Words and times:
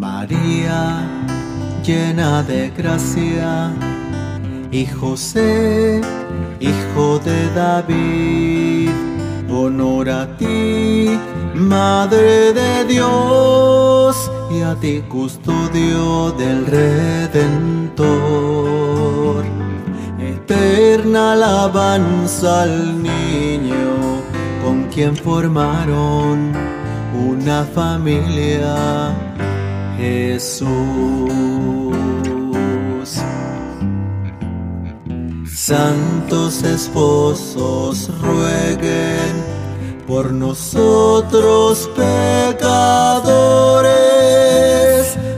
María, 0.00 1.04
llena 1.84 2.42
de 2.42 2.70
gracia, 2.70 3.70
y 4.72 4.86
José, 4.86 6.00
hijo 6.58 7.18
de 7.18 7.50
David, 7.54 8.88
honor 9.50 10.08
a 10.08 10.38
ti, 10.38 11.10
Madre 11.54 12.54
de 12.54 12.86
Dios, 12.86 14.30
y 14.50 14.62
a 14.62 14.74
ti 14.74 15.02
custodio 15.06 16.30
del 16.32 16.64
Redentor. 16.64 18.08
Eterna 20.18 21.32
alabanza 21.32 22.62
al 22.62 23.02
niño 23.02 24.22
con 24.64 24.84
quien 24.84 25.14
formaron 25.14 26.52
una 27.14 27.64
familia, 27.64 29.12
Jesús. 30.00 30.70
Santos 35.44 36.62
esposos 36.62 38.10
rueguen 38.22 39.44
por 40.06 40.32
nosotros 40.32 41.90
pecadores, 41.94 42.78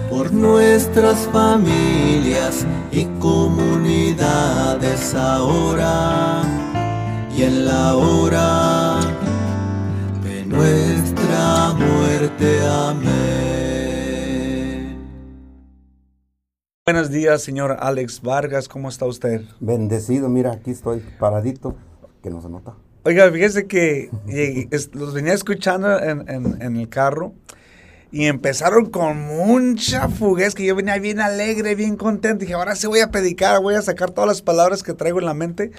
por 0.09 0.33
nuestras 0.33 1.28
familias 1.33 2.64
y 2.92 3.06
comunidades 3.19 5.12
ahora 5.14 6.42
y 7.36 7.42
en 7.42 7.66
la 7.66 7.97
hora 7.97 9.00
de 10.22 10.47
nuestra 10.47 11.74
muerte. 11.74 12.60
Amén. 12.64 13.11
Buenos 16.84 17.10
días, 17.12 17.41
señor 17.45 17.77
Alex 17.78 18.22
Vargas, 18.22 18.66
¿cómo 18.69 18.88
está 18.88 19.06
usted? 19.06 19.42
Bendecido, 19.61 20.28
mira, 20.28 20.50
aquí 20.50 20.72
estoy 20.72 20.98
paradito, 21.20 21.77
que 22.25 22.28
no 22.28 22.42
se 22.42 22.48
nota. 22.48 22.75
Oiga, 23.05 23.30
fíjese 23.30 23.69
que 23.69 24.11
llegué- 24.27 24.66
es- 24.72 24.92
los 24.92 25.14
venía 25.14 25.33
escuchando 25.33 25.97
en, 26.03 26.28
en- 26.28 26.60
en 26.60 26.77
el 26.77 26.88
carro 26.88 27.34
y 28.10 28.25
empezaron 28.25 28.86
con 28.91 29.16
mucha 29.16 30.08
fuguez, 30.08 30.56
que 30.56 30.64
yo 30.66 30.75
venía 30.75 30.98
bien 30.98 31.20
alegre, 31.20 31.77
bien 31.77 31.94
contento. 31.97 32.41
Dije, 32.41 32.55
ahora 32.55 32.75
sí 32.75 32.88
voy 32.88 32.98
a 32.98 33.12
predicar, 33.12 33.62
voy 33.62 33.77
a 33.77 33.83
sacar 33.83 34.10
todas 34.10 34.27
las 34.27 34.42
palabras 34.42 34.83
que 34.83 34.92
traigo 34.92 35.20
en 35.20 35.27
la 35.27 35.34
mente. 35.34 35.70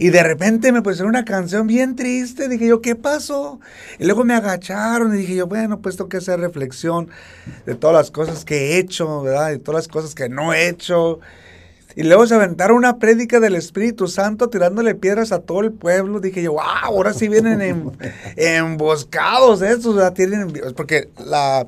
Y 0.00 0.08
de 0.08 0.22
repente 0.22 0.72
me 0.72 0.80
pusieron 0.80 1.10
una 1.10 1.26
canción 1.26 1.66
bien 1.66 1.94
triste. 1.94 2.48
Dije 2.48 2.66
yo, 2.66 2.80
¿qué 2.80 2.96
pasó? 2.96 3.60
Y 3.98 4.06
luego 4.06 4.24
me 4.24 4.32
agacharon 4.34 5.14
y 5.14 5.18
dije 5.18 5.34
yo, 5.34 5.46
bueno, 5.46 5.80
pues 5.82 5.98
tengo 5.98 6.08
que 6.08 6.16
hacer 6.16 6.40
reflexión 6.40 7.10
de 7.66 7.74
todas 7.74 7.94
las 7.94 8.10
cosas 8.10 8.46
que 8.46 8.56
he 8.72 8.78
hecho, 8.78 9.20
¿verdad? 9.20 9.48
De 9.50 9.58
todas 9.58 9.84
las 9.84 9.88
cosas 9.88 10.14
que 10.14 10.30
no 10.30 10.54
he 10.54 10.68
hecho. 10.68 11.20
Y 11.96 12.04
luego 12.04 12.26
se 12.26 12.34
aventaron 12.34 12.78
una 12.78 12.98
prédica 12.98 13.40
del 13.40 13.56
Espíritu 13.56 14.08
Santo 14.08 14.48
tirándole 14.48 14.94
piedras 14.94 15.32
a 15.32 15.40
todo 15.40 15.60
el 15.60 15.70
pueblo. 15.72 16.18
Dije 16.20 16.42
yo, 16.42 16.52
wow, 16.52 16.62
ahora 16.84 17.12
sí 17.12 17.28
vienen 17.28 17.60
en- 17.60 17.92
emboscados 18.36 19.60
estos, 19.60 19.96
¿verdad? 19.96 20.14
Tienen, 20.14 20.50
porque 20.76 21.10
la, 21.26 21.66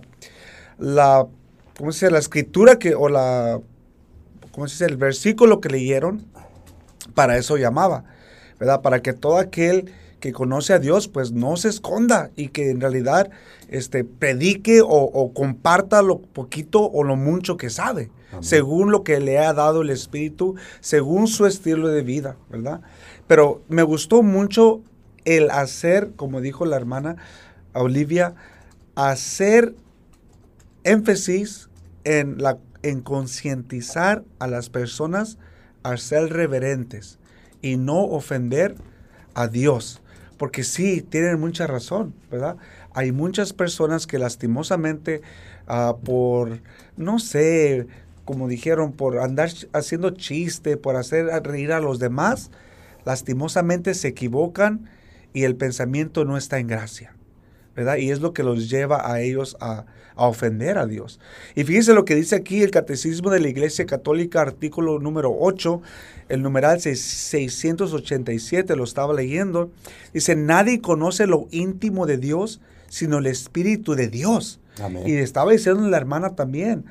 la, 0.78 1.27
¿cómo 1.77 1.92
se 1.92 2.06
dice? 2.06 2.11
La 2.12 2.19
escritura 2.19 2.78
que, 2.78 2.94
o 2.94 3.11
la, 3.11 3.61
¿cómo 4.52 4.69
se 4.69 4.72
dice? 4.74 4.84
El 4.86 4.96
versículo 4.96 5.61
que 5.61 5.69
leyeron, 5.69 6.24
para 7.14 7.36
eso 7.36 7.58
llamaba, 7.58 8.05
¿verdad? 8.62 8.80
Para 8.80 9.02
que 9.02 9.12
todo 9.12 9.38
aquel 9.38 9.92
que 10.20 10.32
conoce 10.32 10.72
a 10.72 10.78
Dios, 10.78 11.08
pues 11.08 11.32
no 11.32 11.56
se 11.56 11.68
esconda 11.68 12.30
y 12.36 12.50
que 12.50 12.70
en 12.70 12.80
realidad 12.80 13.28
este, 13.66 14.05
predique 14.05 14.82
o, 14.82 14.86
o 14.86 15.34
comparta 15.34 16.00
lo 16.00 16.20
poquito 16.20 16.88
o 16.88 17.02
lo 17.02 17.16
mucho 17.16 17.56
que 17.56 17.70
sabe, 17.70 18.12
según 18.40 18.92
lo 18.92 19.02
que 19.02 19.18
le 19.18 19.40
ha 19.40 19.52
dado 19.52 19.83
el 19.83 19.90
Espíritu, 19.90 20.55
según 20.78 21.27
su 21.27 21.44
estilo 21.44 21.88
de 21.88 22.02
vida, 22.02 22.36
¿verdad? 22.50 22.83
Pero 23.27 23.62
me 23.68 23.83
gustó 23.83 24.23
mucho 24.23 24.80
el 25.24 25.50
hacer, 25.50 26.12
como 26.14 26.40
dijo 26.40 26.64
la 26.64 26.77
hermana 26.77 27.17
Olivia, 27.73 28.36
hacer 28.94 29.74
énfasis 30.84 31.68
en, 32.05 32.40
la, 32.40 32.58
en 32.84 33.00
concientizar 33.00 34.23
a 34.39 34.46
las 34.46 34.70
personas 34.70 35.36
a 35.83 35.96
ser 35.96 36.33
reverentes 36.33 37.18
y 37.62 37.77
no 37.77 38.00
ofender 38.02 38.74
a 39.34 39.48
Dios. 39.48 40.02
Porque 40.36 40.64
sí, 40.64 41.02
tienen 41.02 41.40
mucha 41.40 41.67
razón, 41.67 42.14
¿verdad? 42.30 42.56
Hay 42.92 43.12
muchas 43.12 43.52
personas 43.52 44.06
que 44.06 44.18
lastimosamente 44.18 45.23
ah, 45.67 45.96
por, 46.05 46.61
no 46.96 47.18
sé, 47.18 47.86
como 48.24 48.48
dijeron, 48.48 48.92
por 48.92 49.18
andar 49.18 49.50
haciendo 49.73 50.11
chiste, 50.11 50.77
por 50.77 50.96
hacer 50.96 51.27
reír 51.45 51.73
a 51.73 51.80
los 51.80 51.98
demás, 51.98 52.50
lastimosamente 53.05 53.94
se 53.94 54.08
equivocan 54.08 54.90
y 55.33 55.44
el 55.44 55.56
pensamiento 55.56 56.24
no 56.24 56.36
está 56.36 56.58
en 56.58 56.67
gracia. 56.67 57.14
¿Verdad? 57.74 57.96
Y 57.96 58.10
es 58.10 58.20
lo 58.20 58.33
que 58.33 58.42
los 58.42 58.68
lleva 58.70 59.10
a 59.10 59.20
ellos 59.20 59.56
a, 59.60 59.84
a 60.14 60.27
ofender 60.27 60.78
a 60.78 60.86
Dios. 60.86 61.18
Y 61.55 61.64
fíjense 61.64 61.94
lo 61.94 62.05
que 62.05 62.14
dice 62.14 62.36
aquí 62.36 62.62
el 62.62 62.70
Catecismo 62.70 63.30
de 63.30 63.40
la 63.40 63.48
Iglesia 63.48 63.86
Católica, 63.86 64.40
artículo 64.42 64.98
número 64.98 65.34
8, 65.38 65.80
el 66.28 66.42
numeral 66.42 66.80
seis- 66.80 67.00
687, 67.80 68.77
lo 68.77 68.84
estaba 68.84 69.14
leyendo. 69.14 69.70
Dice, 70.12 70.36
nadie 70.36 70.80
conoce 70.80 71.27
lo 71.27 71.46
íntimo 71.50 72.06
de 72.06 72.18
Dios 72.18 72.61
sino 72.88 73.18
el 73.18 73.27
Espíritu 73.27 73.94
de 73.94 74.08
Dios. 74.08 74.61
Amén. 74.78 75.05
Y 75.06 75.12
estaba 75.14 75.50
diciendo 75.52 75.88
la 75.88 75.96
hermana 75.96 76.34
también, 76.34 76.84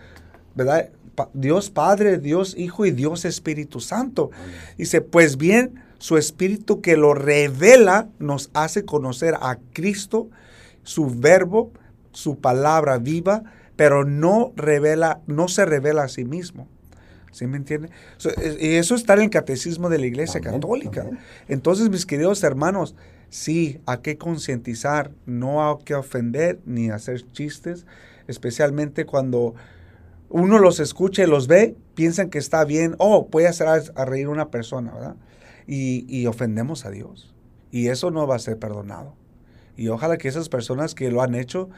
¿verdad? 0.55 0.89
Pa- 1.13 1.29
Dios 1.35 1.69
Padre, 1.69 2.17
Dios 2.17 2.55
Hijo 2.57 2.87
y 2.87 2.91
Dios 2.91 3.23
Espíritu 3.23 3.79
Santo. 3.81 4.31
Dice, 4.79 5.01
pues 5.01 5.37
bien, 5.37 5.75
su 5.99 6.17
Espíritu 6.17 6.81
que 6.81 6.97
lo 6.97 7.13
revela 7.13 8.07
nos 8.17 8.49
hace 8.55 8.83
conocer 8.83 9.35
a 9.41 9.59
Cristo, 9.73 10.29
su 10.83 11.09
verbo, 11.09 11.71
su 12.11 12.39
palabra 12.39 12.97
viva, 12.97 13.43
pero 13.75 14.05
no 14.05 14.53
revela, 14.55 15.21
no 15.27 15.47
se 15.47 15.65
revela 15.65 16.03
a 16.03 16.07
sí 16.07 16.25
mismo. 16.25 16.67
¿Sí 17.31 17.47
me 17.47 17.57
entiende? 17.57 17.89
So, 18.17 18.29
y 18.59 18.75
eso 18.75 18.93
está 18.93 19.13
en 19.13 19.21
el 19.21 19.29
catecismo 19.29 19.89
de 19.89 19.99
la 19.99 20.05
Iglesia 20.05 20.41
Católica. 20.41 21.09
Entonces, 21.47 21.89
mis 21.89 22.05
queridos 22.05 22.43
hermanos, 22.43 22.95
sí, 23.29 23.79
hay 23.85 23.99
que 23.99 24.17
concientizar, 24.17 25.11
no 25.25 25.67
hay 25.67 25.83
que 25.85 25.95
ofender 25.95 26.59
ni 26.65 26.89
hacer 26.89 27.25
chistes, 27.31 27.85
especialmente 28.27 29.05
cuando 29.05 29.55
uno 30.27 30.59
los 30.59 30.81
escucha 30.81 31.23
y 31.23 31.27
los 31.27 31.47
ve, 31.47 31.75
piensan 31.95 32.29
que 32.29 32.37
está 32.37 32.65
bien, 32.65 32.95
oh, 32.97 33.27
puede 33.27 33.47
hacer 33.47 33.67
a, 33.67 33.81
a 33.95 34.05
reír 34.05 34.27
una 34.27 34.49
persona, 34.49 34.93
¿verdad? 34.93 35.15
Y, 35.67 36.05
y 36.09 36.27
ofendemos 36.27 36.85
a 36.85 36.91
Dios. 36.91 37.33
Y 37.71 37.87
eso 37.87 38.11
no 38.11 38.27
va 38.27 38.35
a 38.35 38.39
ser 38.39 38.59
perdonado. 38.59 39.15
Y 39.81 39.89
ojalá 39.89 40.17
que 40.17 40.27
esas 40.27 40.49
personas 40.49 40.95
que 40.95 41.11
lo 41.11 41.21
han 41.21 41.35
hecho, 41.35 41.69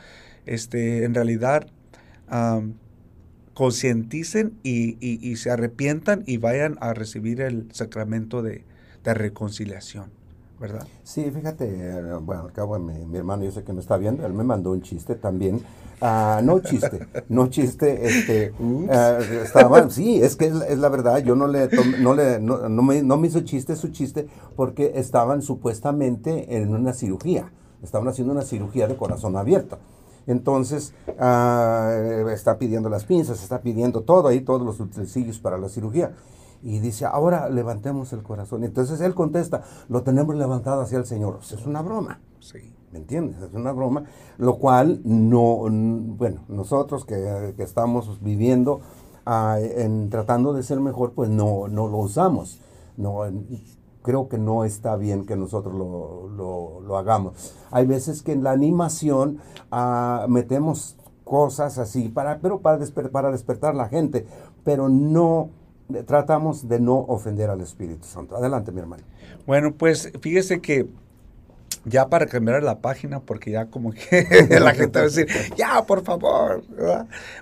este, 0.45 1.05
en 1.05 1.13
realidad 1.13 1.67
concienticen 3.53 4.53
y, 4.63 4.97
y- 4.99 5.19
y 5.21 5.35
se 5.35 5.51
arrepientan 5.51 6.23
y 6.25 6.37
vayan 6.37 6.77
a 6.81 6.93
recibir 6.93 7.41
el 7.41 7.67
sacramento 7.71 8.41
de, 8.41 8.63
de 9.03 9.13
reconciliación, 9.13 10.11
¿verdad? 10.59 10.87
Sí, 11.03 11.29
fíjate, 11.29 12.01
bueno, 12.21 12.43
al 12.43 12.51
cabo 12.53 12.79
mi, 12.79 13.05
mi 13.05 13.17
hermano 13.17 13.43
yo 13.43 13.51
sé 13.51 13.63
que 13.63 13.73
me 13.73 13.81
está 13.81 13.97
viendo, 13.97 14.25
él 14.25 14.33
me 14.33 14.43
mandó 14.43 14.71
un 14.71 14.81
chiste 14.81 15.15
también. 15.15 15.61
Ah, 16.01 16.41
no 16.43 16.59
chiste, 16.59 17.05
no 17.29 17.47
chiste, 17.47 18.07
este, 18.07 18.53
estaba, 19.41 19.89
sí, 19.89 20.19
es 20.21 20.35
que 20.35 20.45
es, 20.45 20.53
la- 20.55 20.65
es 20.65 20.79
la 20.79 20.89
verdad, 20.89 21.19
yo 21.23 21.35
no 21.35 21.47
le, 21.47 21.67
tom- 21.67 21.95
no 21.99 22.13
le, 22.15 22.39
no, 22.39 22.67
no 22.69 22.81
me, 22.81 23.03
no 23.03 23.17
me 23.17 23.27
hizo 23.27 23.41
chiste 23.41 23.75
su 23.75 23.89
chiste 23.89 24.27
porque 24.55 24.93
estaban 24.95 25.41
supuestamente 25.41 26.57
en 26.57 26.73
una 26.73 26.93
cirugía, 26.93 27.51
estaban 27.83 28.07
haciendo 28.07 28.33
una 28.33 28.41
cirugía 28.43 28.87
de 28.87 28.95
corazón 28.95 29.35
abierto. 29.35 29.77
Entonces, 30.25 30.93
ah, 31.19 31.91
está 32.31 32.57
pidiendo 32.57 32.89
las 32.89 33.03
pinzas, 33.03 33.43
está 33.43 33.61
pidiendo 33.61 34.01
todo 34.01 34.29
ahí, 34.29 34.41
todos 34.41 34.61
los 34.61 34.79
utensilios 34.79 35.39
para 35.39 35.57
la 35.57 35.69
cirugía. 35.69 36.13
Y 36.61 36.79
dice, 36.79 37.05
ahora 37.05 37.49
levantemos 37.49 38.13
el 38.13 38.23
corazón. 38.23 38.63
Entonces 38.63 39.01
él 39.01 39.13
contesta, 39.13 39.63
lo 39.89 40.03
tenemos 40.03 40.35
levantado 40.35 40.81
hacia 40.81 40.97
el 40.97 41.05
Señor. 41.05 41.35
O 41.35 41.41
sea, 41.43 41.59
es 41.59 41.65
una 41.65 41.81
broma, 41.81 42.21
Sí. 42.39 42.73
¿me 42.91 42.99
entiendes? 42.99 43.41
Es 43.41 43.53
una 43.53 43.71
broma, 43.71 44.05
lo 44.37 44.57
cual 44.57 45.01
no, 45.03 45.67
bueno, 45.69 46.41
nosotros 46.47 47.05
que, 47.05 47.53
que 47.57 47.63
estamos 47.63 48.21
viviendo 48.21 48.81
ah, 49.25 49.57
en 49.59 50.09
tratando 50.09 50.53
de 50.53 50.63
ser 50.63 50.79
mejor, 50.79 51.11
pues 51.13 51.29
no, 51.29 51.67
no 51.67 51.87
lo 51.87 51.97
usamos. 51.97 52.59
No, 52.95 53.25
creo 54.03 54.29
que 54.29 54.37
no 54.37 54.63
está 54.65 54.95
bien 54.95 55.25
que 55.25 55.35
nosotros 55.35 55.73
lo, 55.73 56.27
lo- 56.29 56.97
hagamos. 56.97 57.55
Hay 57.71 57.87
veces 57.87 58.21
que 58.21 58.33
en 58.33 58.43
la 58.43 58.51
animación 58.51 59.39
ah, 59.71 60.27
metemos 60.29 60.95
cosas 61.23 61.79
así, 61.79 62.09
para, 62.09 62.37
pero 62.39 62.59
para, 62.59 62.77
desper- 62.79 63.09
para 63.09 63.31
despertar 63.31 63.73
la 63.73 63.87
gente, 63.89 64.27
pero 64.63 64.89
no 64.89 65.49
eh, 65.93 66.03
tratamos 66.03 66.67
de 66.67 66.79
no 66.79 66.97
ofender 66.99 67.49
al 67.49 67.61
Espíritu 67.61 68.05
Santo. 68.05 68.35
Adelante, 68.35 68.71
mi 68.71 68.79
hermano. 68.81 69.03
Bueno, 69.47 69.73
pues 69.73 70.11
fíjese 70.21 70.61
que 70.61 70.87
ya 71.85 72.09
para 72.09 72.27
cambiar 72.27 72.63
la 72.63 72.79
página, 72.79 73.19
porque 73.19 73.51
ya 73.51 73.65
como 73.65 73.91
que 73.91 74.25
la 74.59 74.73
gente 74.73 74.99
va 74.99 75.05
a 75.05 75.09
decir, 75.09 75.27
ya, 75.57 75.85
por 75.85 76.03
favor. 76.03 76.63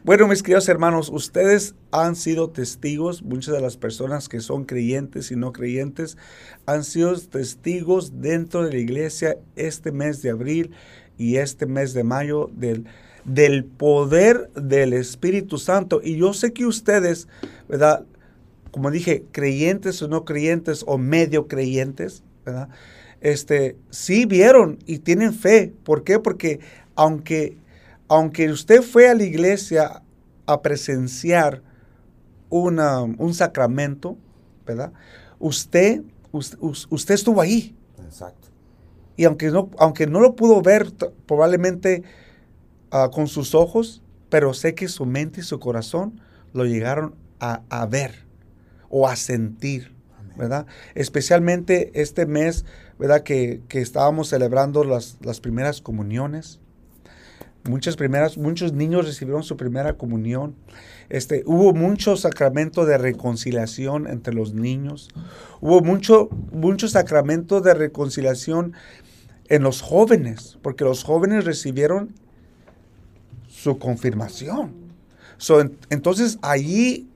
Bueno, 0.04 0.28
mis 0.28 0.42
queridos 0.42 0.68
hermanos, 0.68 1.10
ustedes 1.10 1.76
han 1.92 2.16
sido 2.16 2.50
testigos, 2.50 3.22
muchas 3.22 3.54
de 3.54 3.62
las 3.62 3.78
personas 3.78 4.30
que 4.30 4.40
son 4.40 4.66
creyentes 4.66 5.32
y 5.32 5.36
no 5.36 5.54
creyentes, 5.54 6.18
han 6.66 6.84
sido 6.84 7.16
testigos 7.20 8.22
dentro 8.22 8.64
de 8.64 8.72
la 8.72 8.80
iglesia 8.80 9.38
este 9.56 9.92
mes 9.92 10.22
de 10.22 10.32
abril 10.32 10.72
y 11.18 11.38
este 11.38 11.68
mes 11.68 11.94
de 11.94 12.04
mayo 12.04 12.50
del, 12.54 12.86
del 13.26 13.64
poder 13.66 14.50
del 14.54 14.94
Espíritu 14.94 15.60
Santo. 15.60 16.02
Y 16.04 16.18
yo 16.18 16.34
sé 16.34 16.52
que 16.52 16.66
ustedes, 16.66 17.28
¿verdad? 17.70 18.06
Como 18.72 18.90
dije, 18.90 19.26
creyentes 19.32 20.02
o 20.02 20.08
no 20.08 20.26
creyentes 20.26 20.84
o 20.88 20.98
medio 20.98 21.48
creyentes, 21.48 22.24
¿verdad? 22.44 22.70
Este, 23.22 23.78
sí 23.92 24.26
vieron 24.26 24.80
y 24.86 25.00
tienen 25.00 25.34
fe. 25.34 25.74
¿Por 25.84 26.04
qué? 26.04 26.20
Porque 26.20 26.60
aunque, 26.96 27.58
aunque 28.08 28.52
usted 28.52 28.82
fue 28.82 29.08
a 29.08 29.16
la 29.16 29.24
iglesia 29.24 30.02
a 30.48 30.62
presenciar 30.62 31.62
una, 32.50 33.02
un 33.02 33.34
sacramento, 33.34 34.18
¿verdad? 34.66 34.92
Usted, 35.40 36.02
usted, 36.32 37.14
estuvo 37.14 37.42
ahí. 37.42 37.76
Exacto. 38.04 38.50
Y 39.16 39.26
aunque 39.26 39.50
no, 39.50 39.70
aunque 39.78 40.08
no 40.08 40.20
lo 40.20 40.36
pudo 40.36 40.62
ver 40.62 40.92
probablemente 41.26 42.04
uh, 42.92 43.10
con 43.12 43.28
sus 43.28 43.56
ojos, 43.56 44.02
pero 44.30 44.54
sé 44.54 44.74
que 44.76 44.88
su 44.88 45.06
mente 45.06 45.42
y 45.42 45.44
su 45.44 45.60
corazón 45.60 46.22
lo 46.54 46.66
llegaron 46.66 47.16
a, 47.40 47.62
a 47.70 47.86
ver 47.86 48.26
o 48.90 49.08
a 49.08 49.16
sentir, 49.16 49.94
¿verdad? 50.36 50.66
Especialmente 50.96 51.92
este 51.94 52.26
mes 52.26 52.66
¿verdad? 53.02 53.24
Que, 53.24 53.64
estábamos 53.72 54.28
celebrando 54.28 54.84
las, 54.84 55.18
las, 55.22 55.40
primeras 55.40 55.82
comuniones. 55.82 56.60
Muchas 57.68 57.96
primeras, 57.96 58.38
muchos 58.38 58.74
niños 58.74 59.08
recibieron 59.08 59.42
su 59.42 59.58
primera 59.58 59.98
comunión. 59.98 60.54
Este, 61.10 61.42
hubo 61.48 61.74
mucho 61.74 62.16
sacramento 62.16 62.86
de 62.86 63.00
reconciliación 63.00 64.06
entre 64.06 64.36
los 64.36 64.54
niños. 64.54 65.10
Hubo 65.62 65.82
mucho, 65.82 66.30
mucho 66.52 66.88
sacramento 66.88 67.60
de 67.60 67.74
reconciliación 67.74 68.74
en 69.50 69.64
los 69.64 69.82
jóvenes, 69.82 70.60
porque 70.62 70.84
los 70.84 71.04
jóvenes 71.04 71.44
recibieron 71.46 72.14
su 73.48 73.80
confirmación. 73.80 74.76
entonces 75.90 76.38
allí 76.44 77.10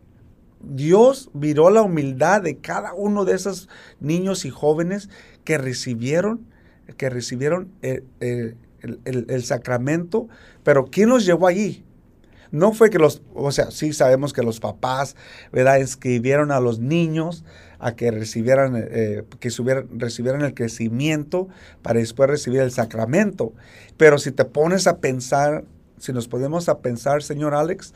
Dios 0.68 1.30
miró 1.34 1.70
la 1.70 1.84
humildad 1.84 2.42
de 2.42 2.58
cada 2.58 2.94
uno 2.96 3.24
de 3.24 3.36
esos 3.36 3.70
niños 4.00 4.46
y 4.46 4.50
jóvenes 4.50 5.10
que 5.46 5.58
recibieron, 5.58 6.46
que 6.98 7.10
recibieron 7.10 7.72
el, 7.82 9.44
sacramento, 9.44 10.28
pero 10.64 10.86
¿quién 10.86 11.10
los 11.10 11.26
llevó 11.26 11.48
allí? 11.48 11.86
No 12.52 12.74
fue 12.74 12.90
que 12.90 13.00
los, 13.00 13.22
o 13.34 13.52
sea, 13.52 13.72
sí 13.72 13.94
sabemos 13.94 14.34
que 14.34 14.44
los 14.44 14.60
papás, 14.60 15.16
¿verdad? 15.52 15.80
Escribieron 15.80 16.52
a 16.52 16.60
los 16.60 16.80
niños 16.80 17.44
a 17.80 17.96
que 17.96 18.12
recibieran, 18.12 18.74
eh, 18.76 19.24
que 19.40 19.50
recibieran 19.98 20.42
el 20.42 20.54
crecimiento 20.54 21.48
para 21.82 22.00
después 22.00 22.30
recibir 22.30 22.62
el 22.62 22.72
sacramento. 22.72 23.54
Pero 23.98 24.18
si 24.20 24.32
te 24.32 24.46
pones 24.46 24.88
a 24.88 25.00
pensar, 25.00 25.66
si 25.98 26.14
nos 26.14 26.28
podemos 26.28 26.70
a 26.70 26.80
pensar, 26.80 27.24
señor 27.24 27.54
Alex, 27.56 27.94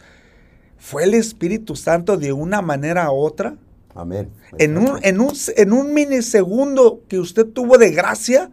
fue 0.78 1.04
el 1.04 1.14
Espíritu 1.14 1.76
Santo 1.76 2.18
de 2.18 2.34
una 2.34 2.62
manera 2.62 3.12
u 3.12 3.18
otra 3.18 3.56
Amén. 3.96 4.30
En 4.58 4.78
un, 4.78 5.00
en, 5.04 5.20
un, 5.20 5.34
en 5.58 5.74
un 5.74 5.94
minisegundo 5.94 7.04
que 7.08 7.20
usted 7.20 7.46
tuvo 7.46 7.78
de 7.78 7.92
gracia, 7.92 8.52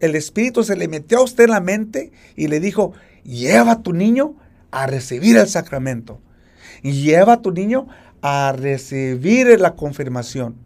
el 0.00 0.16
Espíritu 0.16 0.64
se 0.64 0.76
le 0.76 0.88
metió 0.88 1.18
a 1.18 1.24
usted 1.24 1.44
en 1.44 1.50
la 1.50 1.60
mente 1.60 2.12
y 2.36 2.48
le 2.48 2.60
dijo, 2.60 2.92
lleva 3.22 3.72
a 3.72 3.82
tu 3.82 3.92
niño 3.92 4.36
a 4.70 4.86
recibir 4.86 5.36
el 5.36 5.48
sacramento. 5.48 6.20
Y 6.82 7.02
lleva 7.02 7.34
a 7.34 7.42
tu 7.42 7.52
niño 7.52 7.86
a 8.22 8.52
recibir 8.56 9.60
la 9.60 9.74
confirmación. 9.74 10.56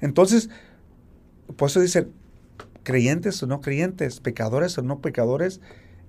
Entonces, 0.00 0.50
por 1.56 1.68
eso 1.70 1.80
dice, 1.80 2.08
creyentes 2.82 3.42
o 3.42 3.46
no 3.46 3.60
creyentes, 3.60 4.20
pecadores 4.20 4.76
o 4.78 4.82
no 4.82 5.00
pecadores, 5.00 5.60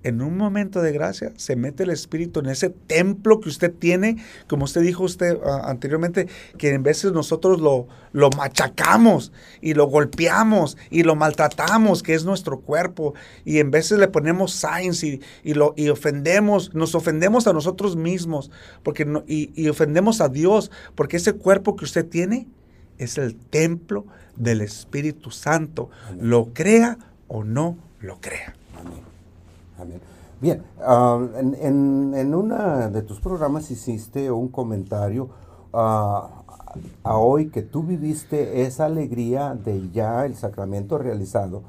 en 0.02 0.20
un 0.20 0.36
momento 0.36 0.82
de 0.82 0.92
gracia 0.92 1.32
se 1.36 1.56
mete 1.56 1.84
el 1.84 1.90
Espíritu 1.90 2.40
en 2.40 2.46
ese 2.46 2.70
templo 2.70 3.40
que 3.40 3.48
usted 3.48 3.72
tiene, 3.72 4.16
como 4.48 4.64
usted 4.64 4.82
dijo 4.82 5.04
usted 5.04 5.38
ah, 5.44 5.62
anteriormente, 5.66 6.28
que 6.58 6.70
en 6.70 6.82
veces 6.82 7.12
nosotros 7.12 7.60
lo, 7.60 7.86
lo 8.12 8.30
machacamos 8.30 9.32
y 9.60 9.74
lo 9.74 9.86
golpeamos 9.86 10.76
y 10.90 11.02
lo 11.02 11.14
maltratamos, 11.14 12.02
que 12.02 12.14
es 12.14 12.24
nuestro 12.24 12.60
cuerpo, 12.60 13.14
y 13.44 13.58
en 13.58 13.70
veces 13.70 13.98
le 13.98 14.08
ponemos 14.08 14.52
signs 14.52 15.04
y, 15.04 15.20
lo, 15.44 15.74
y 15.76 15.88
ofendemos, 15.88 16.74
nos 16.74 16.94
ofendemos 16.94 17.46
a 17.46 17.52
nosotros 17.52 17.96
mismos 17.96 18.50
porque 18.82 19.06
y, 19.26 19.52
y 19.54 19.68
ofendemos 19.68 20.20
a 20.20 20.28
Dios, 20.28 20.70
porque 20.94 21.16
ese 21.16 21.34
cuerpo 21.34 21.76
que 21.76 21.84
usted 21.84 22.06
tiene 22.06 22.48
es 22.98 23.18
el 23.18 23.36
templo 23.36 24.06
del 24.36 24.60
Espíritu 24.60 25.30
Santo, 25.30 25.90
lo 26.18 26.52
crea 26.52 26.98
o 27.28 27.44
no 27.44 27.76
lo 28.00 28.20
crea. 28.20 28.54
Bien, 30.40 30.62
ah, 30.80 31.20
en, 31.36 32.14
en, 32.14 32.34
una 32.34 32.88
de 32.88 33.02
tus 33.02 33.20
programas 33.20 33.70
hiciste 33.70 34.30
un 34.30 34.48
comentario 34.48 35.28
ah, 35.72 36.42
a 37.04 37.16
hoy 37.16 37.50
que 37.50 37.62
tú 37.62 37.82
viviste 37.82 38.62
esa 38.62 38.86
alegría 38.86 39.54
de 39.54 39.90
ya 39.90 40.24
el 40.26 40.34
sacramento 40.34 40.98
realizado. 40.98 41.62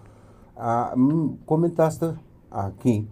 Mm, 0.95 1.45
comentaste 1.45 2.13
aquí 2.51 3.07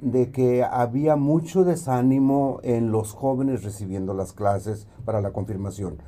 de 0.00 0.30
que 0.30 0.62
había 0.64 1.16
mucho 1.16 1.64
desánimo 1.64 2.60
en 2.62 2.92
los 2.92 3.12
jóvenes 3.12 3.64
recibiendo 3.64 4.14
las 4.14 4.32
clases 4.32 4.86
para 5.04 5.20
la 5.20 5.32
confirmación. 5.32 5.98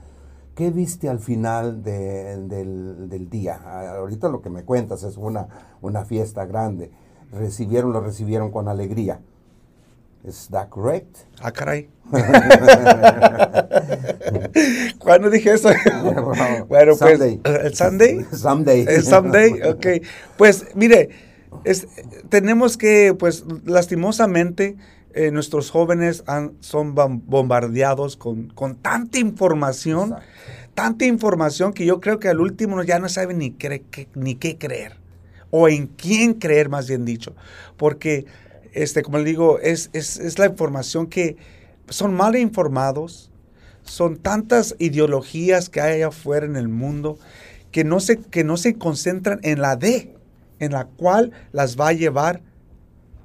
¿Qué 0.55 0.71
viste 0.71 1.09
al 1.09 1.21
final 1.21 1.83
del, 1.83 2.49
del, 2.49 3.31
día? 3.31 3.97
Ahorita 3.97 4.29
lo 4.29 4.43
que 4.43 4.51
me 4.51 4.65
cuentas 4.65 5.03
es 5.05 5.17
una, 5.17 5.49
una 5.81 6.05
fiesta 6.05 6.45
grande 6.45 6.91
recibieron, 7.33 7.93
lo 7.93 8.01
recibieron 8.01 8.51
con 8.51 8.69
alegría. 8.69 9.21
¿Es 10.23 10.49
that 10.51 10.69
correct? 10.69 11.17
Ah, 11.41 11.51
caray. 11.51 11.89
¿Cuándo 14.99 15.31
dije 15.31 15.55
eso? 15.55 15.71
bueno, 16.69 16.93
pues, 16.99 17.21
¿el 17.45 17.75
Sunday? 17.75 18.27
Someday. 18.33 18.85
¿El 18.87 19.03
Someday? 19.03 19.63
Ok. 19.63 19.87
Pues, 20.37 20.67
mire, 20.75 21.09
es, 21.65 21.89
tenemos 22.29 22.77
que, 22.77 23.17
pues, 23.19 23.47
lastimosamente, 23.65 24.77
eh, 25.15 25.31
nuestros 25.31 25.71
jóvenes 25.71 26.23
han, 26.27 26.53
son 26.61 26.95
bombardeados 26.95 28.19
con, 28.19 28.49
con 28.49 28.77
tanta 28.77 29.19
información, 29.19 30.17
tanta 30.75 31.07
información 31.07 31.73
que 31.73 31.87
yo 31.87 31.99
creo 32.01 32.19
que 32.19 32.29
al 32.29 32.41
último 32.41 32.83
ya 32.83 32.99
no 32.99 33.09
saben 33.09 33.39
ni, 33.39 33.57
ni 34.15 34.35
qué 34.35 34.59
creer 34.59 35.01
o 35.51 35.69
en 35.69 35.87
quién 35.87 36.35
creer, 36.35 36.69
más 36.69 36.89
bien 36.89 37.05
dicho. 37.05 37.35
Porque, 37.77 38.27
este, 38.73 39.03
como 39.03 39.19
le 39.19 39.25
digo, 39.25 39.59
es, 39.59 39.91
es, 39.93 40.39
la 40.39 40.47
información 40.47 41.07
que 41.07 41.37
son 41.89 42.15
mal 42.15 42.37
informados, 42.37 43.31
son 43.83 44.17
tantas 44.17 44.77
ideologías 44.79 45.69
que 45.69 45.81
hay 45.81 45.95
allá 45.95 46.09
afuera 46.09 46.47
en 46.47 46.57
el 46.57 46.69
mundo 46.69 47.19
que 47.73 47.85
no 47.85 48.01
se, 48.01 48.19
que 48.19 48.45
no 48.45 48.57
se 48.57 48.75
concentran 48.75 49.41
en 49.43 49.61
la 49.61 49.77
D, 49.77 50.15
en 50.59 50.73
la 50.73 50.85
cual 50.85 51.33
las 51.53 51.79
va 51.79 51.89
a 51.89 51.93
llevar 51.93 52.43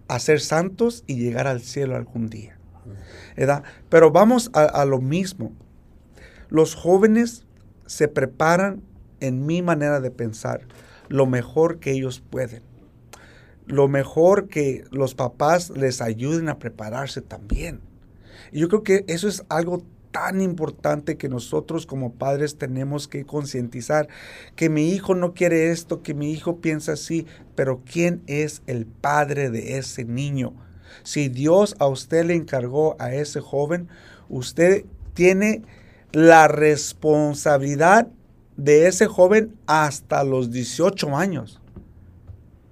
a 0.07 0.19
ser 0.19 0.39
santos 0.39 1.03
y 1.07 1.15
llegar 1.15 1.47
al 1.47 1.61
cielo 1.61 1.95
algún 1.95 2.29
día. 2.29 2.57
¿verdad? 3.35 3.63
Pero 3.89 4.11
vamos 4.11 4.49
a 4.53 4.85
lo 4.85 5.01
mismo. 5.01 5.51
Los 6.49 6.73
jóvenes 6.73 7.45
se 7.85 8.07
preparan 8.07 8.81
en 9.19 9.45
mi 9.45 9.61
manera 9.61 9.99
de 9.99 10.11
pensar 10.11 10.61
lo 11.09 11.25
mejor 11.25 11.79
que 11.79 11.91
ellos 11.91 12.23
pueden. 12.29 12.63
Lo 13.65 13.87
mejor 13.87 14.47
que 14.47 14.83
los 14.91 15.15
papás 15.15 15.71
les 15.71 16.01
ayuden 16.01 16.49
a 16.49 16.59
prepararse 16.59 17.21
también. 17.21 17.81
Y 18.51 18.59
yo 18.59 18.67
creo 18.69 18.83
que 18.83 19.05
eso 19.07 19.27
es 19.27 19.43
algo 19.49 19.83
tan 20.11 20.39
importante 20.39 21.17
que 21.17 21.27
nosotros 21.27 21.85
como 21.85 22.13
padres 22.13 22.57
tenemos 22.57 23.09
que 23.09 23.25
concientizar, 23.25 24.07
que 24.55 24.69
mi 24.69 24.91
hijo 24.91 25.13
no 25.13 25.33
quiere 25.33 25.71
esto, 25.71 26.03
que 26.03 26.13
mi 26.13 26.31
hijo 26.31 26.61
piensa 26.61 26.93
así, 26.93 27.25
pero 27.53 27.81
¿quién 27.83 28.21
es 28.25 28.61
el 28.65 28.85
padre 28.85 29.49
de 29.49 29.77
ese 29.77 30.05
niño? 30.05 30.53
Si 31.03 31.27
Dios 31.27 31.75
a 31.79 31.87
usted 31.87 32.23
le 32.23 32.35
encargó 32.35 32.95
a 32.97 33.13
ese 33.13 33.41
joven, 33.41 33.89
usted 34.29 34.85
tiene 35.13 35.63
la 36.13 36.47
responsabilidad 36.47 38.07
de 38.57 38.87
ese 38.87 39.07
joven 39.07 39.55
hasta 39.67 40.23
los 40.23 40.51
18 40.51 41.15
años. 41.15 41.61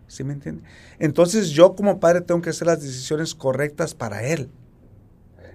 ¿Sí 0.08 0.24
me 0.24 0.34
entiende? 0.34 0.64
Entonces 1.00 1.50
yo 1.50 1.76
como 1.76 2.00
padre 2.00 2.22
tengo 2.22 2.42
que 2.42 2.52
hacer 2.52 2.68
las 2.68 2.82
decisiones 2.82 3.34
correctas 3.36 3.94
para 3.96 4.24
él. 4.24 4.50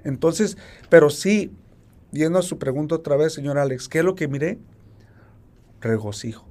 Entonces, 0.04 0.56
pero 0.88 1.10
sí, 1.10 1.52
yendo 2.12 2.38
a 2.38 2.42
su 2.42 2.58
pregunta 2.58 2.94
otra 2.96 3.16
vez, 3.16 3.32
señor 3.34 3.58
Alex, 3.58 3.88
¿qué 3.88 3.98
es 4.00 4.04
lo 4.04 4.14
que 4.14 4.26
miré? 4.28 4.58
Regocijo, 5.80 6.44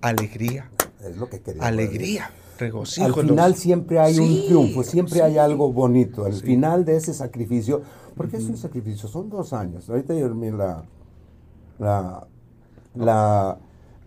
alegría. 0.00 0.70
Es 1.02 1.16
lo 1.16 1.28
que 1.30 1.40
quería. 1.40 1.62
Alegría, 1.62 2.30
regocijo. 2.58 3.06
Al 3.06 3.14
final 3.14 3.50
los- 3.52 3.58
siempre 3.60 3.98
hay 3.98 4.14
Sí, 4.14 4.20
un 4.20 4.46
triunfo, 4.46 4.82
siempre 4.82 5.14
sí. 5.14 5.20
hay 5.20 5.38
algo 5.38 5.72
bonito. 5.72 6.26
Al 6.26 6.34
final 6.34 6.84
de 6.84 6.96
ese 6.96 7.14
sacrificio, 7.14 7.80
porque 8.16 8.36
es 8.36 8.44
un 8.44 8.58
sacrificio, 8.58 9.08
son 9.08 9.30
dos 9.30 9.54
años. 9.54 9.88
Ahorita 9.88 10.12
yo 10.14 10.28
la, 10.28 10.84
la, 11.78 12.26
la 12.94 13.58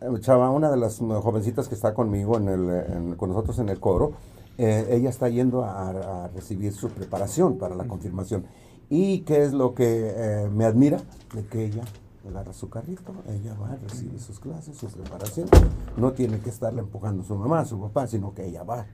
eh, 0.02 0.20
chava, 0.20 0.50
una 0.50 0.70
de 0.72 0.78
las 0.78 0.98
jovencitas 1.00 1.68
que 1.68 1.76
está 1.76 1.94
conmigo 1.94 2.38
en 2.38 2.48
el, 2.50 2.70
en- 2.70 3.16
con 3.16 3.30
nosotros 3.30 3.60
en 3.60 3.70
el 3.70 3.80
coro, 3.80 4.14
eh, 4.58 4.88
ella 4.92 5.10
está 5.10 5.30
yendo 5.30 5.64
a, 5.64 5.90
a 6.26 6.28
recibir 6.30 6.74
su 6.74 6.90
preparación 6.90 7.58
para 7.58 7.76
la 7.76 7.86
confirmación. 7.86 8.46
¿Y 8.90 9.20
qué 9.22 9.44
es 9.44 9.54
lo 9.54 9.74
que 9.74 10.14
eh, 10.16 10.50
me 10.54 10.66
admira? 10.66 11.00
De 11.34 11.46
que 11.46 11.66
ella 11.66 11.84
agarra 12.30 12.54
su 12.54 12.70
carrito, 12.70 13.12
ella 13.28 13.56
va, 13.60 13.76
recibe 13.82 14.20
sus 14.20 14.40
clases, 14.40 14.78
su 14.78 14.88
preparación. 14.88 15.48
No 15.98 16.12
tiene 16.12 16.40
que 16.40 16.50
estarle 16.50 16.82
empujando 16.82 17.24
a 17.24 17.26
su 17.26 17.36
mamá, 17.36 17.66
su 17.66 17.80
papá, 17.80 18.08
sino 18.08 18.34
que 18.34 18.46
ella 18.46 18.64
va. 18.64 18.86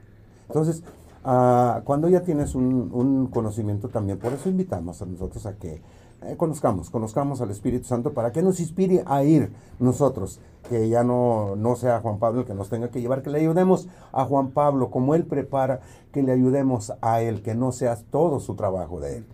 Entonces, 0.48 0.82
ah, 1.24 1.82
cuando 1.84 2.08
ya 2.08 2.22
tienes 2.22 2.54
un, 2.54 2.90
un 2.92 3.26
conocimiento 3.26 3.88
también, 3.88 4.18
por 4.18 4.32
eso 4.32 4.48
invitamos 4.48 5.02
a 5.02 5.06
nosotros 5.06 5.44
a 5.46 5.54
que 5.56 5.82
eh, 6.22 6.36
conozcamos, 6.36 6.90
conozcamos 6.90 7.40
al 7.40 7.50
Espíritu 7.50 7.86
Santo 7.86 8.12
para 8.12 8.30
que 8.30 8.42
nos 8.42 8.60
inspire 8.60 9.02
a 9.06 9.24
ir 9.24 9.52
nosotros, 9.78 10.38
que 10.68 10.88
ya 10.88 11.02
no, 11.02 11.56
no 11.56 11.76
sea 11.76 12.00
Juan 12.00 12.18
Pablo 12.18 12.40
el 12.40 12.46
que 12.46 12.54
nos 12.54 12.68
tenga 12.68 12.90
que 12.90 13.00
llevar, 13.00 13.22
que 13.22 13.30
le 13.30 13.38
ayudemos 13.38 13.88
a 14.12 14.24
Juan 14.26 14.50
Pablo 14.50 14.90
como 14.90 15.14
él 15.14 15.24
prepara, 15.24 15.80
que 16.12 16.22
le 16.22 16.32
ayudemos 16.32 16.92
a 17.00 17.22
él, 17.22 17.42
que 17.42 17.54
no 17.54 17.72
sea 17.72 17.96
todo 18.10 18.38
su 18.40 18.54
trabajo 18.54 19.00
de 19.00 19.18
él. 19.18 19.26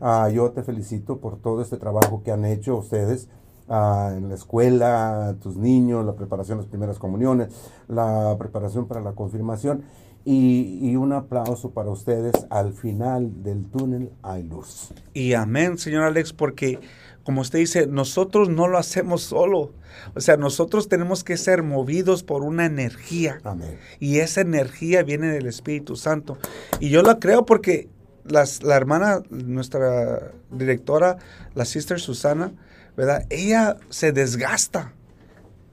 Ah, 0.00 0.28
yo 0.28 0.50
te 0.50 0.62
felicito 0.62 1.18
por 1.18 1.38
todo 1.38 1.62
este 1.62 1.78
trabajo 1.78 2.22
que 2.22 2.30
han 2.30 2.44
hecho 2.44 2.76
ustedes 2.76 3.28
ah, 3.70 4.12
en 4.14 4.28
la 4.28 4.34
escuela, 4.34 5.36
tus 5.40 5.56
niños, 5.56 6.04
la 6.04 6.14
preparación 6.14 6.58
de 6.58 6.64
las 6.64 6.70
primeras 6.70 6.98
comuniones, 6.98 7.48
la 7.88 8.36
preparación 8.38 8.86
para 8.86 9.00
la 9.00 9.12
confirmación 9.12 9.84
y, 10.24 10.78
y 10.80 10.96
un 10.96 11.12
aplauso 11.12 11.70
para 11.70 11.90
ustedes. 11.90 12.32
Al 12.50 12.72
final 12.72 13.42
del 13.42 13.64
túnel 13.66 14.10
hay 14.22 14.42
luz. 14.42 14.92
Y 15.12 15.34
amén, 15.34 15.78
señor 15.78 16.04
Alex, 16.04 16.32
porque 16.32 16.80
como 17.24 17.40
usted 17.40 17.58
dice, 17.58 17.86
nosotros 17.86 18.50
no 18.50 18.68
lo 18.68 18.78
hacemos 18.78 19.22
solo. 19.22 19.72
O 20.14 20.20
sea, 20.20 20.36
nosotros 20.36 20.88
tenemos 20.88 21.24
que 21.24 21.38
ser 21.38 21.62
movidos 21.62 22.22
por 22.22 22.42
una 22.42 22.66
energía. 22.66 23.40
Amén. 23.44 23.78
Y 23.98 24.18
esa 24.18 24.42
energía 24.42 25.02
viene 25.02 25.28
del 25.28 25.46
Espíritu 25.46 25.96
Santo. 25.96 26.36
Y 26.80 26.90
yo 26.90 27.02
la 27.02 27.18
creo 27.18 27.46
porque 27.46 27.88
las, 28.24 28.62
la 28.62 28.76
hermana, 28.76 29.22
nuestra 29.30 30.32
directora, 30.50 31.16
la 31.54 31.64
sister 31.64 31.98
Susana, 31.98 32.52
¿verdad? 32.94 33.26
Ella 33.30 33.78
se 33.88 34.12
desgasta, 34.12 34.92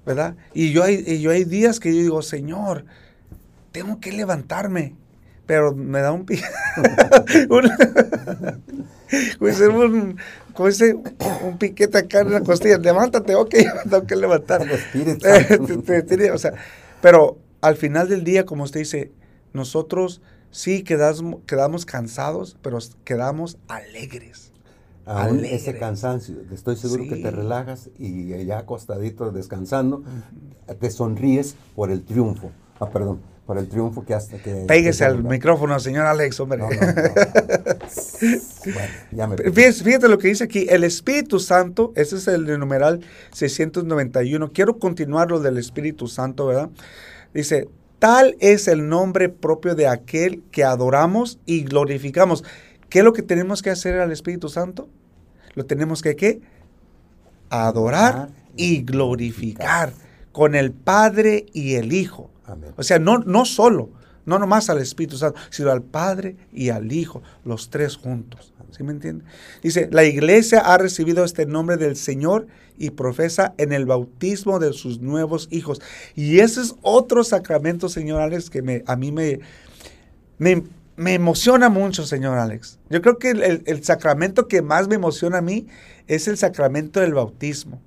¿verdad? 0.05 0.38
Y 0.53 0.72
yo 0.72 0.84
hay, 0.84 1.03
y 1.05 1.20
yo 1.20 1.31
hay 1.31 1.43
días 1.43 1.81
que 1.81 1.93
yo 1.93 2.01
digo, 2.01 2.22
Señor, 2.22 2.86
tengo 3.72 4.00
que 4.00 4.12
levantarme. 4.12 4.96
Pero 5.46 5.74
me 5.75 6.01
da 6.01 6.12
un 6.12 6.25
pi- 6.25 6.40
un- 7.50 7.72
como 9.38 9.50
ese, 9.50 9.68
un, 9.68 10.18
como 10.54 10.70
ese- 10.70 10.94
un 10.94 11.58
piquete 11.58 11.98
acá 11.98 12.22
en 12.22 12.32
la 12.32 12.42
costilla. 12.42 12.78
Levántate, 12.78 13.36
ok, 13.36 13.50
tengo 13.90 14.06
que 14.06 14.16
levantar. 14.16 14.62
Eh, 14.94 16.32
o 16.32 16.38
sea, 16.38 16.54
pero 17.01 17.38
al 17.62 17.75
final 17.75 18.08
del 18.08 18.24
día, 18.24 18.46
como 18.46 18.63
usted 18.63 18.80
dice, 18.82 19.12
nosotros 19.54 20.22
sí 20.51 20.84
quedamos, 20.84 21.42
quedamos 21.46 21.86
cansados, 21.86 22.58
pero 22.62 22.78
quedamos 23.04 23.58
alegres. 23.68 24.51
Aún 25.06 25.44
ese 25.44 25.78
cansancio, 25.78 26.36
estoy 26.54 26.75
seguro 26.78 27.04
que 27.10 27.16
te 27.18 27.32
relajas 27.32 27.90
y 27.98 28.28
ya 28.46 28.60
acostadito 28.60 29.32
descansando, 29.32 30.04
te 30.80 30.92
sonríes 30.92 31.56
por 31.75 31.92
el 31.92 32.04
triunfo. 32.04 32.51
Ah, 32.80 32.90
perdón, 32.90 33.20
por 33.45 33.57
el 33.57 33.67
triunfo 33.67 34.05
que 34.05 34.13
has 34.13 34.27
que 34.27 34.65
Péguese 34.67 35.00
que- 35.00 35.05
al 35.05 35.24
micrófono, 35.24 35.79
señor 35.79 36.05
Alex, 36.05 36.39
hombre. 36.39 36.60
No, 36.60 36.69
no, 36.69 36.75
no. 36.75 36.86
bueno, 38.63 38.93
ya 39.12 39.27
me 39.27 39.38
Fíjate, 39.38 39.74
fíjate 39.74 40.07
lo 40.07 40.17
que 40.17 40.27
dice 40.29 40.43
aquí, 40.43 40.67
el 40.69 40.83
Espíritu 40.83 41.39
Santo, 41.39 41.91
ese 41.95 42.17
es 42.17 42.27
el 42.27 42.60
numeral 42.60 43.01
691. 43.33 44.51
Quiero 44.53 44.77
continuar 44.79 45.31
lo 45.31 45.39
del 45.39 45.57
Espíritu 45.57 46.07
Santo, 46.07 46.45
¿verdad? 46.48 46.69
Dice, 47.33 47.67
tal 48.00 48.36
es 48.39 48.67
el 48.67 48.88
nombre 48.88 49.29
propio 49.29 49.75
de 49.75 49.88
aquel 49.88 50.43
que 50.51 50.63
adoramos 50.63 51.39
y 51.45 51.63
glorificamos. 51.63 52.43
¿Qué 52.89 53.00
es 53.00 53.05
lo 53.05 53.13
que 53.13 53.24
tenemos 53.24 53.62
que 53.62 53.69
hacer 53.69 54.00
al 54.00 54.12
Espíritu 54.12 54.50
Santo? 54.50 54.88
Lo 55.55 55.65
tenemos 55.65 56.01
que, 56.01 56.15
¿qué? 56.15 56.41
Adorar 57.50 58.29
y 58.55 58.83
glorificar 58.83 59.93
con 60.31 60.55
el 60.55 60.71
Padre 60.71 61.45
y 61.53 61.75
el 61.75 61.91
Hijo. 61.93 62.29
O 62.77 62.84
sea, 62.84 63.00
no, 63.00 63.20
no 63.20 63.46
solo, 63.46 63.89
no 64.25 64.38
nomás 64.39 64.70
al 64.70 64.77
Espíritu 64.79 65.17
Santo, 65.17 65.39
sino 65.50 65.72
al 65.72 65.81
Padre 65.81 66.36
y 66.53 66.70
al 66.70 66.91
Hijo, 66.91 67.22
los 67.46 67.70
tres 67.70 67.96
juntos. 67.96 68.53
¿Sí 68.75 68.84
me 68.84 68.91
entiende? 68.93 69.25
Dice, 69.62 69.89
la 69.91 70.05
iglesia 70.05 70.60
ha 70.60 70.77
recibido 70.77 71.25
este 71.25 71.46
nombre 71.46 71.75
del 71.75 71.98
Señor 71.98 72.48
y 72.77 72.91
profesa 72.91 73.53
en 73.58 73.74
el 73.74 73.86
bautismo 73.86 74.60
de 74.60 74.72
sus 74.72 75.01
nuevos 75.01 75.50
hijos. 75.51 75.81
Y 76.15 76.39
ese 76.39 76.62
es 76.62 76.75
otro 76.81 77.24
sacramento, 77.25 77.89
señor 77.89 78.22
Alex, 78.22 78.50
que 78.50 78.62
me, 78.62 78.84
a 78.88 78.96
mí 78.96 79.12
me, 79.12 79.41
me, 80.38 80.63
me 80.96 81.13
emociona 81.15 81.67
mucho, 81.70 82.05
señor 82.05 82.38
Alex. 82.38 82.79
Yo 82.89 83.01
creo 83.01 83.17
que 83.17 83.31
el- 83.31 83.63
el 83.65 83.84
sacramento 83.84 84.48
que 84.48 84.62
más 84.62 84.88
me 84.88 84.96
emociona 84.96 85.39
a 85.39 85.41
mí 85.41 85.67
es 86.08 86.27
el 86.29 86.38
sacramento 86.38 87.01
del 87.01 87.13
bautismo. 87.13 87.81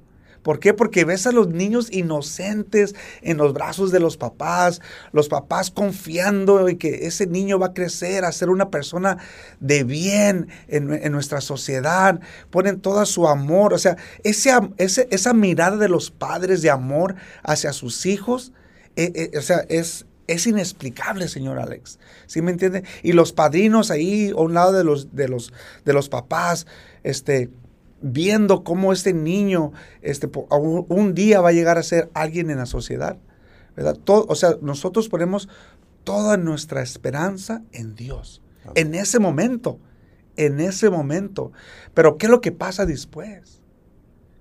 ¿Por 0.45 0.61
qué? 0.61 0.75
Porque 0.75 1.05
ves 1.05 1.27
a 1.27 1.33
los 1.33 1.49
niños 1.49 1.89
inocentes 1.91 2.95
en 3.23 3.39
los 3.39 3.55
brazos 3.55 3.91
de 3.91 3.99
los 3.99 4.17
papás, 4.19 4.81
los 5.11 5.29
papás 5.29 5.71
confiando 5.71 6.69
en 6.69 6.79
que 6.79 7.07
ese 7.07 7.27
niño 7.27 7.59
va 7.59 7.69
a 7.69 7.73
crecer 7.75 8.25
a 8.25 8.31
ser 8.31 8.51
una 8.51 8.71
persona 8.71 9.17
de 9.59 9.83
bien 9.85 10.49
en, 10.69 11.11
nuestra 11.11 11.41
sociedad, 11.41 12.21
ponen 12.51 12.81
todo 12.81 13.05
su 13.07 13.27
amor, 13.27 13.73
o 13.73 13.79
sea, 13.79 13.97
ese- 14.23 15.09
esa 15.11 15.33
mirada 15.33 15.79
de 15.79 15.89
los 15.89 16.11
padres 16.11 16.61
de 16.61 16.69
amor 16.71 17.17
hacia 17.43 17.73
sus 17.73 18.05
hijos, 18.05 18.53
eh, 18.97 19.13
eh, 19.33 19.39
o 19.39 19.43
sea, 19.43 19.65
es, 19.71 20.05
es 20.27 20.47
inexplicable, 20.47 21.27
señor 21.29 21.59
Alex. 21.59 21.99
¿Sí 22.27 22.43
me 22.43 22.51
entiende? 22.51 22.85
Y 23.03 23.13
los 23.13 23.33
padrinos 23.33 23.91
ahí 23.91 24.31
a 24.31 24.41
un 24.41 24.53
lado 24.53 24.73
de 24.73 24.85
los, 24.85 25.17
de 25.17 25.27
los, 25.29 25.53
de 25.87 25.93
los 25.95 26.11
papás, 26.11 26.67
este, 27.03 27.49
viendo 28.07 28.65
cómo 28.65 28.93
este 28.93 29.15
niño 29.15 29.73
este, 30.03 30.31
un, 30.51 30.85
un 30.89 31.15
día 31.15 31.41
va 31.41 31.49
a 31.49 31.53
llegar 31.53 31.79
a 31.79 31.83
ser 31.83 32.11
alguien 32.13 32.51
en 32.51 32.59
la 32.59 32.67
sociedad. 32.67 33.17
¿verdad? 33.75 33.97
Todo, 34.05 34.27
o 34.29 34.35
sea, 34.35 34.57
nosotros 34.61 35.09
ponemos 35.09 35.49
toda 36.05 36.37
nuestra 36.37 36.83
esperanza 36.83 37.63
en 37.73 37.97
Dios. 37.97 38.43
En 38.75 38.95
ese 38.95 39.19
momento, 39.19 39.79
en 40.37 40.61
ese 40.61 40.91
momento. 40.91 41.51
Pero 41.95 42.17
¿qué 42.19 42.27
es 42.27 42.31
lo 42.31 42.41
que 42.41 42.53
pasa 42.53 42.87
después? 42.87 43.63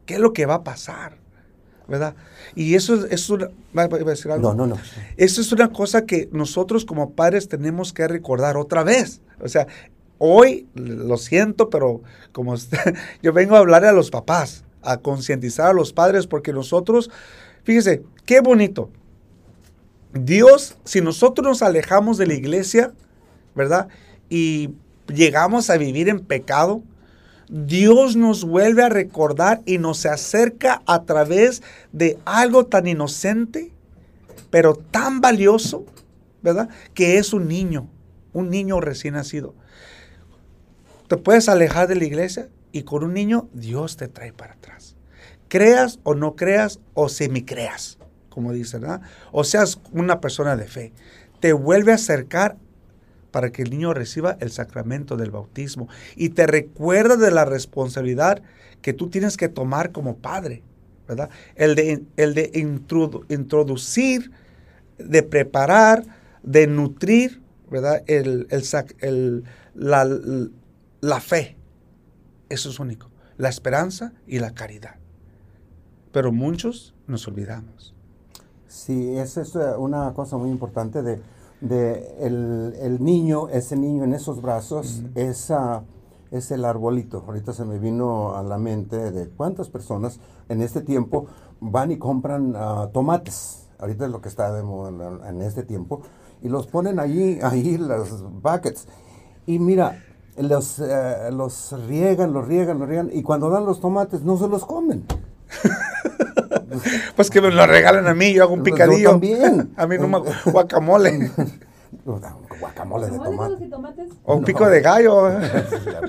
¿Qué 0.05 0.15
es 0.15 0.19
lo 0.19 0.33
que 0.33 0.45
va 0.45 0.55
a 0.55 0.63
pasar? 0.63 1.17
¿Verdad? 1.87 2.15
Y 2.55 2.75
eso 2.75 2.95
es, 2.95 3.11
es 3.11 3.29
una... 3.29 3.47
¿va- 3.77 3.87
va 3.87 3.97
a 3.97 4.03
decir 4.03 4.29
algo? 4.31 4.53
No, 4.53 4.67
no, 4.67 4.75
no. 4.75 4.81
Eso 5.17 5.41
es 5.41 5.51
una 5.51 5.71
cosa 5.71 6.05
que 6.05 6.29
nosotros 6.31 6.85
como 6.85 7.11
padres 7.13 7.47
tenemos 7.47 7.91
que 7.93 8.07
recordar 8.07 8.55
otra 8.57 8.83
vez. 8.83 9.21
O 9.41 9.47
sea, 9.49 9.67
hoy 10.25 10.69
lo 10.73 11.17
siento, 11.17 11.69
pero 11.69 12.01
como 12.31 12.53
usted- 12.53 12.95
yo 13.21 13.33
vengo 13.33 13.57
a 13.57 13.59
hablar 13.59 13.83
a 13.83 13.91
los 13.91 14.09
papás, 14.09 14.63
a 14.81 14.97
concientizar 14.97 15.67
a 15.67 15.73
los 15.73 15.91
padres, 15.91 16.27
porque 16.27 16.53
nosotros, 16.53 17.11
fíjese, 17.63 18.03
qué 18.25 18.39
bonito. 18.39 18.89
Dios, 20.13 20.77
si 20.85 21.01
nosotros 21.01 21.45
nos 21.45 21.61
alejamos 21.61 22.17
de 22.17 22.27
la 22.27 22.35
iglesia, 22.35 22.93
¿verdad? 23.53 23.89
Y 24.29 24.69
llegamos 25.13 25.69
a 25.69 25.75
vivir 25.75 26.07
en 26.07 26.21
pecado, 26.21 26.81
Dios 27.49 28.15
nos 28.15 28.45
vuelve 28.45 28.83
a 28.83 28.89
recordar 28.89 29.61
y 29.65 29.77
nos 29.77 30.05
acerca 30.05 30.81
a 30.85 31.03
través 31.03 31.61
de 31.91 32.17
algo 32.23 32.65
tan 32.65 32.87
inocente, 32.87 33.71
pero 34.49 34.75
tan 34.75 35.19
valioso, 35.19 35.85
¿verdad? 36.41 36.69
Que 36.93 37.17
es 37.17 37.33
un 37.33 37.49
niño, 37.49 37.89
un 38.31 38.49
niño 38.49 38.79
recién 38.79 39.15
nacido. 39.15 39.53
Te 41.07 41.17
puedes 41.17 41.49
alejar 41.49 41.87
de 41.87 41.95
la 41.95 42.05
iglesia 42.05 42.49
y 42.71 42.83
con 42.83 43.03
un 43.03 43.13
niño 43.13 43.49
Dios 43.53 43.97
te 43.97 44.07
trae 44.07 44.33
para 44.33 44.53
atrás. 44.53 44.95
Creas 45.47 45.99
o 46.03 46.15
no 46.15 46.35
creas 46.35 46.79
o 46.93 47.09
semicreas, 47.09 47.97
como 48.29 48.51
dicen, 48.53 48.81
¿verdad? 48.81 49.01
O 49.31 49.43
seas 49.43 49.79
una 49.91 50.19
persona 50.21 50.55
de 50.55 50.65
fe. 50.65 50.93
Te 51.39 51.53
vuelve 51.53 51.91
a 51.91 51.95
acercar 51.95 52.57
para 53.31 53.51
que 53.51 53.61
el 53.63 53.69
niño 53.69 53.93
reciba 53.93 54.37
el 54.39 54.51
sacramento 54.51 55.17
del 55.17 55.31
bautismo 55.31 55.87
y 56.15 56.29
te 56.29 56.47
recuerda 56.47 57.17
de 57.17 57.31
la 57.31 57.45
responsabilidad 57.45 58.41
que 58.81 58.93
tú 58.93 59.09
tienes 59.09 59.37
que 59.37 59.49
tomar 59.49 59.91
como 59.91 60.17
padre, 60.17 60.63
¿verdad? 61.07 61.29
El 61.55 61.75
de, 61.75 62.03
el 62.17 62.33
de 62.33 62.51
introdu- 62.53 63.25
introducir, 63.29 64.31
de 64.97 65.23
preparar, 65.23 66.03
de 66.43 66.67
nutrir, 66.67 67.41
¿verdad? 67.69 68.03
El, 68.07 68.47
el- 69.01 69.43
la, 69.75 70.05
la 71.03 71.19
fe. 71.19 71.57
Eso 72.47 72.69
es 72.69 72.79
único. 72.79 73.09
La 73.35 73.49
esperanza 73.49 74.13
y 74.25 74.39
la 74.39 74.53
caridad. 74.53 74.95
Pero 76.13 76.31
muchos 76.31 76.95
nos 77.07 77.27
olvidamos. 77.27 77.93
Sí, 78.67 79.17
esa 79.17 79.41
es 79.41 79.53
una 79.77 80.13
cosa 80.13 80.37
muy 80.37 80.49
importante 80.49 81.03
de, 81.03 81.21
de 81.59 82.15
el, 82.21 82.73
el 82.79 83.03
niño, 83.03 83.49
ese 83.49 83.75
niño 83.75 84.05
en 84.05 84.13
esos 84.13 84.41
brazos, 84.41 85.03
esa, 85.15 85.83
es 86.31 86.51
el 86.51 86.63
arbolito. 86.63 87.25
Ahorita 87.27 87.51
se 87.51 87.65
me 87.65 87.79
vino 87.79 88.37
a 88.37 88.41
la 88.41 88.57
mente 88.57 89.11
de 89.11 89.27
cuántas 89.27 89.69
personas 89.69 90.21
en 90.47 90.61
este 90.61 90.79
tiempo 90.79 91.25
van 91.59 91.91
y 91.91 91.97
compran 91.97 92.53
ah, 92.55 92.89
tomates. 92.93 93.67
Ahorita 93.77 94.05
es 94.05 94.11
lo 94.11 94.21
que 94.21 94.29
está 94.29 94.53
de 94.53 94.63
moda 94.63 95.29
en 95.29 95.41
este 95.41 95.63
tiempo. 95.63 96.01
Y 96.41 96.47
los 96.47 96.67
ponen 96.67 96.97
ahí, 96.97 97.39
ahí 97.43 97.77
las 97.77 98.23
buckets. 98.41 98.87
Y 99.45 99.59
mira, 99.59 99.99
los, 100.37 100.79
eh, 100.79 101.29
los 101.31 101.75
riegan, 101.87 102.33
los 102.33 102.47
riegan, 102.47 102.79
los 102.79 102.87
riegan. 102.87 103.09
Y 103.11 103.23
cuando 103.23 103.49
dan 103.49 103.65
los 103.65 103.79
tomates 103.79 104.21
no 104.21 104.37
se 104.37 104.47
los 104.47 104.65
comen. 104.65 105.05
pues 107.15 107.29
que 107.29 107.41
me 107.41 107.51
lo 107.51 107.65
regalen 107.67 108.07
a 108.07 108.13
mí, 108.13 108.33
yo 108.33 108.43
hago 108.43 108.53
un 108.53 108.63
picadillo. 108.63 109.03
yo 109.03 109.11
también. 109.11 109.73
a 109.77 109.87
mí 109.87 109.97
no 109.97 110.07
me 110.07 110.19
guacamole. 110.51 111.31
Guacamole 112.05 113.05
de 113.05 113.17
¿Guacamoles 113.17 113.23
tomate. 113.23 113.67
tomates? 113.67 114.09
o 114.23 114.35
un 114.35 114.43
pico 114.43 114.67
de 114.67 114.81
gallo. 114.81 115.29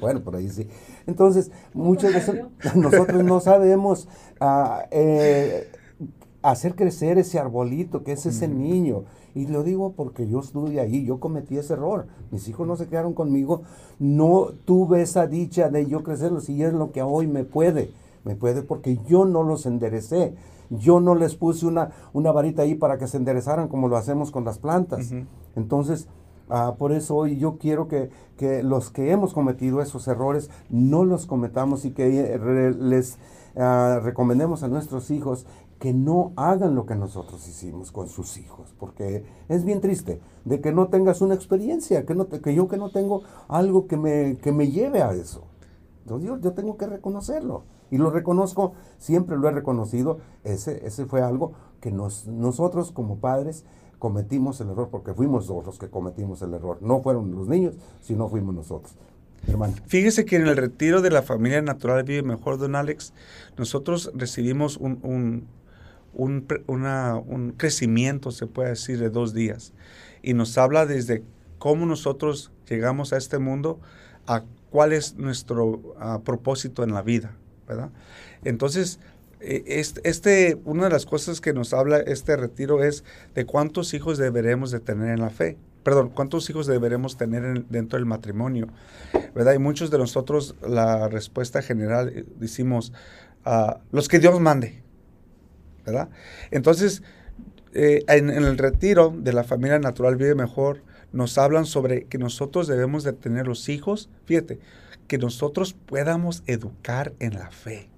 bueno, 0.00 0.21
por 0.21 0.35
ahí 0.35 0.49
sí. 0.49 0.66
Entonces, 1.07 1.50
muchas 1.75 2.14
veces 2.14 2.40
nosotros 2.75 3.23
no 3.23 3.38
sabemos 3.40 4.09
ah, 4.40 4.87
eh, 4.90 5.71
hacer 6.43 6.75
crecer 6.75 7.19
ese 7.19 7.38
arbolito 7.38 8.02
que 8.02 8.12
es 8.12 8.25
ese 8.26 8.49
niño. 8.49 9.04
Y 9.35 9.47
lo 9.47 9.62
digo 9.62 9.93
porque 9.97 10.29
yo 10.29 10.41
estuve 10.41 10.79
ahí, 10.81 11.05
yo 11.05 11.19
cometí 11.21 11.57
ese 11.59 11.73
error. 11.75 12.07
Mis 12.31 12.47
hijos 12.49 12.67
no 12.67 12.76
se 12.76 12.87
quedaron 12.87 13.14
conmigo, 13.14 13.62
no 13.99 14.49
tuve 14.64 15.03
esa 15.03 15.26
dicha 15.26 15.69
de 15.71 15.87
yo 15.87 16.03
crecerlos 16.03 16.49
y 16.49 16.62
es 16.62 16.73
lo 16.73 16.93
que 16.93 17.03
hoy 17.03 17.26
me 17.26 17.45
puede. 17.45 17.91
Me 18.25 18.37
puede 18.37 18.62
porque 18.62 18.99
yo 19.09 19.25
no 19.25 19.43
los 19.43 19.67
enderecé. 19.67 20.35
Yo 20.71 20.99
no 21.00 21.14
les 21.14 21.35
puse 21.35 21.67
una, 21.67 21.91
una 22.12 22.33
varita 22.33 22.62
ahí 22.62 22.75
para 22.75 22.97
que 22.97 23.07
se 23.07 23.17
enderezaran 23.19 23.69
como 23.69 23.88
lo 23.88 23.97
hacemos 23.97 24.31
con 24.31 24.45
las 24.45 24.59
plantas. 24.59 25.11
Entonces, 25.57 26.09
ah, 26.49 26.75
por 26.79 26.93
eso 26.93 27.17
hoy 27.17 27.37
yo 27.38 27.59
quiero 27.59 27.87
que, 27.87 28.09
que 28.38 28.62
los 28.62 28.91
que 28.91 29.11
hemos 29.11 29.35
cometido 29.35 29.83
esos 29.83 30.09
errores 30.09 30.49
no 30.71 31.05
los 31.05 31.26
cometamos 31.26 31.85
y 31.85 31.91
que 31.91 32.19
eh, 32.19 32.38
re- 32.38 32.75
les 32.75 33.19
ah, 33.57 34.00
recomendemos 34.03 34.62
a 34.62 34.69
nuestros 34.69 35.11
hijos 35.11 35.47
que 35.85 35.93
no 35.93 36.33
hagan 36.37 36.75
lo 36.75 36.87
que 36.87 36.95
nosotros 36.95 37.47
hicimos 37.47 37.93
con 37.93 38.09
sus 38.09 38.38
hijos, 38.38 38.75
porque 38.79 39.23
es 39.50 39.67
bien 39.67 39.83
triste 39.83 40.19
de 40.47 40.62
que 40.62 40.73
no 40.73 40.88
tengas 40.88 41.21
una 41.21 41.35
experiencia, 41.35 42.07
que, 42.07 42.14
no 42.14 42.25
te- 42.25 42.41
que 42.41 42.55
yo 42.55 42.69
que 42.69 42.79
no 42.79 42.91
tengo 42.91 43.23
algo 43.49 43.87
que 43.87 43.99
me, 43.99 44.38
que 44.38 44.50
me 44.50 44.71
lleve 44.71 45.03
a 45.03 45.12
eso. 45.12 45.45
Entonces 46.00 46.26
yo, 46.41 46.53
tengo 46.55 46.79
que 46.79 46.87
reconocerlo. 46.87 47.64
Y 47.91 47.99
lo 47.99 48.09
reconozco, 48.09 48.73
siempre 48.97 49.37
lo 49.37 49.47
he 49.47 49.53
reconocido. 49.53 50.21
Ese, 50.43 50.87
ese 50.87 51.05
fue 51.05 51.21
algo 51.21 51.53
que 51.83 51.91
nos, 51.91 52.26
nosotros 52.29 52.91
como 52.91 53.19
padres 53.19 53.67
cometimos 53.99 54.62
el 54.62 54.71
error, 54.71 54.88
porque 54.91 55.12
fuimos 55.12 55.49
dos 55.49 55.79
que 55.79 55.91
cometimos 55.91 56.41
el 56.41 56.55
error. 56.55 56.79
No 56.81 57.03
fueron 57.03 57.31
los 57.33 57.47
niños, 57.47 57.75
sino 58.00 58.31
fuimos 58.31 58.55
nosotros. 58.55 58.97
Hermano. 59.47 59.75
Fíjese 59.85 60.25
que 60.25 60.37
en 60.37 60.47
el 60.47 60.57
retiro 60.57 61.03
de 61.03 61.11
la 61.11 61.21
familia 61.21 61.61
natural 61.61 62.05
Vive 62.05 62.23
Mejor, 62.23 62.57
don 62.57 62.75
Alex, 62.75 63.12
nosotros 63.59 64.11
recibimos 64.14 64.79
un, 64.79 65.47
un 66.14 66.47
un 67.26 67.54
crecimiento, 67.56 68.30
se 68.30 68.47
puede 68.47 68.71
decir, 68.71 68.99
de 68.99 69.11
dos 69.11 69.35
días. 69.35 69.73
Y 70.23 70.35
nos 70.35 70.56
habla 70.59 70.87
desde 70.87 71.23
cómo 71.59 71.87
nosotros 71.87 72.50
llegamos 72.68 73.12
a 73.12 73.16
este 73.16 73.38
mundo, 73.38 73.80
a 74.26 74.44
cuál 74.71 74.92
es 74.92 75.16
nuestro 75.16 75.94
propósito 76.25 76.83
en 76.83 76.92
la 76.94 77.02
vida, 77.02 77.37
¿verdad? 77.68 77.90
Entonces, 78.44 78.99
eh, 79.40 79.62
este, 79.66 80.00
este, 80.09 80.59
una 80.64 80.85
de 80.85 80.90
las 80.90 81.04
cosas 81.06 81.40
que 81.40 81.52
nos 81.52 81.75
habla 81.75 81.99
este 81.99 82.37
retiro 82.37 82.83
es 82.83 83.04
de 83.35 83.44
cuántos 83.44 83.92
hijos 83.94 84.16
deberemos 84.18 84.71
de 84.71 84.80
tener 84.80 85.11
en 85.11 85.21
la 85.21 85.30
fe. 85.30 85.59
Perdón, 85.83 86.09
cuántos 86.14 86.49
hijos 86.49 86.66
deberemos 86.66 87.18
tener 87.18 87.44
en- 87.44 87.66
dentro 87.68 87.99
del 87.99 88.06
matrimonio. 88.06 88.68
¿verdad? 89.35 89.52
Y 89.54 89.59
muchos 89.59 89.90
de 89.90 89.99
nosotros 89.99 90.54
la 90.66 91.09
respuesta 91.09 91.61
general 91.61 92.11
eh, 92.14 92.25
decimos, 92.38 92.92
ah, 93.44 93.80
los 93.92 94.09
que 94.09 94.18
Dios 94.18 94.40
mande, 94.40 94.82
¿verdad? 95.84 96.08
Entonces, 96.50 97.02
eh, 97.73 98.04
en, 98.08 98.30
en 98.30 98.44
el 98.44 98.58
retiro 98.58 99.14
de 99.16 99.32
la 99.32 99.44
familia 99.44 99.78
natural 99.78 100.16
vive 100.16 100.34
mejor, 100.34 100.82
nos 101.12 101.38
hablan 101.38 101.64
sobre 101.64 102.04
que 102.04 102.18
nosotros 102.18 102.66
debemos 102.66 103.04
de 103.04 103.12
tener 103.12 103.47
los 103.47 103.68
hijos, 103.68 104.10
fíjate, 104.25 104.58
que 105.06 105.18
nosotros 105.18 105.75
podamos 105.75 106.42
educar 106.47 107.12
en 107.20 107.34
la 107.34 107.50
fe. 107.50 107.88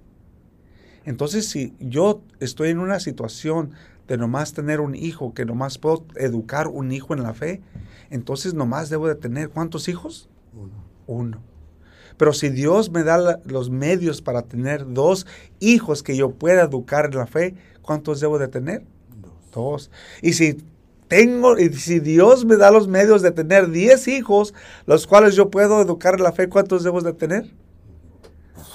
Entonces, 1.05 1.47
si 1.47 1.73
yo 1.79 2.21
estoy 2.39 2.69
en 2.69 2.79
una 2.79 2.99
situación 2.99 3.71
de 4.07 4.17
nomás 4.17 4.53
tener 4.53 4.81
un 4.81 4.93
hijo, 4.93 5.33
que 5.33 5.45
nomás 5.45 5.77
puedo 5.77 6.05
educar 6.15 6.67
un 6.67 6.91
hijo 6.91 7.13
en 7.13 7.23
la 7.23 7.33
fe, 7.33 7.61
entonces 8.09 8.53
nomás 8.53 8.89
debo 8.89 9.07
de 9.07 9.15
tener 9.15 9.49
¿cuántos 9.49 9.87
hijos? 9.87 10.29
Uno. 11.07 11.41
Pero 12.17 12.33
si 12.33 12.49
Dios 12.49 12.89
me 12.91 13.03
da 13.03 13.17
la- 13.17 13.39
los 13.45 13.69
medios 13.69 14.21
para 14.21 14.41
tener 14.43 14.91
dos 14.91 15.27
hijos 15.59 16.03
que 16.03 16.15
yo 16.17 16.31
pueda 16.31 16.63
educar 16.63 17.05
en 17.05 17.17
la 17.17 17.27
fe, 17.27 17.55
¿cuántos 17.81 18.19
debo 18.19 18.39
de 18.39 18.47
tener? 18.47 18.83
Dos. 19.53 19.91
Y 20.21 20.33
si 20.33 20.57
tengo, 21.07 21.57
y 21.57 21.71
si 21.73 21.99
Dios 21.99 22.43
me 22.45 22.57
da 22.57 22.69
los 22.71 22.87
medios 22.87 23.21
de 23.21 23.31
tener 23.31 23.69
diez 23.69 24.07
hijos, 24.07 24.53
los 24.85 25.07
cuales 25.07 25.35
yo 25.35 25.49
puedo 25.49 25.81
educar 25.81 26.15
en 26.15 26.23
la 26.23 26.31
fe, 26.33 26.49
¿cuántos 26.49 26.83
debo 26.83 27.01
de 27.01 27.13
tener? 27.13 27.53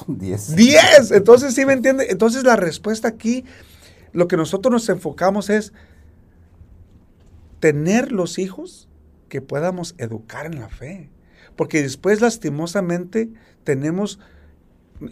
Son 0.07 0.19
diez. 0.19 0.55
¡Diez! 0.57 1.11
Entonces, 1.11 1.55
¿sí 1.55 1.67
me 1.67 1.73
entiende? 1.75 2.07
Entonces 2.11 2.45
la 2.45 2.57
respuesta 2.57 3.09
aquí, 3.09 3.45
lo 4.13 4.29
que 4.29 4.37
nosotros 4.37 4.73
nos 4.73 4.89
enfocamos 4.89 5.51
es 5.51 5.73
tener 7.61 8.13
los 8.13 8.39
hijos 8.39 8.89
que 9.29 9.41
podamos 9.41 9.95
educar 9.99 10.47
en 10.47 10.61
la 10.61 10.69
fe. 10.69 11.11
Porque 11.57 11.83
después, 11.83 12.21
lastimosamente, 12.21 13.31
tenemos 13.65 14.19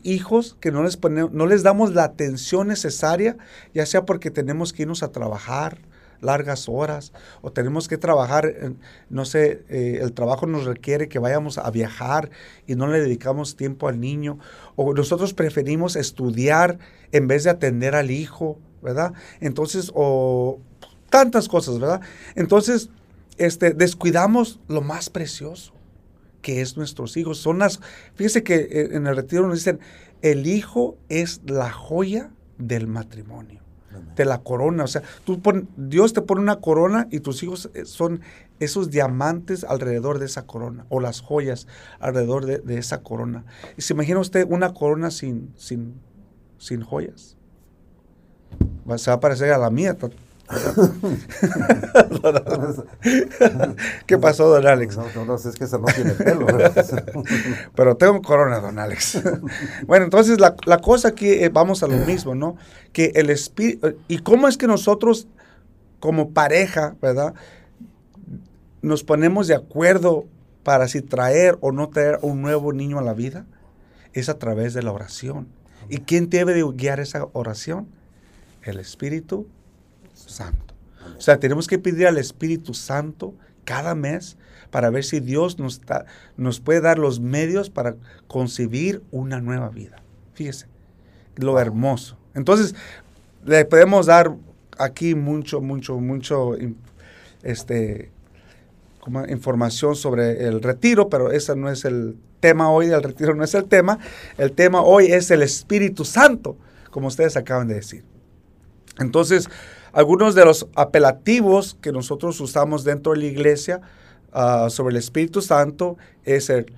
hijos 0.03 0.57
que 0.61 0.71
no 0.71 0.83
les, 0.83 0.97
ponemos, 0.97 1.33
no 1.33 1.47
les 1.47 1.63
damos 1.63 1.95
la 1.95 2.05
atención 2.05 2.69
necesaria, 2.69 3.37
ya 3.75 3.87
sea 3.87 4.05
porque 4.05 4.31
tenemos 4.31 4.73
que 4.73 4.83
irnos 4.83 5.03
a 5.03 5.13
trabajar 5.13 5.79
largas 6.21 6.69
horas 6.69 7.13
o 7.41 7.51
tenemos 7.51 7.89
que 7.89 7.97
trabajar, 7.97 8.55
no 9.09 9.25
sé, 9.25 9.65
eh, 9.69 10.01
el 10.03 10.13
trabajo 10.13 10.47
nos 10.47 10.67
requiere 10.67 11.09
que 11.09 11.19
vayamos 11.19 11.59
a 11.59 11.71
viajar 11.71 12.31
y 12.67 12.75
no 12.75 12.87
le 12.87 13.01
dedicamos 13.01 13.57
tiempo 13.57 13.89
al 13.89 14.01
niño, 14.01 14.39
o 14.77 14.93
nosotros 14.93 15.33
preferimos 15.33 15.97
estudiar 15.97 16.79
en 17.13 17.27
vez 17.27 17.45
de 17.45 17.51
atender 17.51 17.95
al 17.95 18.11
hijo, 18.11 18.59
¿verdad? 18.83 19.15
Entonces, 19.41 19.91
o 19.95 20.59
tantas 21.09 21.49
cosas, 21.49 21.79
¿verdad? 21.79 22.03
Entonces, 22.35 22.91
este, 23.39 23.73
descuidamos 23.73 24.61
lo 24.69 24.83
más 24.83 25.09
precioso 25.09 25.73
que 26.43 26.61
es 26.61 26.77
nuestros 26.77 27.17
hijos. 27.17 27.39
Son 27.39 27.59
las, 27.59 27.81
fíjese 28.15 28.43
que 28.43 28.57
eh, 28.57 28.89
en 28.93 29.07
el 29.07 29.17
retiro 29.17 29.47
nos 29.47 29.59
dicen, 29.59 29.81
el 30.23 30.47
hijo 30.47 30.97
es 31.09 31.41
la 31.47 31.71
joya 31.71 32.31
del 32.59 32.87
matrimonio, 32.87 33.61
de 34.17 34.25
la 34.25 34.39
corona. 34.39 34.85
O 34.85 34.87
sea, 34.89 35.03
tú 35.25 35.41
pon- 35.41 35.69
Dios 35.77 36.13
te 36.13 36.23
pone 36.23 36.41
una 36.41 36.61
corona 36.61 37.09
y 37.11 37.21
tus 37.21 37.43
hijos 37.43 37.71
eh, 37.75 37.85
son 37.85 38.21
esos 38.59 38.91
diamantes 38.91 39.65
alrededor 39.65 40.19
de 40.19 40.27
esa 40.27 40.47
corona, 40.47 40.85
o 40.91 41.01
las 41.01 41.21
joyas 41.23 41.67
alrededor 41.99 42.45
de, 42.45 42.59
de 42.59 42.77
esa 42.79 43.03
corona. 43.03 43.45
Y 43.79 43.83
se 43.83 43.95
imagina 43.95 44.19
usted 44.21 44.47
una 44.49 44.75
corona 44.75 45.11
sin, 45.11 45.53
sin, 45.57 45.95
sin 46.59 46.83
joyas. 46.83 47.37
Se 48.97 49.11
va 49.11 49.15
a 49.17 49.21
parecer 49.21 49.53
a 49.53 49.59
la 49.59 49.71
mía. 49.71 49.97
¿Qué 54.07 54.19
pasó, 54.19 54.49
don 54.49 54.67
Alex? 54.67 54.97
No, 54.97 55.25
no, 55.25 55.37
es 55.37 55.57
que 55.57 55.65
esa 55.65 55.79
no 55.79 55.87
tiene 55.87 56.13
pelo. 56.13 56.47
Pero 57.75 57.97
tengo 57.97 58.21
corona, 58.23 58.61
don 58.61 58.79
Alex. 58.79 59.23
bueno, 59.87 60.05
entonces 60.05 60.41
la, 60.41 60.57
la 60.67 60.79
cosa 60.79 61.09
aquí, 61.09 61.29
eh, 61.29 61.51
vamos 61.51 61.83
a 61.83 61.87
lo 61.87 61.97
mismo, 61.99 62.35
¿no? 62.35 62.57
Que 62.93 63.13
el 63.15 63.31
espíritu, 63.31 63.97
¿y 64.09 64.19
cómo 64.19 64.49
es 64.49 64.57
que 64.57 64.67
nosotros 64.67 65.29
como 66.01 66.31
pareja, 66.31 66.97
¿verdad? 67.01 67.35
Nos 68.83 69.05
ponemos 69.05 69.47
de 69.47 69.55
acuerdo 69.55 70.25
para 70.65 70.89
si 70.89 71.03
traer 71.03 71.59
o 71.61 71.73
no 71.73 71.91
traer 71.91 72.19
un 72.23 72.43
nuevo 72.43 72.73
niño 72.73 72.99
a 72.99 73.03
la 73.03 73.15
vida? 73.15 73.47
Es 74.13 74.29
a 74.29 74.39
través 74.39 74.75
de 74.75 74.83
la 74.83 74.91
oración. 74.91 75.47
¿Y 75.89 75.99
quién 75.99 76.29
debe 76.29 76.55
de 76.55 76.65
guiar 76.75 76.99
esa 76.99 77.29
oración? 77.33 77.87
El 78.63 78.79
Espíritu 78.79 79.47
Santo. 80.15 80.75
O 81.17 81.21
sea, 81.21 81.39
tenemos 81.39 81.67
que 81.67 81.79
pedir 81.79 82.07
al 82.07 82.19
Espíritu 82.19 82.75
Santo 82.75 83.35
cada 83.65 83.95
mes 83.95 84.37
para 84.71 84.91
ver 84.91 85.05
si 85.05 85.21
Dios 85.21 85.59
nos, 85.59 85.81
da- 85.83 86.07
nos 86.37 86.61
puede 86.61 86.81
dar 86.81 86.99
los 86.99 87.21
medios 87.21 87.71
para 87.71 87.97
concebir 88.29 89.03
una 89.11 89.41
nueva 89.41 89.69
vida. 89.69 89.97
Fíjese, 90.35 90.67
lo 91.37 91.59
hermoso. 91.59 92.17
Entonces, 92.35 92.75
le 93.45 93.65
podemos 93.65 94.07
dar 94.07 94.35
aquí 94.79 95.15
mucho, 95.15 95.61
mucho, 95.61 95.99
mucho 95.99 96.53
este, 97.43 98.11
información 99.29 99.97
sobre 99.97 100.47
el 100.47 100.63
retiro, 100.63 101.09
pero 101.09 101.31
ese 101.33 101.57
no 101.57 101.71
es 101.71 101.85
el 101.85 102.17
tema 102.41 102.71
hoy, 102.71 102.87
el 102.87 103.03
retiro 103.03 103.35
no 103.35 103.45
es 103.45 103.55
el 103.55 103.65
tema. 103.65 103.99
El 104.39 104.53
tema 104.53 104.83
hoy 104.83 105.07
es 105.07 105.31
el 105.31 105.43
Espíritu 105.43 106.05
Santo, 106.05 106.57
como 106.91 107.09
ustedes 107.09 107.37
acaban 107.37 107.69
de 107.69 107.75
decir. 107.75 108.05
Entonces, 108.99 109.49
algunos 109.93 110.35
de 110.35 110.45
los 110.45 110.67
apelativos 110.75 111.77
que 111.81 111.93
nosotros 111.93 112.41
usamos 112.41 112.85
dentro 112.85 113.13
de 113.13 113.19
la 113.19 113.25
iglesia 113.27 113.81
ah, 114.33 114.69
sobre 114.71 114.93
el 114.93 114.99
Espíritu 114.99 115.43
Santo 115.43 115.97
es 116.25 116.51
el, 116.51 116.73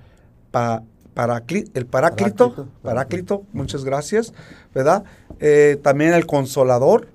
pa, 0.51 0.83
el 1.15 1.85
paráclito, 1.85 2.67
paráclito, 2.81 3.43
muchas 3.53 3.83
gracias, 3.83 4.33
¿verdad? 4.73 5.03
Eh, 5.39 5.77
también 5.81 6.13
el 6.13 6.25
consolador, 6.25 7.07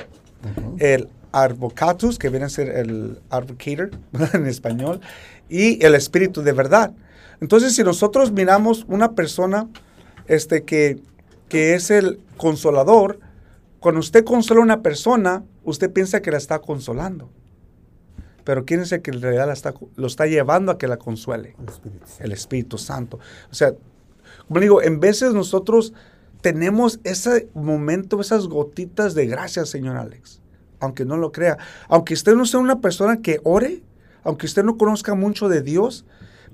el 0.79 1.09
advocatus, 1.33 2.19
que 2.19 2.29
viene 2.29 2.47
a 2.47 2.49
ser 2.49 2.69
el 2.69 3.21
advocator 3.31 3.91
en 4.35 4.47
español, 4.47 5.01
y 5.49 5.85
el 5.85 5.95
espíritu 5.95 6.43
de 6.43 6.53
verdad. 6.53 6.93
Entonces, 7.41 7.75
si 7.75 7.83
nosotros 7.83 8.33
miramos 8.33 8.85
una 8.89 9.13
persona 9.13 9.69
este, 10.27 10.63
que, 10.63 11.01
que 11.49 11.75
es 11.75 11.91
el 11.91 12.21
consolador, 12.37 13.19
cuando 13.81 14.01
usted 14.01 14.25
consola 14.25 14.61
a 14.61 14.65
una 14.65 14.83
persona, 14.83 15.45
usted 15.65 15.93
piensa 15.93 16.21
que 16.21 16.31
la 16.31 16.39
está 16.39 16.59
consolando. 16.59 17.31
Pero 18.45 18.65
quién 18.65 18.81
es 18.81 18.93
el 18.93 19.03
que 19.03 19.11
en 19.11 19.21
realidad 19.21 19.53
está, 19.53 19.75
lo 19.97 20.07
está 20.07 20.27
llevando 20.27 20.73
a 20.73 20.79
que 20.79 20.89
la 20.89 20.97
consuele? 20.97 21.55
El 21.59 21.69
Espíritu, 21.69 22.07
el 22.21 22.33
Espíritu 22.33 22.79
Santo. 22.79 23.19
O 23.51 23.55
sea, 23.55 23.75
como 24.49 24.61
digo, 24.61 24.83
en 24.83 25.01
veces 25.01 25.35
nosotros 25.35 25.93
tenemos 26.41 27.01
ese 27.05 27.49
momento, 27.55 28.21
esas 28.21 28.47
gotitas 28.47 29.15
de 29.15 29.27
gracia, 29.27 29.67
señor 29.67 29.97
Alex. 29.97 30.41
Aunque 30.81 31.05
no 31.05 31.17
lo 31.17 31.33
crea. 31.33 31.59
Aunque 31.89 32.15
usted 32.15 32.35
no 32.35 32.47
sea 32.47 32.61
una 32.61 32.81
persona 32.81 33.21
que 33.21 33.41
ore, 33.45 33.83
aunque 34.23 34.47
usted 34.47 34.65
no 34.65 34.79
conozca 34.79 35.15
mucho 35.15 35.49
de 35.49 35.63
Dios, 35.63 36.05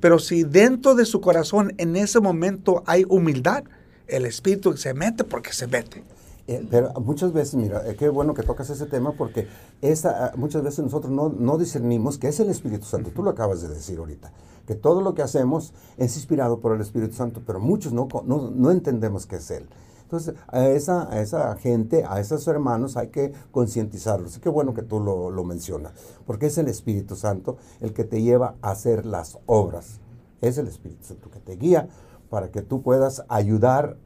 pero 0.00 0.18
si 0.18 0.42
dentro 0.42 0.94
de 0.94 1.06
su 1.06 1.20
corazón 1.20 1.74
en 1.78 1.96
ese 1.96 2.20
momento 2.20 2.82
hay 2.86 3.04
humildad, 3.08 3.64
el 4.06 4.26
Espíritu 4.26 4.76
se 4.76 4.94
mete 4.94 5.24
porque 5.24 5.52
se 5.52 5.66
mete. 5.66 6.02
Eh, 6.46 6.66
pero 6.70 6.92
muchas 7.00 7.32
veces, 7.32 7.54
mira, 7.54 7.88
eh, 7.88 7.96
qué 7.96 8.10
bueno 8.10 8.34
que 8.34 8.42
tocas 8.42 8.68
ese 8.68 8.84
tema 8.84 9.12
porque 9.12 9.48
esa, 9.80 10.26
ah, 10.26 10.32
muchas 10.36 10.62
veces 10.62 10.84
nosotros 10.84 11.10
no, 11.10 11.30
no, 11.30 11.56
discernimos 11.56 12.18
que 12.18 12.28
es 12.28 12.38
el 12.38 12.50
Espíritu 12.50 12.84
Santo. 12.84 13.10
Tú 13.14 13.22
lo 13.22 13.30
acabas 13.30 13.62
de 13.62 13.68
decir 13.68 13.98
ahorita, 13.98 14.30
que 14.66 14.74
todo 14.74 15.00
lo 15.00 15.14
que 15.14 15.22
hacemos 15.22 15.72
es 15.96 16.16
inspirado 16.16 16.60
por 16.60 16.74
el 16.74 16.82
Espíritu 16.82 17.14
Santo, 17.14 17.42
pero 17.46 17.60
muchos 17.60 17.94
no, 17.94 18.08
no, 18.26 18.50
no 18.50 18.70
entendemos 18.70 19.26
que 19.26 19.36
es 19.36 19.50
Él. 19.50 19.66
Entonces, 20.02 20.34
a 20.48 20.66
esa, 20.66 21.10
a 21.10 21.22
esa 21.22 21.56
gente, 21.56 22.04
a 22.06 22.20
esos 22.20 22.46
hermanos 22.46 22.98
hay 22.98 23.08
que 23.08 23.32
concientizarlos. 23.50 24.36
Y 24.36 24.40
qué 24.40 24.50
bueno 24.50 24.74
que 24.74 24.82
tú 24.82 25.00
lo, 25.00 25.30
lo 25.30 25.44
mencionas, 25.44 25.94
porque 26.26 26.46
es 26.46 26.58
el 26.58 26.68
Espíritu 26.68 27.16
Santo 27.16 27.56
el 27.80 27.94
que 27.94 28.04
te 28.04 28.20
lleva 28.20 28.56
a 28.60 28.72
hacer 28.72 29.06
las 29.06 29.38
obras. 29.46 30.00
Es 30.42 30.58
el 30.58 30.68
Espíritu 30.68 31.04
Santo 31.04 31.30
que 31.30 31.40
te 31.40 31.56
guía 31.56 31.88
para 32.28 32.50
que 32.50 32.60
tú 32.60 32.82
puedas 32.82 33.24
ayudar, 33.28 33.96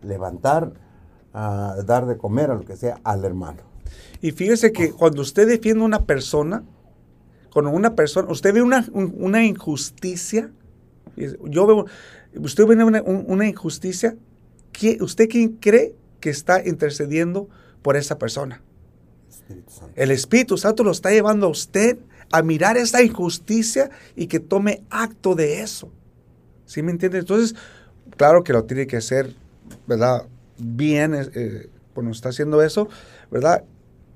levantar, 0.00 0.72
a 1.38 1.82
dar 1.84 2.06
de 2.06 2.16
comer, 2.16 2.50
a 2.50 2.54
lo 2.54 2.64
que 2.64 2.76
sea, 2.76 2.98
al 3.04 3.22
hermano. 3.26 3.60
Y 4.22 4.30
fíjese 4.30 4.72
que 4.72 4.92
cuando 4.92 5.20
usted 5.20 5.46
defiende 5.46 5.82
a 5.82 5.84
una 5.84 6.06
persona, 6.06 6.64
cuando 7.52 7.70
una 7.70 7.94
persona, 7.94 8.32
usted 8.32 8.54
ve 8.54 8.62
una, 8.62 8.86
una 8.94 9.44
injusticia, 9.44 10.50
yo 11.16 11.66
veo, 11.66 11.86
usted 12.36 12.66
ve 12.66 12.82
una, 12.82 13.02
una 13.02 13.46
injusticia, 13.46 14.16
¿usted 15.00 15.28
quién 15.28 15.56
cree 15.56 15.94
que 16.20 16.30
está 16.30 16.66
intercediendo 16.66 17.50
por 17.82 17.98
esa 17.98 18.18
persona? 18.18 18.62
El 19.94 20.12
Espíritu 20.12 20.56
Santo 20.56 20.84
lo 20.84 20.90
está 20.90 21.10
llevando 21.10 21.46
a 21.46 21.50
usted 21.50 21.98
a 22.32 22.42
mirar 22.42 22.78
esa 22.78 23.02
injusticia 23.02 23.90
y 24.16 24.26
que 24.26 24.40
tome 24.40 24.82
acto 24.88 25.34
de 25.34 25.60
eso. 25.60 25.92
¿Sí 26.64 26.80
me 26.82 26.92
entiende? 26.92 27.18
Entonces, 27.18 27.54
claro 28.16 28.42
que 28.42 28.54
lo 28.54 28.64
tiene 28.64 28.86
que 28.86 28.96
hacer, 28.96 29.34
¿verdad? 29.86 30.26
Bien 30.58 31.14
eh, 31.14 31.68
cuando 31.94 32.12
está 32.12 32.30
haciendo 32.30 32.62
eso, 32.62 32.88
¿verdad? 33.30 33.64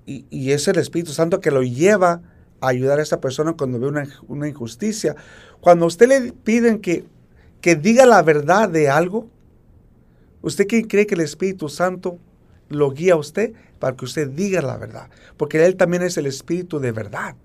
Y, 0.06 0.50
es 0.50 0.66
el 0.66 0.78
Espíritu 0.78 1.12
Santo 1.12 1.40
que 1.40 1.52
lo 1.52 1.62
lleva 1.62 2.20
a 2.60 2.68
ayudar 2.68 2.98
a 2.98 3.02
esa 3.02 3.20
persona 3.20 3.52
cuando 3.52 3.78
ve 3.78 4.04
una, 4.26 4.48
injusticia. 4.48 5.14
Cuando 5.60 5.86
usted 5.86 6.08
le 6.08 6.32
piden 6.32 6.80
que, 6.80 7.04
que 7.60 7.76
diga 7.76 8.06
la 8.06 8.20
verdad 8.22 8.68
de 8.68 8.88
algo, 8.90 9.28
¿usted 10.42 10.66
cree 10.66 11.06
que 11.06 11.14
el 11.14 11.20
Espíritu 11.20 11.68
Santo 11.68 12.18
lo 12.68 12.90
guía 12.90 13.12
a 13.14 13.18
usted 13.18 13.52
para 13.78 13.96
que 13.96 14.04
usted 14.04 14.28
diga 14.30 14.62
la 14.62 14.76
verdad? 14.78 15.10
Porque 15.36 15.64
Él 15.64 15.76
también 15.76 16.02
es 16.02 16.16
el 16.16 16.26
Espíritu 16.26 16.80
de 16.80 16.90
verdad. 16.90 17.36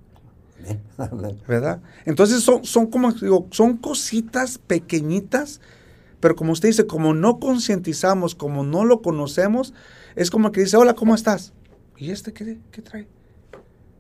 ¿Verdad? 1.47 1.81
Entonces 2.05 2.41
son, 2.41 2.65
son 2.65 2.87
como 2.87 3.11
digo, 3.11 3.47
son 3.51 3.77
cositas 3.77 4.57
pequeñitas 4.57 5.61
pero 6.19 6.35
como 6.35 6.51
usted 6.51 6.69
dice, 6.69 6.87
como 6.87 7.13
no 7.13 7.39
concientizamos, 7.39 8.35
como 8.35 8.63
no 8.63 8.85
lo 8.85 9.01
conocemos, 9.01 9.73
es 10.15 10.31
como 10.31 10.51
que 10.51 10.61
dice, 10.61 10.77
hola, 10.77 10.93
¿cómo 10.93 11.15
estás? 11.15 11.53
¿Y 11.97 12.11
este 12.11 12.33
qué, 12.33 12.57
qué 12.71 12.81
trae? 12.81 13.07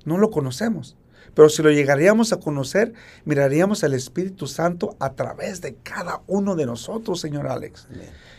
No 0.05 0.17
lo 0.17 0.31
conocemos. 0.31 0.95
Pero 1.33 1.49
si 1.49 1.61
lo 1.61 1.69
llegaríamos 1.69 2.31
a 2.31 2.39
conocer, 2.39 2.93
miraríamos 3.25 3.83
al 3.83 3.93
Espíritu 3.93 4.47
Santo 4.47 4.95
a 4.99 5.13
través 5.13 5.61
de 5.61 5.75
cada 5.75 6.21
uno 6.27 6.55
de 6.55 6.65
nosotros, 6.65 7.19
señor 7.19 7.47
Alex. 7.47 7.87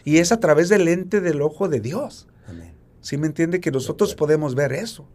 Y 0.04 0.18
es 0.18 0.32
a 0.32 0.40
través 0.40 0.70
del 0.70 0.86
lente 0.86 1.20
del 1.20 1.42
ojo 1.42 1.68
de 1.68 1.80
Dios. 1.80 2.26
Amén. 2.48 2.72
¿Sí 3.02 3.18
me 3.18 3.26
entiende? 3.26 3.60
Que 3.60 3.70
nosotros 3.70 4.14
podemos 4.14 4.54
ver 4.54 4.72
eso. 4.72 5.06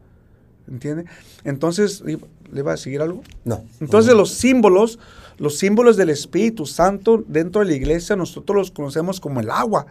¿Entiende? 0.68 1.06
Entonces, 1.44 2.04
¿le 2.52 2.62
va 2.62 2.74
a 2.74 2.78
seguir 2.78 3.02
algo? 3.02 3.24
No. 3.44 3.66
Entonces, 3.80 4.14
los 4.14 4.32
símbolos 4.32 5.00
los 5.42 5.58
símbolos 5.58 5.98
del 5.98 6.12
Espíritu 6.12 6.68
Santo 6.68 7.24
dentro 7.28 7.62
de 7.62 7.66
la 7.66 7.74
iglesia 7.74 8.16
nosotros 8.16 8.56
los 8.56 8.72
conocemos 8.72 9.20
como 9.20 9.40
el 9.40 9.50
agua. 9.50 9.88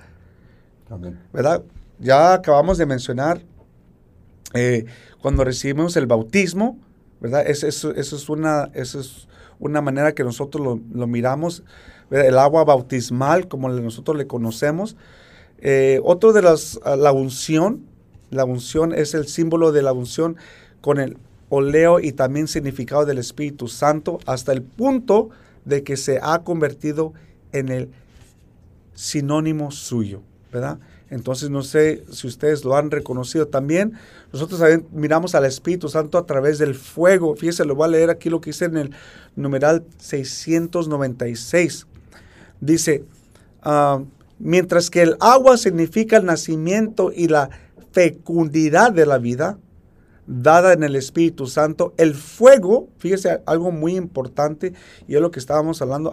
¿Verdad? 1.33 1.65
Ya 1.99 2.35
acabamos 2.35 2.79
de 2.79 2.87
mencionar 2.87 3.41
eh, 4.55 4.85
cuando 5.21 5.43
recibimos 5.43 5.97
el 5.97 6.07
bautismo, 6.07 6.79
¿verdad? 7.21 7.49
Eso, 7.49 7.67
es, 7.67 8.29
una, 8.29 8.71
eso 8.75 9.01
es 9.01 9.27
una 9.59 9.81
manera 9.81 10.13
que 10.15 10.23
nosotros 10.23 10.81
lo, 10.89 11.07
miramos, 11.09 11.65
el 12.13 12.39
agua 12.39 12.63
bautismal, 12.63 13.49
como 13.49 13.69
nosotros 13.71 14.17
le 14.17 14.29
conocemos. 14.29 14.97
Eh, 15.59 15.99
otro 16.05 16.33
de 16.33 16.43
las, 16.43 16.79
la 16.85 17.11
unción, 17.11 17.87
la 18.31 18.45
unción 18.45 18.95
es 18.95 19.15
el 19.15 19.27
símbolo 19.27 19.73
de 19.73 19.83
la 19.83 19.93
unción 19.93 20.37
con 20.81 21.01
el 21.01 21.17
oleo 21.51 22.01
y 22.01 22.13
también 22.13 22.49
significado 22.49 23.05
del 23.05 23.19
Espíritu 23.19 23.69
Santo 23.69 24.19
hasta 24.25 24.53
el 24.53 24.63
punto 24.63 25.29
de 25.67 25.83
que 25.83 25.99
se 25.99 26.19
ha 26.23 26.43
convertido 26.43 27.13
en 27.53 27.69
el 27.69 27.91
sinónimo 28.95 29.71
suyo, 29.71 30.23
¿verdad? 30.53 30.79
Entonces 31.11 31.51
no 31.51 31.63
sé 31.63 32.05
si 32.13 32.29
ustedes 32.29 32.65
lo 32.65 32.77
han 32.77 32.91
reconocido 32.91 33.49
también. 33.49 33.95
Nosotros 34.33 34.61
también 34.61 34.87
miramos 34.93 35.35
al 35.35 35.45
Espíritu 35.45 35.89
Santo 35.89 36.19
a 36.19 36.25
través 36.25 36.59
del 36.59 36.77
fuego. 36.77 37.35
Fíjense, 37.35 37.65
lo 37.65 37.75
voy 37.75 37.87
a 37.87 37.89
leer 37.89 38.11
aquí 38.11 38.31
lo 38.31 38.41
que 38.41 38.51
dice 38.51 38.67
en 38.67 38.77
el 38.77 38.91
numeral 39.35 39.85
696. 39.99 41.87
Dice, 42.61 43.05
ah, 43.63 44.03
mientras 44.39 44.89
que 44.89 45.03
el 45.03 45.17
agua 45.19 45.57
significa 45.57 46.17
el 46.17 46.27
nacimiento 46.27 47.11
y 47.13 47.27
la 47.27 47.51
fecundidad 47.91 48.93
de 48.93 49.07
la 49.07 49.19
vida, 49.19 49.59
dada 50.31 50.73
en 50.73 50.85
el 50.85 50.95
Espíritu 50.95 51.47
Santo. 51.47 51.93
El 51.97 52.15
fuego, 52.15 52.89
fíjese 52.99 53.43
algo 53.47 53.73
muy 53.73 53.97
importante, 53.97 54.73
y 55.09 55.17
es 55.17 55.21
lo 55.21 55.31
que 55.31 55.41
estábamos 55.41 55.83
hablando 55.83 56.13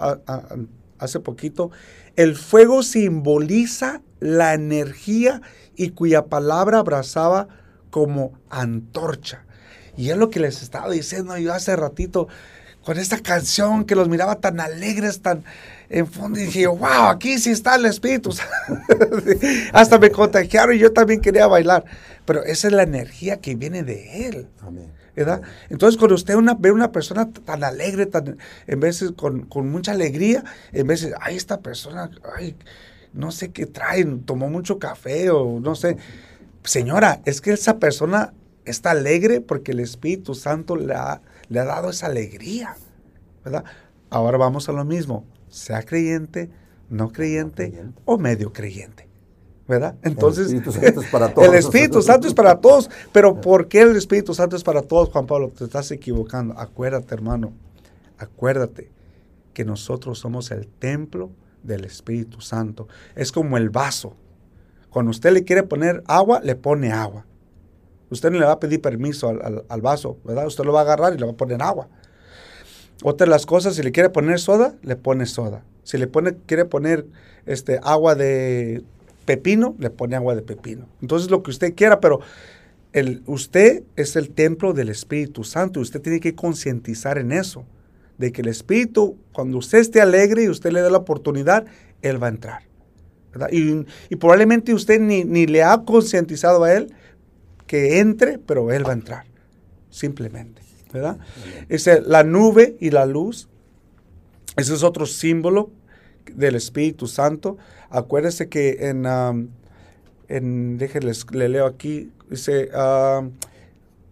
hace 0.98 1.20
poquito, 1.20 1.70
el 2.16 2.36
fuego 2.36 2.82
simboliza 2.82 4.02
la 4.20 4.56
energía 4.56 5.42
y 5.76 5.92
cuya 5.92 6.26
palabra 6.26 6.80
abrazaba 6.80 7.48
como 7.92 8.34
antorcha. 8.50 9.46
Y 9.96 10.10
es 10.10 10.18
lo 10.18 10.32
que 10.32 10.40
les 10.40 10.64
estaba 10.64 10.90
diciendo 10.90 11.38
yo 11.38 11.54
hace 11.54 11.76
ratito 11.76 12.28
con 12.84 12.98
esta 12.98 13.20
canción 13.20 13.86
que 13.86 13.96
los 13.96 14.10
miraba 14.10 14.40
tan 14.40 14.60
alegres, 14.60 15.22
tan 15.22 15.44
en 15.90 16.08
fondo, 16.08 16.40
y 16.40 16.44
dije, 16.44 16.68
wow, 16.68 17.10
aquí 17.10 17.38
sí 17.38 17.52
está 17.52 17.76
el 17.76 17.86
Espíritu. 17.86 18.32
Hasta 19.74 20.00
me 20.00 20.12
contagiaron 20.12 20.76
y 20.76 20.80
yo 20.80 20.92
también 20.92 21.22
quería 21.22 21.48
bailar. 21.48 21.86
Pero 22.26 22.44
esa 22.44 22.68
es 22.68 22.74
la 22.74 22.84
energía 22.84 23.40
que 23.40 23.56
viene 23.56 23.84
de 23.84 24.28
Él. 24.28 24.48
¿verdad? 25.16 25.42
Entonces, 25.70 25.98
cuando 25.98 26.16
usted 26.16 26.36
una, 26.36 26.54
ve 26.54 26.72
una 26.72 26.92
persona 26.92 27.32
tan 27.32 27.64
alegre, 27.64 28.06
tan, 28.06 28.38
en 28.68 28.80
veces 28.80 29.14
con, 29.14 29.48
mucha 29.70 29.94
alegría, 29.94 30.44
en 30.74 30.86
veces, 30.86 31.14
ay, 31.20 31.36
esta 31.36 31.62
persona, 31.62 32.12
ay, 32.36 32.56
no 33.14 33.32
sé 33.32 33.52
qué 33.52 33.66
trae, 33.66 34.06
tomó 34.26 34.50
mucho 34.50 34.78
café 34.78 35.32
o 35.32 35.60
no 35.60 35.74
sé. 35.74 35.98
Señora, 36.64 37.22
es 37.26 37.42
que 37.42 37.54
esa 37.54 37.80
persona 37.80 38.34
está 38.66 38.92
alegre 38.92 39.42
porque 39.42 39.72
el 39.72 39.80
Espíritu 39.80 40.36
Santo 40.36 40.76
le 40.76 40.94
ha 40.94 41.22
le 41.50 41.60
ha 41.60 41.66
dado 41.66 41.90
esa 41.90 42.08
alegría, 42.08 42.76
¿verdad? 43.44 43.64
Ahora 44.10 44.38
vamos 44.38 44.70
a 44.70 44.72
lo 44.72 44.86
mismo, 44.86 45.26
sea 45.50 45.84
creyente, 45.84 46.50
no 46.90 47.12
creyente, 47.12 47.86
o 48.06 48.18
medio 48.18 48.54
creyente. 48.54 49.08
¿verdad? 49.68 49.96
Entonces, 50.02 50.50
el 50.50 50.60
Espíritu 50.60 50.72
Santo 50.72 51.02
es 51.02 51.10
para 51.10 51.28
todos. 51.34 51.48
El 51.48 51.56
Espíritu 51.56 52.02
Santo 52.02 52.28
es 52.28 52.34
para 52.34 52.62
todos, 52.62 52.90
pero 53.12 53.42
¿por 53.42 53.68
qué 53.68 53.82
el 53.82 53.96
Espíritu 53.96 54.34
Santo 54.34 54.56
es 54.56 54.64
para 54.64 54.82
todos, 54.82 55.10
Juan 55.10 55.28
Pablo? 55.28 55.50
Te 55.50 55.66
estás 55.66 55.92
equivocando. 55.92 56.58
Acuérdate, 56.58 57.14
hermano, 57.14 57.52
acuérdate 58.18 58.90
que 59.54 59.66
nosotros 59.66 60.20
somos 60.20 60.52
el 60.52 60.68
templo 60.68 61.32
del 61.64 61.84
Espíritu 61.84 62.42
Santo. 62.42 62.88
Es 63.16 63.32
como 63.32 63.58
el 63.58 63.70
vaso. 63.70 64.16
Cuando 64.90 65.12
usted 65.12 65.32
le 65.32 65.44
quiere 65.44 65.64
poner 65.64 66.04
agua, 66.08 66.40
le 66.42 66.56
pone 66.56 66.92
agua. 66.92 67.26
Usted 68.10 68.32
no 68.32 68.40
le 68.40 68.46
va 68.46 68.54
a 68.54 68.60
pedir 68.60 68.82
permiso 68.82 69.28
al, 69.28 69.82
vaso, 69.82 70.18
¿verdad? 70.24 70.48
Usted 70.48 70.64
lo 70.64 70.72
va 70.72 70.80
a 70.80 70.84
agarrar 70.84 71.14
y 71.14 71.18
le 71.18 71.26
va 71.26 71.34
a 71.34 71.36
poner 71.36 71.62
agua. 71.62 71.90
Otra 73.04 73.26
de 73.26 73.32
las 73.32 73.46
cosas, 73.46 73.76
si 73.76 73.84
le 73.84 73.92
quiere 73.92 74.10
poner 74.10 74.40
soda, 74.40 74.76
le 74.82 74.96
pone 74.96 75.26
soda. 75.26 75.64
Si 75.84 75.98
le 75.98 76.08
pone, 76.08 76.36
quiere 76.46 76.66
poner 76.66 77.06
este, 77.46 77.80
agua 77.84 78.16
de 78.16 78.84
pepino, 79.26 79.76
le 79.78 79.90
pone 79.90 80.16
agua 80.16 80.36
de 80.36 80.42
pepino. 80.42 80.88
Entonces 81.02 81.30
lo 81.30 81.44
que 81.44 81.52
usted 81.52 81.76
quiera, 81.76 82.00
pero 82.00 82.22
el, 82.94 83.22
usted 83.26 83.84
es 83.96 84.16
el 84.16 84.32
templo 84.32 84.74
del 84.74 84.90
Espíritu 84.90 85.44
Santo 85.44 85.80
y 85.80 85.84
usted 85.84 86.02
tiene 86.02 86.20
que 86.20 86.34
concientizar 86.34 87.18
en 87.18 87.32
eso, 87.32 87.66
de 88.18 88.32
que 88.32 88.42
el 88.42 88.48
Espíritu, 88.48 89.18
cuando 89.32 89.60
usted 89.60 89.78
esté 89.78 90.02
alegre 90.02 90.44
y 90.44 90.50
usted 90.50 90.72
le 90.72 90.82
dé 90.82 90.90
la 90.90 90.98
oportunidad, 90.98 91.66
Él 92.02 92.22
va 92.22 92.28
a 92.28 92.32
entrar. 92.32 92.64
Y, 93.52 93.86
y, 94.10 94.16
probablemente 94.16 94.74
usted 94.74 95.00
ni, 95.00 95.24
ni 95.24 95.46
le 95.46 95.62
ha 95.62 95.78
concientizado 95.84 96.64
a 96.64 96.74
Él 96.74 96.92
que 97.68 98.00
entre, 98.00 98.40
pero 98.40 98.72
Él 98.72 98.84
va 98.84 98.92
a 98.92 98.94
entrar, 98.94 99.26
simplemente. 99.92 100.67
¿Verdad? 100.94 101.18
la 102.06 102.24
nube 102.24 102.78
y 102.80 102.92
la 102.92 103.06
luz, 103.06 103.50
ese 104.56 104.74
es 104.74 104.84
otro 104.84 105.06
símbolo 105.06 105.72
del 106.34 106.56
Espíritu 106.56 107.08
Santo. 107.08 107.58
Acuérdese 107.90 108.50
que 108.50 108.90
en, 108.90 109.06
um, 109.06 109.50
le 111.32 111.50
leo 111.50 111.66
aquí, 111.66 112.12
dice, 112.30 112.70
um, 112.76 113.32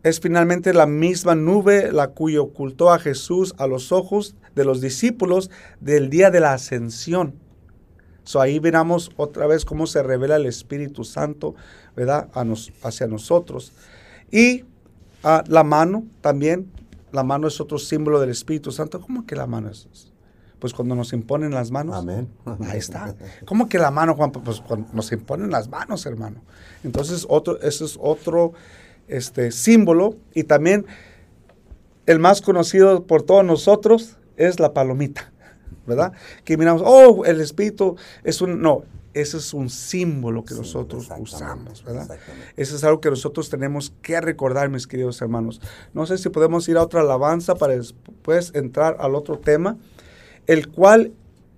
es 0.03 0.19
finalmente 0.19 0.73
la 0.73 0.85
misma 0.85 1.33
nube 1.33 1.91
la 1.91 2.09
cuyo 2.09 2.43
ocultó 2.43 2.91
a 2.91 2.99
Jesús 2.99 3.55
a 3.57 3.65
los 3.65 3.91
ojos 3.91 4.35
de 4.53 4.63
los 4.63 4.79
discípulos 4.79 5.49
del 5.81 6.09
día 6.09 6.29
de 6.29 6.39
la 6.39 6.53
ascensión. 6.53 7.33
So 8.23 8.41
ahí 8.41 8.59
veremos 8.59 9.11
otra 9.17 9.47
vez 9.47 9.65
cómo 9.65 9.87
se 9.87 10.01
revela 10.03 10.35
el 10.35 10.45
Espíritu 10.45 11.03
Santo, 11.03 11.55
¿verdad? 11.95 12.29
hacia 12.83 13.07
nosotros. 13.07 13.71
Y 14.31 14.65
ah, 15.25 15.43
la 15.47 15.63
mano 15.63 16.05
también, 16.21 16.71
la 17.11 17.23
mano 17.23 17.47
es 17.47 17.59
otro 17.59 17.77
símbolo 17.77 18.19
del 18.19 18.29
Espíritu 18.29 18.71
Santo. 18.71 19.01
¿Cómo 19.01 19.25
que 19.25 19.35
la 19.35 19.47
mano 19.47 19.69
es? 19.69 19.87
Pues 20.59 20.73
cuando 20.73 20.95
nos 20.95 21.11
imponen 21.13 21.51
las 21.51 21.71
manos. 21.71 21.95
Amén. 21.95 22.29
Ahí 22.61 22.77
está. 22.77 23.15
¿Cómo 23.45 23.67
que 23.67 23.77
la 23.77 23.91
mano, 23.91 24.15
Juan? 24.15 24.31
Pues 24.31 24.61
cuando 24.61 24.87
nos 24.93 25.11
imponen 25.11 25.51
las 25.51 25.69
manos, 25.69 26.05
hermano. 26.05 26.41
Entonces, 26.83 27.25
otro, 27.29 27.59
ese 27.61 27.85
es 27.85 27.97
otro 28.01 28.53
este, 29.07 29.51
símbolo. 29.51 30.15
Y 30.33 30.45
también 30.45 30.85
el 32.05 32.19
más 32.19 32.41
conocido 32.41 33.05
por 33.05 33.23
todos 33.23 33.43
nosotros 33.43 34.17
es 34.37 34.59
la 34.59 34.73
palomita. 34.73 35.31
¿verdad? 35.85 36.13
Que 36.43 36.57
miramos, 36.57 36.81
oh, 36.85 37.25
el 37.25 37.41
espíritu 37.41 37.95
es 38.23 38.41
un, 38.41 38.61
no, 38.61 38.83
ese 39.15 39.37
es 39.37 39.53
un 39.53 39.69
símbolo 39.69 40.43
que 40.43 40.53
nosotros 40.53 41.09
usamos, 41.17 41.85
¿verdad? 41.85 42.19
Eso 42.57 42.75
es 42.75 42.83
algo 42.83 42.99
que 42.99 43.09
nosotros 43.09 43.49
tenemos 43.49 43.93
que 44.01 44.19
recordar, 44.19 44.69
mis 44.69 44.87
queridos 44.87 45.21
hermanos. 45.21 45.61
No 45.93 46.05
sé 46.05 46.17
si 46.17 46.27
podemos 46.27 46.67
ir 46.67 46.75
a 46.75 46.83
otra 46.83 46.99
alabanza 46.99 47.55
para 47.55 47.77
después 47.77 48.51
entrar 48.53 48.97
al 48.99 49.15
otro 49.15 49.39
tema, 49.39 49.77
el 50.47 50.67
cual 50.67 51.13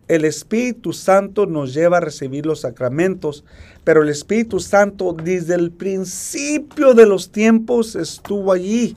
el 0.07 0.23
Espíritu 0.23 0.93
Santo 0.93 1.47
nos 1.47 1.73
lleva 1.73 1.97
a 1.97 2.01
recibir 2.01 2.45
los 2.45 2.61
sacramentos, 2.61 3.43
pero 3.83 4.03
el 4.03 4.09
Espíritu 4.09 4.59
Santo 4.59 5.13
desde 5.13 5.55
el 5.55 5.71
principio 5.71 6.93
de 6.93 7.07
los 7.07 7.31
tiempos 7.31 7.95
estuvo 7.95 8.51
allí, 8.51 8.95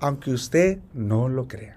aunque 0.00 0.32
usted 0.32 0.80
no 0.92 1.28
lo 1.28 1.46
crea. 1.46 1.73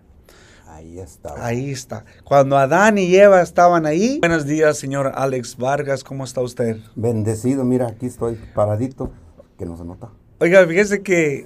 Ahí 0.98 1.04
está. 1.04 1.46
Ahí 1.46 1.72
está. 1.72 2.06
Cuando 2.24 2.58
Adán 2.58 2.98
y 2.98 3.16
Eva 3.16 3.44
estaban 3.44 3.86
ahí. 3.86 4.18
Buenos 4.20 4.48
días, 4.48 4.80
señor 4.80 5.12
Alex 5.14 5.56
Vargas. 5.56 6.04
¿Cómo 6.04 6.24
está 6.24 6.42
usted? 6.42 6.78
Bendecido. 6.96 7.64
Mira, 7.64 7.88
aquí 7.88 8.08
estoy 8.08 8.40
paradito, 8.56 9.12
que 9.60 9.68
no 9.68 9.78
se 9.78 9.86
nota. 9.86 10.10
Oiga, 10.40 10.66
fíjese 10.66 11.04
que 11.04 11.46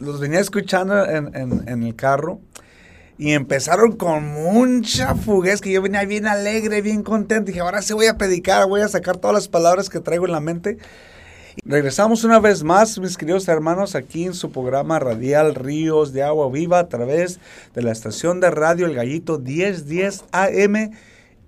los 0.00 0.20
venía 0.20 0.40
escuchando 0.40 1.02
en, 1.02 1.82
el 1.82 1.96
carro 1.96 2.40
y 3.16 3.32
empezaron 3.32 3.92
con 3.92 4.26
mucha 4.26 5.14
fuguez, 5.14 5.62
que 5.62 5.72
yo 5.72 5.80
venía 5.80 6.04
bien 6.04 6.26
alegre, 6.26 6.82
bien 6.82 7.02
contento. 7.02 7.46
Dije, 7.46 7.60
ahora 7.60 7.80
sí 7.80 7.94
voy 7.94 8.06
a 8.06 8.18
predicar, 8.18 8.68
voy 8.68 8.82
a 8.82 8.88
sacar 8.88 9.16
todas 9.16 9.34
las 9.34 9.48
palabras 9.48 9.88
que 9.88 10.00
traigo 10.00 10.26
en 10.26 10.32
la 10.32 10.40
mente. 10.40 10.76
Regresamos 11.64 12.24
una 12.24 12.38
vez 12.38 12.62
más, 12.62 12.98
mis 12.98 13.16
queridos 13.16 13.48
hermanos, 13.48 13.94
aquí 13.94 14.24
en 14.24 14.34
su 14.34 14.50
programa 14.50 14.98
radial 14.98 15.54
Ríos 15.54 16.12
de 16.12 16.22
Agua 16.22 16.50
Viva 16.50 16.78
a 16.78 16.88
través 16.88 17.40
de 17.74 17.82
la 17.82 17.92
estación 17.92 18.40
de 18.40 18.50
radio 18.50 18.86
El 18.86 18.94
Gallito 18.94 19.38
1010 19.38 20.24
AM 20.32 20.92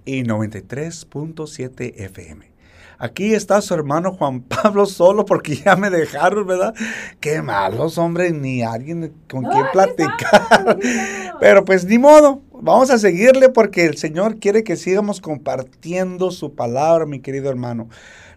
y 0.05 0.23
93.7 0.23 1.94
FM. 1.96 2.51
Aquí 2.99 3.33
está 3.33 3.62
su 3.62 3.73
hermano 3.73 4.12
Juan 4.12 4.40
Pablo 4.62 4.85
solo 4.85 5.25
porque 5.25 5.57
ya 5.57 5.75
me 5.75 5.88
dejaron, 5.88 6.46
¿verdad? 6.46 6.75
Qué 7.18 7.40
malos, 7.40 7.96
hombre, 7.96 8.31
ni 8.31 8.62
alguien 8.62 9.14
con 9.29 9.44
quien 9.44 9.64
platicar. 9.73 10.79
Pero 11.40 11.64
pues 11.64 11.87
ni 11.87 11.99
modo, 11.99 12.42
vamos 12.53 12.90
a 12.90 12.99
seguirle 12.99 13.49
porque 13.49 13.87
el 13.87 13.96
Señor 13.96 14.38
quiere 14.38 14.64
que 14.64 14.77
sigamos 14.77 15.23
compartiendo 15.23 16.31
su 16.31 16.55
palabra, 16.55 17.07
mi 17.07 17.20
querido 17.20 17.49
hermano. 17.49 17.88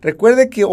Recuerde 0.01 0.49
que 0.49 0.63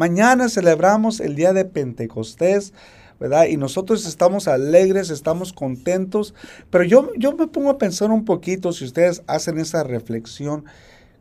Mañana 0.00 0.48
celebramos 0.48 1.20
el 1.20 1.36
día 1.36 1.52
de 1.52 1.66
Pentecostés, 1.66 2.72
¿verdad? 3.18 3.48
Y 3.48 3.58
nosotros 3.58 4.06
estamos 4.06 4.48
alegres, 4.48 5.10
estamos 5.10 5.52
contentos, 5.52 6.34
pero 6.70 6.84
yo, 6.84 7.10
yo 7.18 7.36
me 7.36 7.48
pongo 7.48 7.68
a 7.68 7.76
pensar 7.76 8.10
un 8.10 8.24
poquito, 8.24 8.72
si 8.72 8.86
ustedes 8.86 9.22
hacen 9.26 9.58
esa 9.58 9.84
reflexión, 9.84 10.64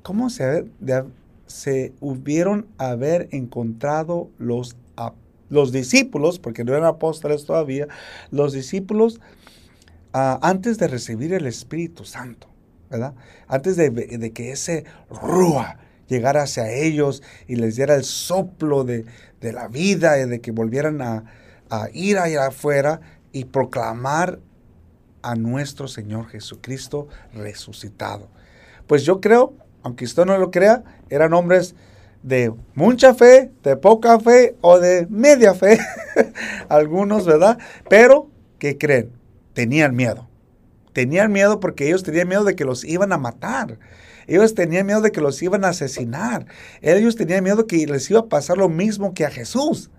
¿cómo 0.02 0.30
se, 0.30 0.64
hubieron 2.00 2.68
haber 2.78 3.28
encontrado 3.32 4.30
los, 4.38 4.78
los 5.50 5.74
discípulos, 5.74 6.40
porque 6.40 6.64
no 6.64 6.72
eran 6.72 6.86
apóstoles 6.86 7.44
todavía, 7.44 7.90
los 8.32 8.54
discípulos 8.54 9.20
ah, 10.14 10.40
antes 10.42 10.78
de 10.78 10.88
recibir 10.88 11.34
el 11.34 11.48
Espíritu 11.48 12.06
Santo, 12.06 12.48
¿verdad? 12.90 13.14
Antes 13.50 13.76
de, 13.76 13.90
de 13.90 14.32
que 14.32 14.54
ese 14.54 14.86
rúa, 15.10 15.80
llegara 16.10 16.44
hacia 16.44 16.72
ellos 16.72 17.24
y 17.48 17.56
les 17.56 17.76
diera 17.76 17.96
el 17.96 18.04
soplo 18.04 18.84
de, 18.84 19.06
la 19.42 19.68
vida 19.68 20.20
y 20.20 20.28
de 20.28 20.42
que 20.42 20.52
volvieran 20.52 21.02
a, 21.02 21.24
ir 21.94 22.18
allá 22.18 22.48
afuera 22.48 23.00
y 23.32 23.46
proclamar 23.46 24.40
a 25.22 25.36
nuestro 25.36 25.88
Señor 25.88 26.28
Jesucristo 26.28 27.08
resucitado. 27.34 28.28
Pues 28.88 29.04
yo 29.04 29.22
creo, 29.22 29.54
aunque 29.84 30.06
usted 30.06 30.26
no 30.26 30.36
lo 30.38 30.50
crea, 30.50 30.84
eran 31.10 31.34
hombres 31.34 31.76
de 32.24 32.52
mucha 32.74 33.14
fe, 33.14 33.52
de 33.64 33.78
poca 33.78 34.20
fe 34.20 34.56
o 34.62 34.80
de 34.80 35.06
media 35.10 35.54
fe, 35.54 35.80
algunos, 36.70 37.26
¿verdad? 37.26 37.60
Pero, 37.88 38.30
¿qué 38.58 38.78
creen? 38.78 39.12
Tenían 39.54 39.96
miedo. 39.96 40.28
Tenían 40.92 41.32
miedo 41.32 41.60
porque 41.60 41.88
ellos 41.88 42.04
tenían 42.04 42.28
miedo 42.28 42.44
de 42.44 42.56
que 42.56 42.66
los 42.66 42.84
iban 42.84 43.14
a 43.14 43.18
matar. 43.20 43.78
Ellos 44.30 44.54
tenían 44.54 44.86
miedo 44.86 45.02
de 45.02 45.12
que 45.12 45.22
los 45.22 45.42
iban 45.42 45.66
a 45.66 45.70
asesinar. 45.70 46.46
Ellos 46.82 47.16
tenían 47.16 47.44
miedo 47.44 47.66
que 47.66 47.86
les 47.88 48.10
iba 48.12 48.20
a 48.20 48.26
pasar 48.28 48.58
lo 48.58 48.70
mismo 48.70 49.14
que 49.16 49.26
a 49.26 49.32
Jesús. 49.32 49.90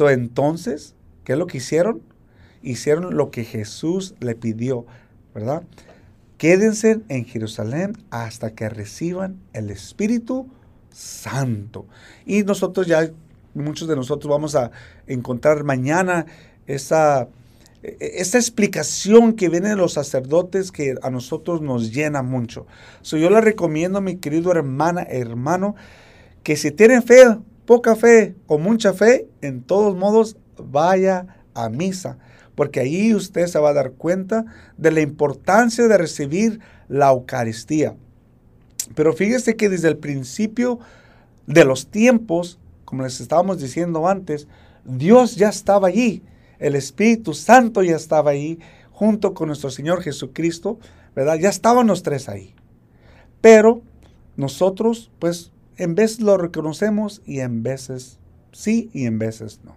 Entonces, 0.00 0.94
¿qué 1.24 1.32
es 1.32 1.38
lo 1.38 1.46
que 1.46 1.58
hicieron? 1.58 2.02
Hicieron 2.62 3.16
lo 3.16 3.30
que 3.30 3.44
Jesús 3.44 4.14
le 4.18 4.34
pidió, 4.34 4.86
¿verdad? 5.34 5.62
Quédense 6.36 7.00
en 7.08 7.24
Jerusalén 7.24 7.92
hasta 8.10 8.54
que 8.54 8.68
reciban 8.68 9.40
el 9.52 9.70
Espíritu 9.70 10.48
Santo. 10.90 11.86
Y 12.26 12.42
nosotros 12.42 12.88
ya, 12.88 13.08
muchos 13.54 13.86
de 13.86 13.94
nosotros 13.94 14.28
vamos 14.28 14.56
a 14.56 14.72
encontrar 15.06 15.62
mañana 15.62 16.26
esa 16.66 17.28
esta 17.82 18.38
explicación 18.38 19.32
que 19.32 19.48
viene 19.48 19.70
de 19.70 19.76
los 19.76 19.94
sacerdotes 19.94 20.70
que 20.70 20.96
a 21.02 21.10
nosotros 21.10 21.62
nos 21.62 21.92
llena 21.92 22.22
mucho. 22.22 22.66
So, 23.00 23.16
yo 23.16 23.30
le 23.30 23.40
recomiendo, 23.40 24.00
mi 24.00 24.16
querido 24.16 24.52
hermana, 24.52 25.02
hermano, 25.08 25.76
que 26.42 26.56
si 26.56 26.70
tienen 26.70 27.02
fe, 27.02 27.38
poca 27.64 27.96
fe 27.96 28.34
o 28.46 28.58
mucha 28.58 28.92
fe, 28.92 29.28
en 29.40 29.62
todos 29.62 29.96
modos 29.96 30.36
vaya 30.58 31.26
a 31.54 31.70
misa, 31.70 32.18
porque 32.54 32.80
ahí 32.80 33.14
usted 33.14 33.46
se 33.46 33.58
va 33.58 33.70
a 33.70 33.74
dar 33.74 33.92
cuenta 33.92 34.44
de 34.76 34.90
la 34.90 35.00
importancia 35.00 35.88
de 35.88 35.96
recibir 35.96 36.60
la 36.88 37.10
Eucaristía. 37.10 37.96
Pero 38.94 39.14
fíjese 39.14 39.56
que 39.56 39.70
desde 39.70 39.88
el 39.88 39.96
principio 39.96 40.80
de 41.46 41.64
los 41.64 41.86
tiempos, 41.90 42.58
como 42.84 43.04
les 43.04 43.20
estábamos 43.20 43.58
diciendo 43.58 44.06
antes, 44.06 44.48
Dios 44.84 45.36
ya 45.36 45.48
estaba 45.48 45.88
allí 45.88 46.22
el 46.60 46.76
Espíritu 46.76 47.34
Santo 47.34 47.82
ya 47.82 47.96
estaba 47.96 48.30
ahí, 48.30 48.60
junto 48.92 49.34
con 49.34 49.48
nuestro 49.48 49.70
Señor 49.70 50.02
Jesucristo, 50.02 50.78
¿verdad? 51.16 51.38
Ya 51.38 51.48
estaban 51.48 51.86
los 51.88 52.02
tres 52.02 52.28
ahí. 52.28 52.54
Pero 53.40 53.82
nosotros, 54.36 55.10
pues, 55.18 55.52
en 55.76 55.94
veces 55.94 56.20
lo 56.20 56.36
reconocemos 56.36 57.22
y 57.24 57.40
en 57.40 57.62
veces 57.62 58.18
sí 58.52 58.90
y 58.92 59.06
en 59.06 59.18
veces 59.18 59.60
no. 59.64 59.76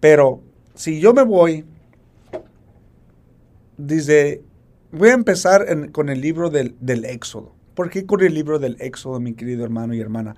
Pero 0.00 0.40
si 0.74 0.98
yo 0.98 1.12
me 1.12 1.22
voy, 1.22 1.66
dice, 3.76 4.42
voy 4.92 5.10
a 5.10 5.14
empezar 5.14 5.90
con 5.92 6.08
el 6.08 6.22
libro 6.22 6.48
del, 6.48 6.74
Éxodo. 7.04 7.54
¿Por 7.74 7.90
qué 7.90 8.06
con 8.06 8.22
el 8.22 8.34
libro 8.34 8.58
del 8.58 8.76
Éxodo, 8.80 9.20
mi 9.20 9.34
querido 9.34 9.64
hermano 9.64 9.92
y 9.94 10.00
hermana? 10.00 10.36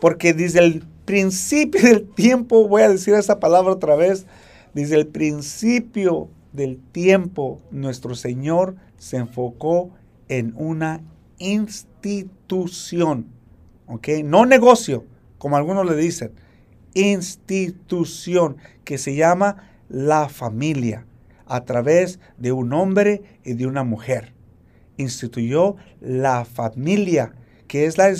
Porque 0.00 0.32
desde 0.32 0.60
el 0.60 0.84
principio 1.08 1.80
del 1.80 2.06
tiempo, 2.06 2.68
voy 2.68 2.82
a 2.82 2.90
decir 2.90 3.14
esa 3.14 3.40
palabra 3.40 3.72
otra 3.72 3.96
vez, 3.96 4.26
desde 4.74 4.96
el 4.96 5.06
principio 5.06 6.28
del 6.52 6.76
tiempo, 6.92 7.62
nuestro 7.70 8.14
Señor 8.14 8.76
se 8.98 9.16
enfocó 9.16 9.88
en 10.28 10.52
una 10.54 11.00
institución, 11.38 13.24
¿ok? 13.86 14.08
No 14.22 14.44
negocio, 14.44 15.06
como 15.38 15.56
algunos 15.56 15.86
le 15.86 15.96
dicen, 15.96 16.32
institución 16.92 18.58
que 18.84 18.98
se 18.98 19.14
llama 19.14 19.66
la 19.88 20.28
familia, 20.28 21.06
a 21.46 21.64
través 21.64 22.20
de 22.36 22.52
un 22.52 22.74
hombre 22.74 23.22
y 23.44 23.54
de 23.54 23.66
una 23.66 23.82
mujer. 23.82 24.34
Instituyó 24.98 25.76
la 26.02 26.44
familia, 26.44 27.32
que 27.68 27.86
es 27.86 27.96
la, 27.98 28.12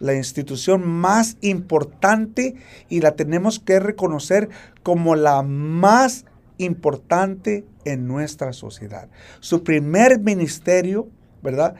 la 0.00 0.14
institución 0.14 0.86
más 0.88 1.36
importante 1.40 2.56
y 2.88 3.00
la 3.00 3.12
tenemos 3.12 3.60
que 3.60 3.78
reconocer 3.78 4.48
como 4.82 5.14
la 5.14 5.42
más 5.42 6.24
importante 6.58 7.64
en 7.84 8.08
nuestra 8.08 8.52
sociedad. 8.52 9.08
Su 9.40 9.62
primer 9.62 10.18
ministerio, 10.18 11.08
¿verdad? 11.42 11.76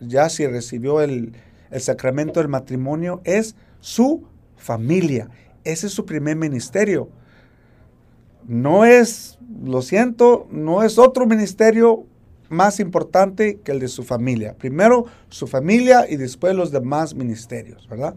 Ya 0.00 0.28
si 0.28 0.46
recibió 0.46 1.00
el, 1.00 1.32
el 1.70 1.80
sacramento 1.80 2.40
del 2.40 2.48
matrimonio, 2.48 3.20
es 3.24 3.56
su 3.80 4.24
familia. 4.56 5.30
Ese 5.64 5.86
es 5.86 5.92
su 5.92 6.04
primer 6.04 6.36
ministerio. 6.36 7.08
No 8.46 8.84
es, 8.84 9.38
lo 9.64 9.82
siento, 9.82 10.46
no 10.50 10.82
es 10.82 10.98
otro 10.98 11.26
ministerio 11.26 12.06
más 12.48 12.80
importante 12.80 13.60
que 13.64 13.72
el 13.72 13.80
de 13.80 13.88
su 13.88 14.02
familia. 14.02 14.54
Primero 14.54 15.06
su 15.28 15.46
familia 15.46 16.06
y 16.08 16.16
después 16.16 16.54
los 16.54 16.70
demás 16.70 17.14
ministerios, 17.14 17.88
¿verdad? 17.88 18.14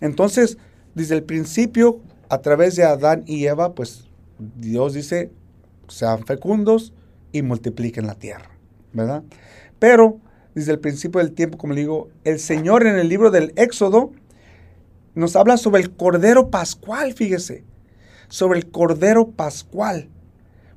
Entonces, 0.00 0.58
desde 0.94 1.14
el 1.14 1.24
principio, 1.24 2.00
a 2.28 2.38
través 2.38 2.76
de 2.76 2.84
Adán 2.84 3.24
y 3.26 3.46
Eva, 3.46 3.74
pues 3.74 4.08
Dios 4.38 4.94
dice, 4.94 5.30
sean 5.88 6.24
fecundos 6.26 6.92
y 7.32 7.42
multipliquen 7.42 8.06
la 8.06 8.14
tierra, 8.14 8.50
¿verdad? 8.92 9.22
Pero 9.78 10.20
desde 10.54 10.72
el 10.72 10.78
principio 10.78 11.20
del 11.20 11.32
tiempo, 11.32 11.58
como 11.58 11.74
le 11.74 11.80
digo, 11.80 12.08
el 12.24 12.38
Señor 12.38 12.86
en 12.86 12.96
el 12.96 13.08
libro 13.08 13.30
del 13.30 13.52
Éxodo 13.56 14.12
nos 15.14 15.36
habla 15.36 15.56
sobre 15.56 15.82
el 15.82 15.94
Cordero 15.94 16.50
Pascual, 16.50 17.12
fíjese, 17.12 17.64
sobre 18.28 18.58
el 18.58 18.70
Cordero 18.70 19.30
Pascual. 19.30 20.08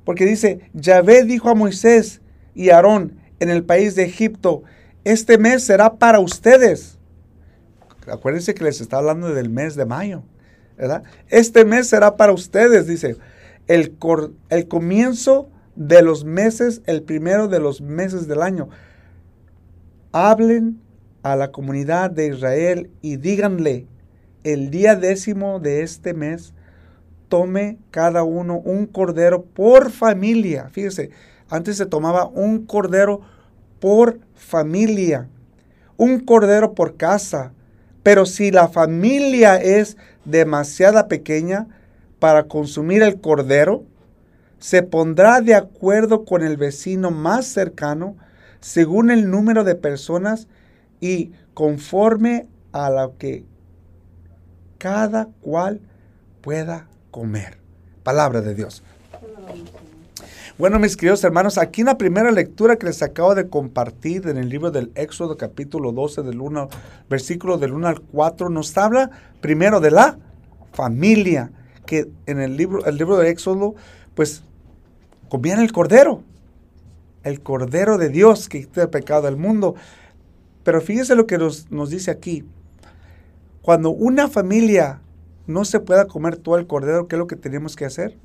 Porque 0.04 0.24
dice, 0.24 0.60
Yahvé 0.74 1.24
dijo 1.24 1.48
a 1.48 1.54
Moisés 1.54 2.20
y 2.58 2.70
Aarón 2.70 3.14
en 3.38 3.50
el 3.50 3.64
país 3.64 3.94
de 3.94 4.02
Egipto, 4.02 4.64
este 5.04 5.38
mes 5.38 5.62
será 5.62 5.94
para 5.94 6.18
ustedes. 6.18 6.98
Acuérdense 8.08 8.52
que 8.52 8.64
les 8.64 8.80
está 8.80 8.98
hablando 8.98 9.32
del 9.32 9.48
mes 9.48 9.76
de 9.76 9.86
mayo, 9.86 10.24
¿verdad? 10.76 11.04
Este 11.28 11.64
mes 11.64 11.86
será 11.86 12.16
para 12.16 12.32
ustedes, 12.32 12.88
dice 12.88 13.16
el, 13.68 13.96
el 14.48 14.66
comienzo 14.66 15.50
de 15.76 16.02
los 16.02 16.24
meses, 16.24 16.82
el 16.86 17.02
primero 17.02 17.46
de 17.46 17.60
los 17.60 17.80
meses 17.80 18.26
del 18.26 18.42
año. 18.42 18.70
Hablen 20.10 20.80
a 21.22 21.36
la 21.36 21.52
comunidad 21.52 22.10
de 22.10 22.26
Israel 22.26 22.90
y 23.02 23.18
díganle, 23.18 23.86
el 24.42 24.70
día 24.70 24.96
décimo 24.96 25.60
de 25.60 25.82
este 25.82 26.12
mes, 26.12 26.54
tome 27.28 27.78
cada 27.90 28.24
uno 28.24 28.58
un 28.58 28.86
cordero 28.86 29.44
por 29.44 29.90
familia. 29.90 30.70
Fíjese, 30.70 31.10
antes 31.48 31.76
se 31.76 31.86
tomaba 31.86 32.26
un 32.26 32.66
cordero 32.66 33.20
por 33.80 34.20
familia, 34.34 35.28
un 35.96 36.20
cordero 36.20 36.74
por 36.74 36.96
casa. 36.96 37.52
Pero 38.02 38.26
si 38.26 38.50
la 38.50 38.68
familia 38.68 39.56
es 39.56 39.96
demasiada 40.24 41.08
pequeña, 41.08 41.66
para 42.18 42.44
consumir 42.44 43.02
el 43.02 43.20
cordero, 43.20 43.84
se 44.58 44.82
pondrá 44.82 45.40
de 45.40 45.54
acuerdo 45.54 46.24
con 46.24 46.42
el 46.42 46.56
vecino 46.56 47.10
más 47.10 47.46
cercano 47.46 48.16
según 48.60 49.10
el 49.10 49.30
número 49.30 49.62
de 49.62 49.76
personas 49.76 50.48
y 51.00 51.32
conforme 51.54 52.48
a 52.72 52.90
lo 52.90 53.16
que 53.18 53.44
cada 54.78 55.28
cual 55.40 55.80
pueda 56.40 56.88
comer. 57.10 57.58
Palabra 58.02 58.40
de 58.40 58.54
Dios. 58.54 58.82
Bueno, 60.58 60.80
mis 60.80 60.96
queridos 60.96 61.22
hermanos, 61.22 61.56
aquí 61.56 61.82
en 61.82 61.86
la 61.86 61.98
primera 61.98 62.32
lectura 62.32 62.74
que 62.74 62.86
les 62.86 63.00
acabo 63.00 63.36
de 63.36 63.48
compartir 63.48 64.26
en 64.26 64.38
el 64.38 64.48
libro 64.48 64.72
del 64.72 64.90
Éxodo 64.96 65.36
capítulo 65.36 65.92
12 65.92 66.22
del 66.24 66.40
1, 66.40 66.68
versículo 67.08 67.58
del 67.58 67.74
1 67.74 67.86
al 67.86 68.00
4, 68.00 68.50
nos 68.50 68.76
habla 68.76 69.08
primero 69.40 69.78
de 69.78 69.92
la 69.92 70.18
familia 70.72 71.52
que 71.86 72.10
en 72.26 72.40
el 72.40 72.56
libro, 72.56 72.84
el 72.86 72.96
libro 72.96 73.18
de 73.18 73.30
Éxodo, 73.30 73.76
pues 74.16 74.42
comían 75.28 75.60
el 75.60 75.70
cordero, 75.70 76.24
el 77.22 77.40
cordero 77.40 77.96
de 77.96 78.08
Dios 78.08 78.48
que 78.48 78.62
quita 78.62 78.82
el 78.82 78.90
pecado 78.90 79.22
del 79.22 79.36
mundo. 79.36 79.76
Pero 80.64 80.80
fíjese 80.80 81.14
lo 81.14 81.28
que 81.28 81.38
nos, 81.38 81.70
nos 81.70 81.90
dice 81.90 82.10
aquí. 82.10 82.44
Cuando 83.62 83.90
una 83.90 84.26
familia 84.26 85.02
no 85.46 85.64
se 85.64 85.78
pueda 85.78 86.06
comer 86.06 86.36
todo 86.36 86.58
el 86.58 86.66
cordero, 86.66 87.06
¿qué 87.06 87.14
es 87.14 87.20
lo 87.20 87.28
que 87.28 87.36
tenemos 87.36 87.76
que 87.76 87.84
hacer? 87.84 88.18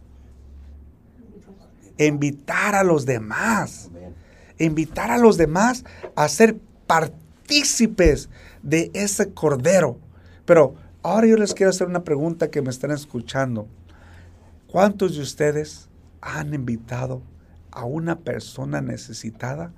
Invitar 1.98 2.76
a 2.76 2.84
los 2.84 3.06
demás. 3.06 3.90
Invitar 4.58 5.12
a 5.12 5.18
los 5.18 5.38
demás 5.38 5.84
a 6.16 6.28
ser 6.30 6.58
partícipes 6.88 8.30
de 8.62 8.92
ese 8.94 9.34
cordero. 9.34 9.98
Pero 10.46 10.76
Ahora 11.06 11.28
yo 11.28 11.36
les 11.36 11.54
quiero 11.54 11.70
hacer 11.70 11.88
una 11.88 12.06
pregunta 12.06 12.50
que 12.50 12.62
me 12.62 12.70
están 12.70 12.92
escuchando. 12.92 13.68
¿Cuántos 14.68 15.18
de 15.18 15.22
ustedes 15.22 15.90
han 16.22 16.54
invitado 16.54 17.22
a 17.72 17.84
una 17.84 18.20
persona 18.20 18.80
necesitada 18.80 19.74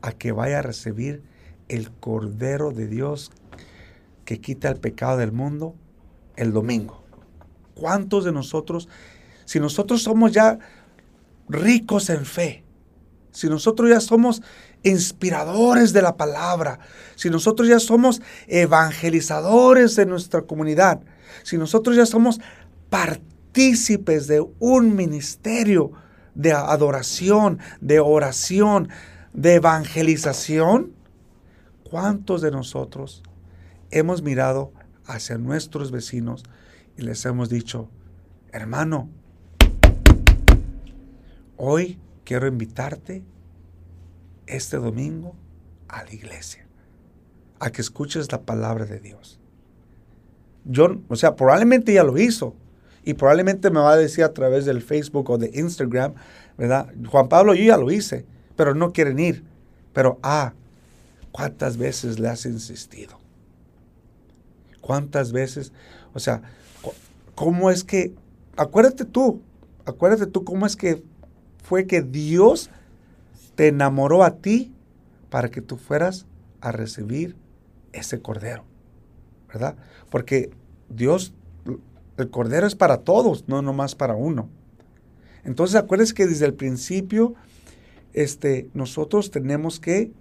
a 0.00 0.12
que 0.12 0.32
vaya 0.32 0.60
a 0.60 0.62
recibir 0.62 1.22
el 1.68 1.90
Cordero 1.90 2.70
de 2.70 2.86
Dios 2.86 3.30
que 4.24 4.40
quita 4.40 4.70
el 4.70 4.80
pecado 4.80 5.18
del 5.18 5.32
mundo 5.32 5.74
el 6.36 6.54
domingo? 6.54 7.04
¿Cuántos 7.74 8.24
de 8.24 8.32
nosotros, 8.32 8.88
si 9.44 9.60
nosotros 9.60 10.02
somos 10.02 10.32
ya 10.32 10.58
ricos 11.48 12.10
en 12.10 12.24
fe, 12.24 12.64
si 13.30 13.48
nosotros 13.48 13.90
ya 13.90 14.00
somos 14.00 14.42
inspiradores 14.84 15.92
de 15.92 16.02
la 16.02 16.16
palabra, 16.16 16.78
si 17.16 17.30
nosotros 17.30 17.68
ya 17.68 17.80
somos 17.80 18.22
evangelizadores 18.46 19.96
de 19.96 20.06
nuestra 20.06 20.42
comunidad, 20.42 21.00
si 21.42 21.58
nosotros 21.58 21.96
ya 21.96 22.06
somos 22.06 22.40
partícipes 22.90 24.28
de 24.28 24.46
un 24.60 24.94
ministerio 24.94 25.92
de 26.34 26.52
adoración, 26.52 27.58
de 27.80 27.98
oración, 27.98 28.88
de 29.32 29.54
evangelización, 29.54 30.92
¿cuántos 31.82 32.40
de 32.40 32.50
nosotros 32.50 33.22
hemos 33.90 34.22
mirado 34.22 34.72
hacia 35.06 35.38
nuestros 35.38 35.90
vecinos 35.90 36.44
y 36.96 37.02
les 37.02 37.24
hemos 37.24 37.48
dicho, 37.48 37.88
hermano, 38.52 39.08
hoy 41.56 41.98
quiero 42.24 42.46
invitarte 42.46 43.22
este 44.46 44.76
domingo 44.76 45.34
a 45.88 46.04
la 46.04 46.12
iglesia, 46.12 46.66
a 47.60 47.70
que 47.70 47.80
escuches 47.80 48.30
la 48.32 48.42
palabra 48.42 48.86
de 48.86 49.00
Dios. 49.00 49.40
Yo, 50.64 51.00
o 51.08 51.16
sea, 51.16 51.36
probablemente 51.36 51.92
ya 51.92 52.04
lo 52.04 52.18
hizo 52.18 52.54
y 53.04 53.14
probablemente 53.14 53.70
me 53.70 53.80
va 53.80 53.92
a 53.92 53.96
decir 53.96 54.24
a 54.24 54.32
través 54.32 54.64
del 54.64 54.82
Facebook 54.82 55.28
o 55.30 55.38
de 55.38 55.50
Instagram, 55.54 56.14
¿verdad? 56.56 56.92
Juan 57.06 57.28
Pablo, 57.28 57.54
yo 57.54 57.64
ya 57.64 57.76
lo 57.76 57.90
hice, 57.90 58.24
pero 58.56 58.74
no 58.74 58.92
quieren 58.92 59.18
ir. 59.18 59.44
Pero, 59.92 60.18
ah, 60.22 60.54
¿cuántas 61.32 61.76
veces 61.76 62.18
le 62.18 62.28
has 62.28 62.46
insistido? 62.46 63.18
¿Cuántas 64.80 65.32
veces? 65.32 65.72
O 66.14 66.18
sea, 66.18 66.42
¿cómo 67.34 67.70
es 67.70 67.84
que, 67.84 68.14
acuérdate 68.56 69.04
tú, 69.04 69.42
acuérdate 69.84 70.26
tú 70.26 70.44
cómo 70.44 70.66
es 70.66 70.76
que 70.76 71.02
fue 71.64 71.86
que 71.86 72.02
Dios 72.02 72.70
te 73.56 73.68
enamoró 73.68 74.22
a 74.22 74.36
ti 74.36 74.72
para 75.30 75.50
que 75.50 75.62
tú 75.62 75.78
fueras 75.78 76.26
a 76.60 76.70
recibir 76.70 77.36
ese 77.92 78.20
cordero, 78.20 78.64
¿verdad? 79.48 79.76
Porque 80.10 80.50
Dios, 80.90 81.32
el 82.18 82.30
cordero 82.30 82.66
es 82.66 82.74
para 82.74 82.98
todos, 82.98 83.48
no 83.48 83.62
nomás 83.62 83.94
para 83.94 84.14
uno. 84.14 84.48
Entonces 85.42 85.76
acuérdense 85.76 86.14
que 86.14 86.26
desde 86.26 86.46
el 86.46 86.54
principio 86.54 87.34
este, 88.12 88.68
nosotros 88.74 89.30
tenemos 89.30 89.80
que, 89.80 90.12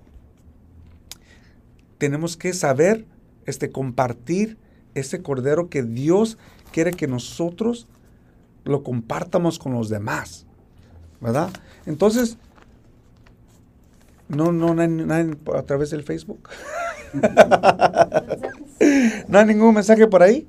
tenemos 1.97 2.37
que 2.37 2.53
saber 2.53 3.05
este, 3.45 3.69
compartir 3.69 4.57
ese 4.95 5.21
cordero 5.21 5.69
que 5.69 5.83
Dios 5.83 6.37
quiere 6.71 6.91
que 6.91 7.07
nosotros 7.07 7.87
lo 8.63 8.81
compartamos 8.81 9.59
con 9.59 9.73
los 9.73 9.89
demás, 9.89 10.45
¿verdad? 11.23 11.49
Entonces, 11.85 12.37
no, 14.27 14.51
no, 14.51 14.73
no 14.73 15.13
hay, 15.13 15.31
a 15.55 15.61
través 15.63 15.89
del 15.91 16.03
Facebook. 16.03 16.49
¿No 19.27 19.39
hay 19.39 19.45
ningún 19.45 19.73
mensaje 19.73 20.05
por 20.07 20.21
ahí? 20.21 20.45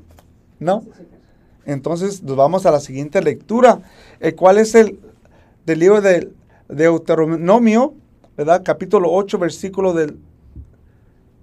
No. 0.58 0.84
Entonces 1.64 2.22
nos 2.22 2.36
vamos 2.36 2.66
a 2.66 2.72
la 2.72 2.80
siguiente 2.80 3.22
lectura, 3.22 3.80
el 4.18 4.34
cual 4.34 4.58
es 4.58 4.74
el 4.74 4.98
del 5.64 5.78
libro 5.78 6.00
de 6.00 6.30
Deuteronomio, 6.68 7.94
¿verdad? 8.36 8.62
Capítulo 8.64 9.12
8, 9.12 9.38
versículo 9.38 9.92
del 9.92 10.18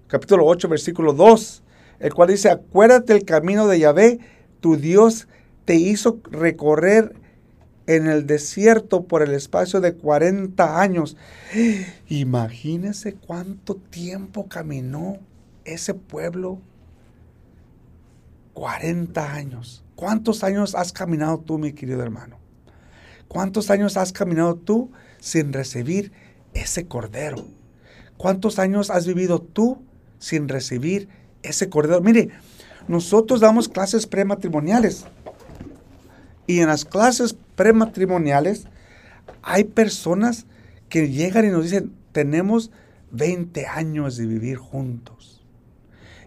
capítulo 0.08 0.46
8, 0.46 0.68
versículo 0.68 1.14
2, 1.14 1.64
el 2.00 2.14
cual 2.14 2.28
dice, 2.30 2.50
acuérdate 2.50 3.14
el 3.14 3.24
camino 3.24 3.68
de 3.68 3.80
Yahvé, 3.80 4.20
tu 4.60 4.76
Dios 4.76 5.30
te 5.64 5.76
hizo 5.76 6.20
recorrer 6.30 7.16
en 7.96 8.08
el 8.08 8.26
desierto 8.26 9.04
por 9.04 9.22
el 9.22 9.34
espacio 9.34 9.82
de 9.82 9.96
40 9.96 10.80
años. 10.80 11.18
Imagínese 12.08 13.16
cuánto 13.16 13.76
tiempo 13.76 14.48
caminó 14.48 15.18
ese 15.66 15.94
pueblo. 15.94 16.60
40 18.54 19.34
años. 19.34 19.84
¿Cuántos 19.96 20.44
años 20.44 20.74
has 20.76 20.94
caminado 20.94 21.40
tú, 21.40 21.58
mi 21.58 21.74
querido 21.74 22.02
hermano? 22.02 22.38
¿Cuántos 23.28 23.70
años 23.70 23.98
has 23.98 24.12
caminado 24.12 24.56
tú 24.56 24.92
sin 25.20 25.54
recibir 25.54 26.12
ese 26.54 26.88
cordero? 26.88 27.46
¿Cuántos 28.18 28.60
años 28.60 28.90
has 28.90 29.06
vivido 29.06 29.42
tú 29.42 29.82
sin 30.20 30.48
recibir 30.48 31.10
ese 31.44 31.70
cordero? 31.70 32.02
Mire, 32.02 32.30
nosotros 32.88 33.40
damos 33.40 33.68
clases 33.70 34.08
prematrimoniales. 34.08 35.06
Y 36.52 36.60
en 36.60 36.68
las 36.68 36.84
clases 36.84 37.34
prematrimoniales 37.56 38.66
hay 39.42 39.64
personas 39.64 40.46
que 40.90 41.08
llegan 41.08 41.46
y 41.46 41.48
nos 41.48 41.64
dicen, 41.64 41.94
tenemos 42.12 42.72
20 43.12 43.68
años 43.68 44.18
de 44.18 44.26
vivir 44.26 44.58
juntos. 44.58 45.46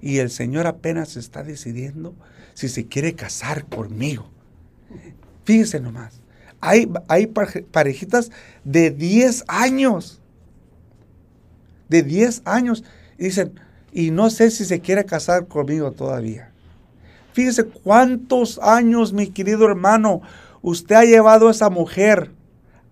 Y 0.01 0.21
el 0.21 0.31
Señor 0.31 0.67
apenas 0.67 1.19
está 1.19 1.43
decidiendo 1.43 2.15
si 2.55 2.71
se 2.71 2.87
quiere 2.87 3.13
casar 3.13 3.67
conmigo. 3.67 4.31
Fíjense 5.45 5.79
nomás. 5.79 6.23
Hay, 6.63 6.91
hay 7.09 7.27
parejitas 7.27 8.31
de 8.65 8.93
10 8.93 9.45
años. 9.47 10.23
De 11.91 12.03
10 12.03 12.41
años. 12.47 12.83
Y 13.19 13.25
dicen, 13.25 13.61
y 13.93 14.11
no 14.11 14.31
sé 14.31 14.51
si 14.51 14.65
se 14.65 14.81
quiere 14.81 15.05
casar 15.05 15.49
conmigo 15.49 15.93
todavía. 15.93 16.54
Fíjese 17.35 17.65
cuántos 17.65 18.61
años, 18.61 19.13
mi 19.13 19.27
querido 19.27 19.67
hermano, 19.67 20.23
usted 20.63 20.95
ha 20.95 21.05
llevado 21.05 21.49
a 21.49 21.51
esa 21.51 21.69
mujer 21.69 22.31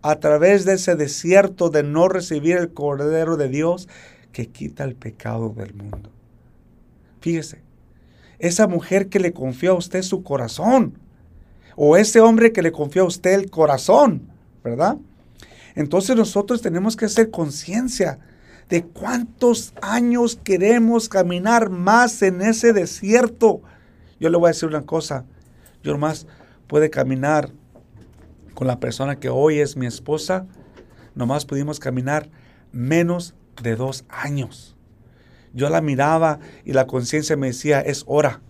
a 0.03 0.16
través 0.16 0.64
de 0.64 0.72
ese 0.72 0.97
desierto 0.97 1.70
de 1.70 1.84
no 1.84 2.09
recibir 2.09 2.57
el 2.57 2.72
Cordero 2.72 3.36
de 3.36 3.49
Dios 3.49 3.88
que 4.32 4.49
quita 4.49 4.82
el 4.82 4.97
pecado 4.97 5.51
del 5.51 5.74
mundo. 5.74 6.11
Fíjese, 7.20 7.62
esa 8.40 8.66
mujer 8.66 9.07
que 9.07 9.20
le 9.20 9.32
confió 9.32 9.70
a 9.70 9.78
usted 9.78 10.03
su 10.03 10.24
corazón, 10.24 10.99
o 11.76 11.97
ese 11.97 12.20
hombre 12.20 12.51
que 12.51 12.62
le 12.62 12.72
confió 12.72 13.03
a 13.03 13.07
usted 13.07 13.34
el 13.34 13.49
corazón, 13.49 14.22
¿verdad? 14.64 14.97
Entonces 15.76 16.16
nosotros 16.16 16.62
tenemos 16.62 16.97
que 16.97 17.05
hacer 17.05 17.30
conciencia 17.30 18.18
de 18.68 18.82
cuántos 18.82 19.72
años 19.82 20.36
queremos 20.43 21.09
caminar 21.09 21.70
más 21.70 22.22
en 22.22 22.43
ese 22.43 22.72
desierto. 22.72 23.62
Yo 24.23 24.31
le 24.31 24.39
voy 24.39 24.47
a 24.47 24.53
decir 24.53 24.68
una 24.68 24.83
cosa, 24.83 25.25
yo 25.83 25.91
nomás 25.91 26.29
puede 26.68 26.91
caminar 26.91 27.51
con 28.55 28.68
la 28.68 28.79
persona 28.79 29.16
que 29.16 29.29
hoy 29.29 29.59
es 29.59 29.77
mi 29.77 29.87
esposa, 29.87 30.47
nomás 31.16 31.45
pudimos 31.45 31.81
caminar 31.81 32.31
menos 32.70 33.35
de 33.61 33.75
dos 33.75 34.05
años. 34.09 34.77
Yo 35.55 35.68
la 35.70 35.81
miraba 35.81 36.39
y 36.64 36.73
la 36.73 36.87
conciencia 36.87 37.37
me 37.37 37.49
decía, 37.49 37.81
es 37.81 38.05
hora, 38.07 38.43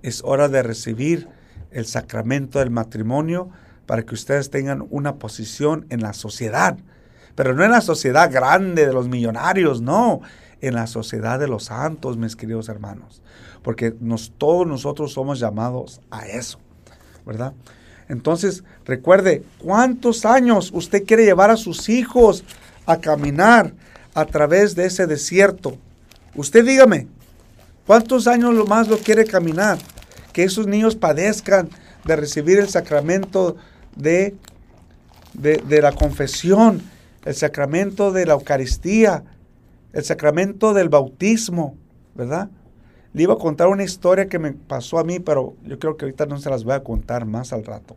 es 0.00 0.22
hora 0.24 0.48
de 0.48 0.62
recibir 0.62 1.28
el 1.70 1.84
sacramento 1.84 2.60
del 2.60 2.70
matrimonio 2.70 3.50
para 3.84 4.04
que 4.04 4.14
ustedes 4.14 4.48
tengan 4.48 4.86
una 4.88 5.16
posición 5.16 5.84
en 5.90 6.00
la 6.00 6.14
sociedad. 6.14 6.78
Pero 7.34 7.52
no 7.52 7.62
en 7.62 7.72
la 7.72 7.82
sociedad 7.82 8.32
grande 8.32 8.86
de 8.86 8.94
los 8.94 9.08
millonarios, 9.08 9.82
no, 9.82 10.22
en 10.66 10.74
la 10.74 10.86
sociedad 10.86 11.38
de 11.38 11.48
los 11.48 11.64
santos, 11.64 12.16
mis 12.16 12.36
queridos 12.36 12.68
hermanos. 12.68 13.22
Porque 13.62 13.94
nos, 14.00 14.32
todos 14.36 14.66
nosotros 14.66 15.12
somos 15.12 15.38
llamados 15.38 16.00
a 16.10 16.26
eso, 16.26 16.58
¿verdad? 17.26 17.52
Entonces, 18.08 18.64
recuerde, 18.84 19.42
¿cuántos 19.58 20.24
años 20.24 20.70
usted 20.74 21.04
quiere 21.04 21.24
llevar 21.24 21.50
a 21.50 21.56
sus 21.56 21.88
hijos 21.88 22.44
a 22.86 22.98
caminar 22.98 23.72
a 24.14 24.24
través 24.26 24.74
de 24.74 24.86
ese 24.86 25.06
desierto? 25.06 25.76
Usted 26.34 26.64
dígame, 26.64 27.06
¿cuántos 27.86 28.26
años 28.26 28.68
más 28.68 28.88
lo 28.88 28.98
quiere 28.98 29.24
caminar? 29.24 29.78
Que 30.32 30.44
esos 30.44 30.66
niños 30.66 30.96
padezcan 30.96 31.70
de 32.04 32.16
recibir 32.16 32.58
el 32.58 32.68
sacramento 32.68 33.56
de, 33.96 34.34
de, 35.32 35.62
de 35.66 35.80
la 35.80 35.92
confesión, 35.92 36.82
el 37.24 37.34
sacramento 37.34 38.12
de 38.12 38.26
la 38.26 38.34
Eucaristía, 38.34 39.24
el 39.94 40.04
sacramento 40.04 40.74
del 40.74 40.88
bautismo, 40.88 41.76
¿verdad? 42.14 42.50
Le 43.12 43.22
iba 43.22 43.34
a 43.34 43.38
contar 43.38 43.68
una 43.68 43.84
historia 43.84 44.28
que 44.28 44.40
me 44.40 44.52
pasó 44.52 44.98
a 44.98 45.04
mí, 45.04 45.20
pero 45.20 45.54
yo 45.64 45.78
creo 45.78 45.96
que 45.96 46.04
ahorita 46.04 46.26
no 46.26 46.38
se 46.38 46.50
las 46.50 46.64
voy 46.64 46.74
a 46.74 46.82
contar 46.82 47.26
más 47.26 47.52
al 47.52 47.64
rato. 47.64 47.96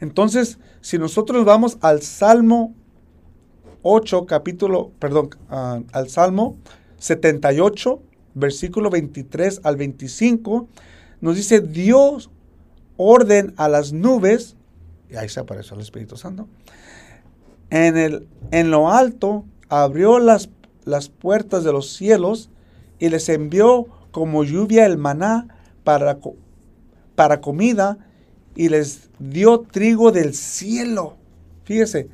Entonces, 0.00 0.58
si 0.80 0.98
nosotros 0.98 1.44
vamos 1.44 1.78
al 1.80 2.00
Salmo 2.02 2.74
8, 3.82 4.24
capítulo, 4.26 4.92
perdón, 5.00 5.30
uh, 5.50 5.82
al 5.92 6.08
Salmo 6.08 6.56
78, 6.98 8.00
versículo 8.34 8.88
23 8.88 9.62
al 9.64 9.76
25, 9.76 10.68
nos 11.20 11.36
dice, 11.36 11.60
Dios 11.60 12.30
orden 12.96 13.52
a 13.56 13.68
las 13.68 13.92
nubes, 13.92 14.56
y 15.10 15.16
ahí 15.16 15.28
se 15.28 15.40
apareció 15.40 15.74
el 15.74 15.82
Espíritu 15.82 16.16
Santo, 16.16 16.46
en, 17.70 17.96
el, 17.96 18.28
en 18.52 18.70
lo 18.70 18.90
alto 18.90 19.44
abrió 19.70 20.18
las, 20.18 20.50
las 20.84 21.08
puertas 21.08 21.64
de 21.64 21.72
los 21.72 21.94
cielos, 21.94 22.50
y 22.98 23.08
les 23.08 23.28
envió 23.30 23.86
como 24.10 24.44
lluvia 24.44 24.84
el 24.84 24.98
maná 24.98 25.48
para, 25.84 26.18
para 27.14 27.40
comida 27.40 27.98
y 28.54 28.68
les 28.68 29.08
dio 29.18 29.60
trigo 29.60 30.12
del 30.12 30.34
cielo. 30.34 31.16
Fíjese, 31.64 32.08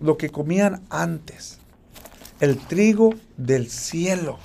lo 0.00 0.16
que 0.16 0.30
comían 0.30 0.82
antes, 0.90 1.58
el 2.40 2.58
trigo 2.58 3.14
del 3.36 3.68
cielo. 3.68 4.38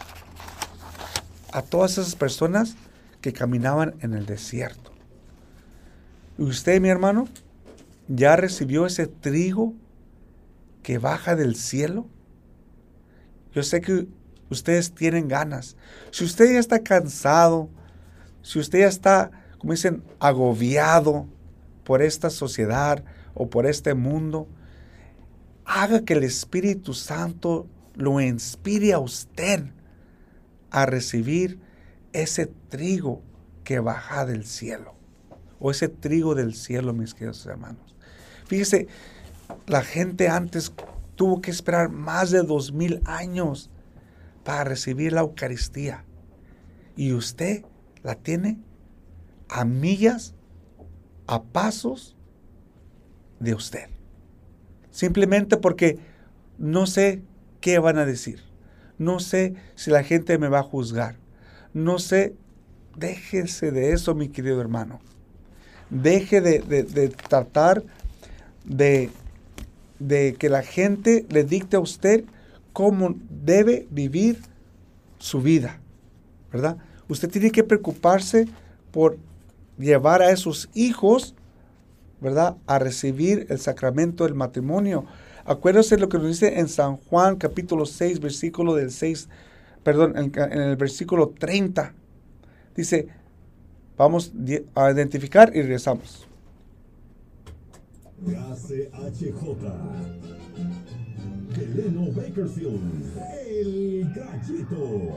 A 1.51 1.61
todas 1.61 1.97
esas 1.97 2.15
personas 2.15 2.75
que 3.21 3.33
caminaban 3.33 3.95
en 4.01 4.13
el 4.13 4.25
desierto. 4.25 4.91
¿Y 6.37 6.43
usted, 6.43 6.79
mi 6.81 6.89
hermano, 6.89 7.27
ya 8.07 8.35
recibió 8.35 8.85
ese 8.85 9.07
trigo 9.07 9.73
que 10.87 10.99
baja 10.99 11.35
del 11.35 11.57
cielo? 11.57 12.07
Yo 13.51 13.61
sé 13.61 13.81
que 13.81 14.07
ustedes 14.49 14.95
tienen 14.95 15.27
ganas. 15.27 15.75
Si 16.11 16.23
usted 16.23 16.53
ya 16.53 16.59
está 16.59 16.79
cansado, 16.79 17.69
si 18.41 18.57
usted 18.57 18.79
ya 18.79 18.87
está, 18.87 19.31
como 19.57 19.73
dicen, 19.73 20.01
agobiado 20.17 21.27
por 21.83 22.01
esta 22.01 22.29
sociedad 22.29 23.03
o 23.33 23.49
por 23.49 23.65
este 23.65 23.95
mundo, 23.95 24.47
haga 25.65 26.05
que 26.05 26.13
el 26.13 26.23
Espíritu 26.23 26.93
Santo 26.93 27.67
lo 27.93 28.21
inspire 28.21 28.93
a 28.93 28.99
usted 28.99 29.65
a 30.71 30.85
recibir 30.85 31.59
ese 32.13 32.45
trigo 32.45 33.21
que 33.65 33.81
baja 33.81 34.25
del 34.25 34.45
cielo. 34.45 34.95
O 35.59 35.69
ese 35.69 35.89
trigo 35.89 36.33
del 36.33 36.55
cielo, 36.55 36.93
mis 36.93 37.13
queridos 37.13 37.45
hermanos. 37.45 37.93
Fíjese, 38.45 38.87
la 39.65 39.81
gente 39.81 40.29
antes 40.29 40.73
tuvo 41.15 41.41
que 41.41 41.51
esperar 41.51 41.89
más 41.89 42.31
de 42.31 42.43
dos 42.43 42.71
mil 42.71 43.01
años 43.05 43.69
para 44.43 44.63
recibir 44.63 45.13
la 45.13 45.21
Eucaristía. 45.21 46.05
Y 46.95 47.13
usted 47.13 47.65
la 48.03 48.15
tiene 48.15 48.59
a 49.49 49.65
millas, 49.65 50.33
a 51.27 51.43
pasos 51.43 52.15
de 53.39 53.53
usted. 53.53 53.89
Simplemente 54.91 55.57
porque 55.57 55.99
no 56.57 56.87
sé 56.87 57.21
qué 57.61 57.79
van 57.79 57.97
a 57.97 58.05
decir. 58.05 58.41
No 58.97 59.19
sé 59.19 59.55
si 59.75 59.91
la 59.91 60.03
gente 60.03 60.37
me 60.37 60.47
va 60.47 60.59
a 60.59 60.63
juzgar. 60.63 61.17
No 61.73 61.99
sé, 61.99 62.35
déjese 62.95 63.71
de 63.71 63.91
eso, 63.91 64.15
mi 64.15 64.29
querido 64.29 64.59
hermano. 64.59 64.99
Deje 65.89 66.41
de, 66.41 67.09
tratar 67.29 67.83
de, 68.65 69.11
de 69.99 70.35
que 70.35 70.49
la 70.49 70.61
gente 70.61 71.25
le 71.29 71.43
dicte 71.43 71.77
a 71.77 71.79
usted 71.79 72.23
cómo 72.73 73.15
debe 73.29 73.87
vivir 73.89 74.39
su 75.17 75.41
vida, 75.41 75.79
¿verdad? 76.51 76.77
Usted 77.07 77.29
tiene 77.29 77.51
que 77.51 77.63
preocuparse 77.63 78.47
por 78.91 79.17
llevar 79.77 80.21
a 80.21 80.31
esos 80.31 80.69
hijos, 80.73 81.33
¿verdad?, 82.21 82.57
a 82.65 82.79
recibir 82.79 83.47
el 83.49 83.59
sacramento 83.59 84.25
del 84.25 84.35
matrimonio. 84.35 85.05
Acuérdese 85.45 85.97
lo 85.97 86.09
que 86.09 86.17
nos 86.17 86.27
dice 86.27 86.59
en 86.59 86.67
San 86.67 86.97
Juan 86.97 87.37
capítulo 87.37 87.85
6, 87.85 88.19
versículo 88.19 88.75
del 88.75 88.91
6, 88.91 89.29
perdón, 89.83 90.13
en, 90.17 90.31
el 90.51 90.75
versículo 90.75 91.29
30. 91.29 91.93
Dice, 92.75 93.07
vamos 93.97 94.33
a 94.75 94.91
identificar 94.91 95.51
y 95.55 95.61
regresamos. 95.61 96.26
Heleno 101.55 102.11
Bakerfield, 102.11 103.17
El 103.47 104.11
Gallito. 104.13 105.15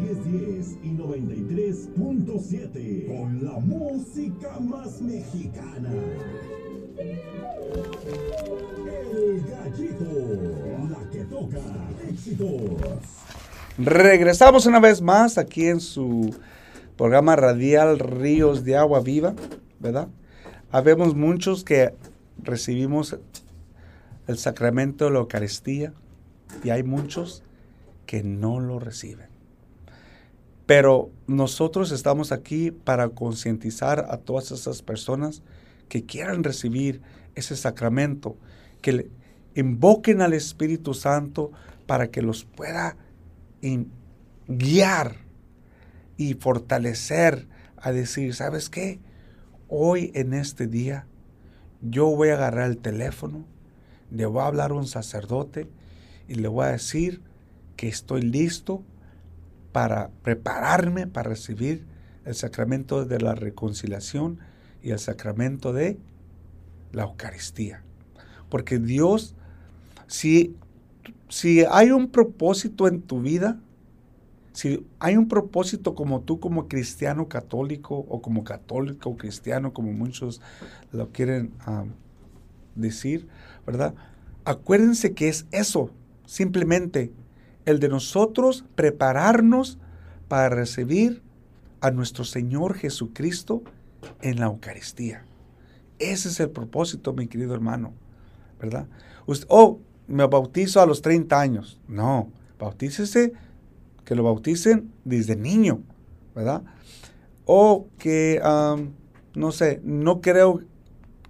1010 0.00 0.78
y 0.82 0.90
93.7 0.90 3.06
con 3.06 3.44
la 3.44 3.58
música 3.58 4.58
más 4.60 5.00
mexicana. 5.00 5.90
El 9.16 9.40
Gallito, 9.42 10.12
la 10.90 11.10
que 11.10 11.24
toca 11.24 11.58
éxitos. 12.08 12.82
Regresamos 13.78 14.66
una 14.66 14.80
vez 14.80 15.00
más 15.02 15.38
aquí 15.38 15.66
en 15.66 15.80
su 15.80 16.34
programa 16.96 17.36
radial 17.36 17.98
Ríos 17.98 18.64
de 18.64 18.76
Agua 18.76 19.00
Viva, 19.00 19.34
¿verdad? 19.80 20.08
Habemos 20.72 21.14
muchos 21.14 21.64
que 21.64 21.94
recibimos 22.42 23.16
el 24.26 24.38
sacramento 24.38 25.04
de 25.04 25.12
la 25.12 25.18
Eucaristía 25.20 25.92
y 26.64 26.70
hay 26.70 26.82
muchos 26.82 27.42
que 28.06 28.22
no 28.22 28.60
lo 28.60 28.78
reciben. 28.78 29.28
Pero 30.66 31.10
nosotros 31.28 31.92
estamos 31.92 32.32
aquí 32.32 32.72
para 32.72 33.08
concientizar 33.10 34.06
a 34.10 34.18
todas 34.18 34.50
esas 34.50 34.82
personas 34.82 35.42
que 35.88 36.04
quieran 36.04 36.42
recibir 36.42 37.00
ese 37.36 37.56
sacramento, 37.56 38.36
que 38.82 38.92
le 38.92 39.10
invoquen 39.54 40.20
al 40.20 40.32
Espíritu 40.32 40.94
Santo 40.94 41.52
para 41.86 42.10
que 42.10 42.22
los 42.22 42.44
pueda 42.44 42.96
guiar 44.48 45.16
y 46.16 46.34
fortalecer 46.34 47.46
a 47.76 47.92
decir, 47.92 48.34
¿sabes 48.34 48.68
qué? 48.68 48.98
Hoy 49.68 50.12
en 50.14 50.34
este 50.34 50.66
día 50.66 51.06
yo 51.82 52.06
voy 52.06 52.28
a 52.28 52.34
agarrar 52.34 52.70
el 52.70 52.78
teléfono 52.78 53.44
le 54.10 54.26
voy 54.26 54.42
a 54.42 54.46
hablar 54.46 54.70
a 54.70 54.74
un 54.74 54.86
sacerdote 54.86 55.68
y 56.28 56.34
le 56.34 56.48
voy 56.48 56.66
a 56.66 56.72
decir 56.72 57.20
que 57.76 57.88
estoy 57.88 58.22
listo 58.22 58.82
para 59.72 60.10
prepararme 60.22 61.06
para 61.06 61.30
recibir 61.30 61.84
el 62.24 62.34
sacramento 62.34 63.04
de 63.04 63.20
la 63.20 63.34
reconciliación 63.34 64.38
y 64.82 64.90
el 64.90 64.98
sacramento 64.98 65.72
de 65.72 65.98
la 66.92 67.04
Eucaristía. 67.04 67.82
Porque 68.48 68.78
Dios, 68.78 69.34
si, 70.06 70.56
si 71.28 71.64
hay 71.64 71.90
un 71.90 72.10
propósito 72.10 72.88
en 72.88 73.02
tu 73.02 73.20
vida, 73.20 73.60
si 74.56 74.86
hay 75.00 75.18
un 75.18 75.28
propósito 75.28 75.94
como 75.94 76.22
tú 76.22 76.40
como 76.40 76.66
cristiano 76.66 77.28
católico 77.28 77.94
o 77.94 78.22
como 78.22 78.42
católico 78.42 79.14
cristiano, 79.18 79.74
como 79.74 79.92
muchos 79.92 80.40
lo 80.92 81.12
quieren 81.12 81.52
ah, 81.66 81.84
decir, 82.74 83.28
¿verdad? 83.66 83.92
Acuérdense 84.46 85.12
que 85.12 85.28
es 85.28 85.44
eso, 85.50 85.90
simplemente 86.24 87.12
el 87.66 87.80
de 87.80 87.90
nosotros 87.90 88.64
prepararnos 88.74 89.76
para 90.26 90.48
recibir 90.48 91.20
a 91.82 91.90
nuestro 91.90 92.24
Señor 92.24 92.76
Jesucristo 92.76 93.62
en 94.22 94.40
la 94.40 94.46
Eucaristía. 94.46 95.22
Ese 95.98 96.30
es 96.30 96.40
el 96.40 96.48
propósito, 96.48 97.12
mi 97.12 97.26
querido 97.26 97.52
hermano, 97.52 97.92
¿verdad? 98.58 98.86
oh, 99.48 99.80
me 100.08 100.26
bautizo 100.26 100.80
a 100.80 100.86
los 100.86 101.02
30 101.02 101.38
años. 101.38 101.78
No, 101.88 102.30
bautícese, 102.58 103.34
que 104.06 104.14
lo 104.14 104.22
bauticen 104.22 104.90
desde 105.04 105.36
niño, 105.36 105.82
¿verdad? 106.34 106.62
O 107.44 107.88
que, 107.98 108.40
no 109.34 109.52
sé, 109.52 109.80
no 109.84 110.22
creo 110.22 110.62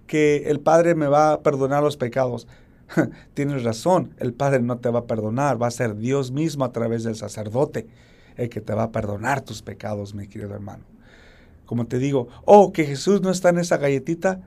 que 0.05 0.49
el 0.49 0.61
Padre 0.61 0.95
me 0.95 1.07
va 1.07 1.33
a 1.33 1.41
perdonar 1.41 1.83
los 1.83 1.97
pecados. 1.97 2.47
Tienes 3.33 3.63
razón, 3.63 4.13
el 4.19 4.33
Padre 4.33 4.61
no 4.61 4.77
te 4.77 4.89
va 4.89 4.99
a 4.99 5.05
perdonar, 5.05 5.61
va 5.61 5.67
a 5.67 5.71
ser 5.71 5.97
Dios 5.97 6.31
mismo 6.31 6.63
a 6.63 6.71
través 6.71 7.03
del 7.03 7.15
sacerdote 7.15 7.87
el 8.37 8.49
que 8.49 8.61
te 8.61 8.73
va 8.73 8.83
a 8.83 8.91
perdonar 8.91 9.41
tus 9.41 9.63
pecados, 9.63 10.13
mi 10.13 10.27
querido 10.27 10.53
hermano. 10.53 10.83
Como 11.65 11.87
te 11.87 11.97
digo, 11.97 12.29
oh, 12.45 12.71
que 12.71 12.85
Jesús 12.85 13.21
no 13.21 13.31
está 13.31 13.49
en 13.49 13.57
esa 13.57 13.77
galletita. 13.77 14.41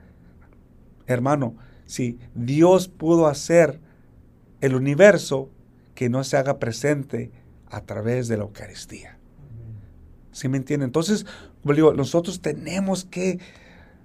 Hermano, 1.05 1.55
si 1.85 2.17
Dios 2.33 2.87
pudo 2.87 3.27
hacer 3.27 3.81
el 4.61 4.75
universo 4.75 5.49
que 5.93 6.09
no 6.09 6.23
se 6.23 6.37
haga 6.37 6.57
presente 6.57 7.31
a 7.71 7.81
través 7.81 8.27
de 8.27 8.37
la 8.37 8.43
Eucaristía. 8.43 9.17
¿Sí 10.31 10.47
me 10.47 10.57
entienden? 10.57 10.89
Entonces, 10.89 11.25
digo, 11.63 11.93
nosotros 11.93 12.41
tenemos 12.41 13.05
que 13.05 13.39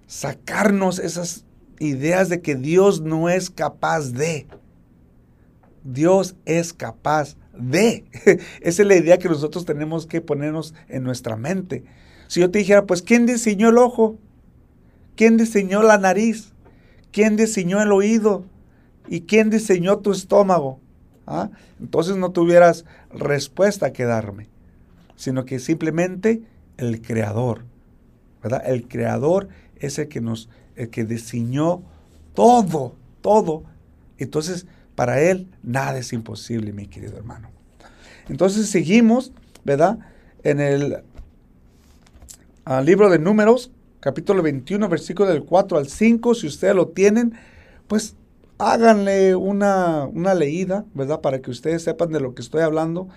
sacarnos 0.07 0.99
esas 0.99 1.45
ideas 1.79 2.29
de 2.29 2.41
que 2.41 2.55
Dios 2.55 3.01
no 3.01 3.29
es 3.29 3.51
capaz 3.51 4.13
de. 4.13 4.47
Dios 5.85 6.37
es 6.45 6.73
capaz 6.73 7.37
de. 7.57 8.05
Esa 8.61 8.83
es 8.83 8.89
la 8.89 8.97
idea 8.97 9.19
que 9.19 9.29
nosotros 9.29 9.65
tenemos 9.65 10.07
que 10.07 10.21
ponernos 10.21 10.75
en 10.89 11.03
nuestra 11.03 11.37
mente. 11.37 11.85
Si 12.29 12.41
yo 12.41 12.51
te 12.51 12.59
dijera, 12.59 12.87
pues, 12.87 13.03
¿quién 13.03 13.27
diseñó 13.27 13.69
el 13.69 13.79
ojo? 13.79 14.19
¿Quién 15.15 15.37
diseñó 15.37 15.83
la 15.83 15.99
nariz? 15.99 16.53
¿Quién 17.13 17.37
diseñó 17.37 17.81
el 17.81 17.93
oído? 17.93 18.45
¿Y 19.09 19.23
quién 19.23 19.49
diseñó 19.49 19.99
tu 19.99 20.13
estómago? 20.13 20.81
¿Ah? 21.27 21.51
Entonces 21.81 22.17
no 22.17 22.31
tuvieras 22.31 22.85
respuesta 23.13 23.93
que 23.93 24.05
darme, 24.05 24.49
sino 25.17 25.45
que 25.45 25.59
simplemente 25.59 26.43
el 26.77 27.03
creador, 27.03 27.65
¿verdad? 28.43 28.63
El 28.67 28.87
creador 28.87 29.49
es 29.77 29.99
el 29.99 30.09
que 30.09 30.21
nos, 30.21 30.49
el 30.77 30.91
que 30.91 31.05
diseñó 31.05 31.83
todo, 32.35 32.95
todo. 33.23 33.65
Entonces, 34.19 34.67
para 34.95 35.21
él 35.21 35.49
nada 35.63 35.99
es 35.99 36.13
imposible, 36.13 36.73
mi 36.73 36.87
querido 36.87 37.17
hermano. 37.17 37.51
Entonces 38.29 38.69
seguimos, 38.69 39.33
¿verdad? 39.65 39.99
En 40.43 40.61
el 40.61 41.03
libro 42.85 43.11
de 43.11 43.19
números, 43.19 43.71
capítulo 44.01 44.43
21, 44.43 44.89
versículo 44.89 45.29
del 45.29 45.45
4 45.45 45.79
al 45.79 45.89
5, 45.89 46.35
si 46.35 46.47
ustedes 46.47 46.75
lo 46.75 46.89
tienen, 46.89 47.35
pues 47.89 48.17
háganle 48.59 49.35
una, 49.35 50.07
una 50.07 50.35
leída, 50.35 50.85
¿verdad? 50.95 51.21
Para 51.21 51.41
que 51.41 51.51
ustedes 51.51 51.83
sepan 51.83 52.11
de 52.11 52.21
lo 52.21 52.35
que 52.35 52.43
estoy 52.43 52.63
hablando. 52.63 53.09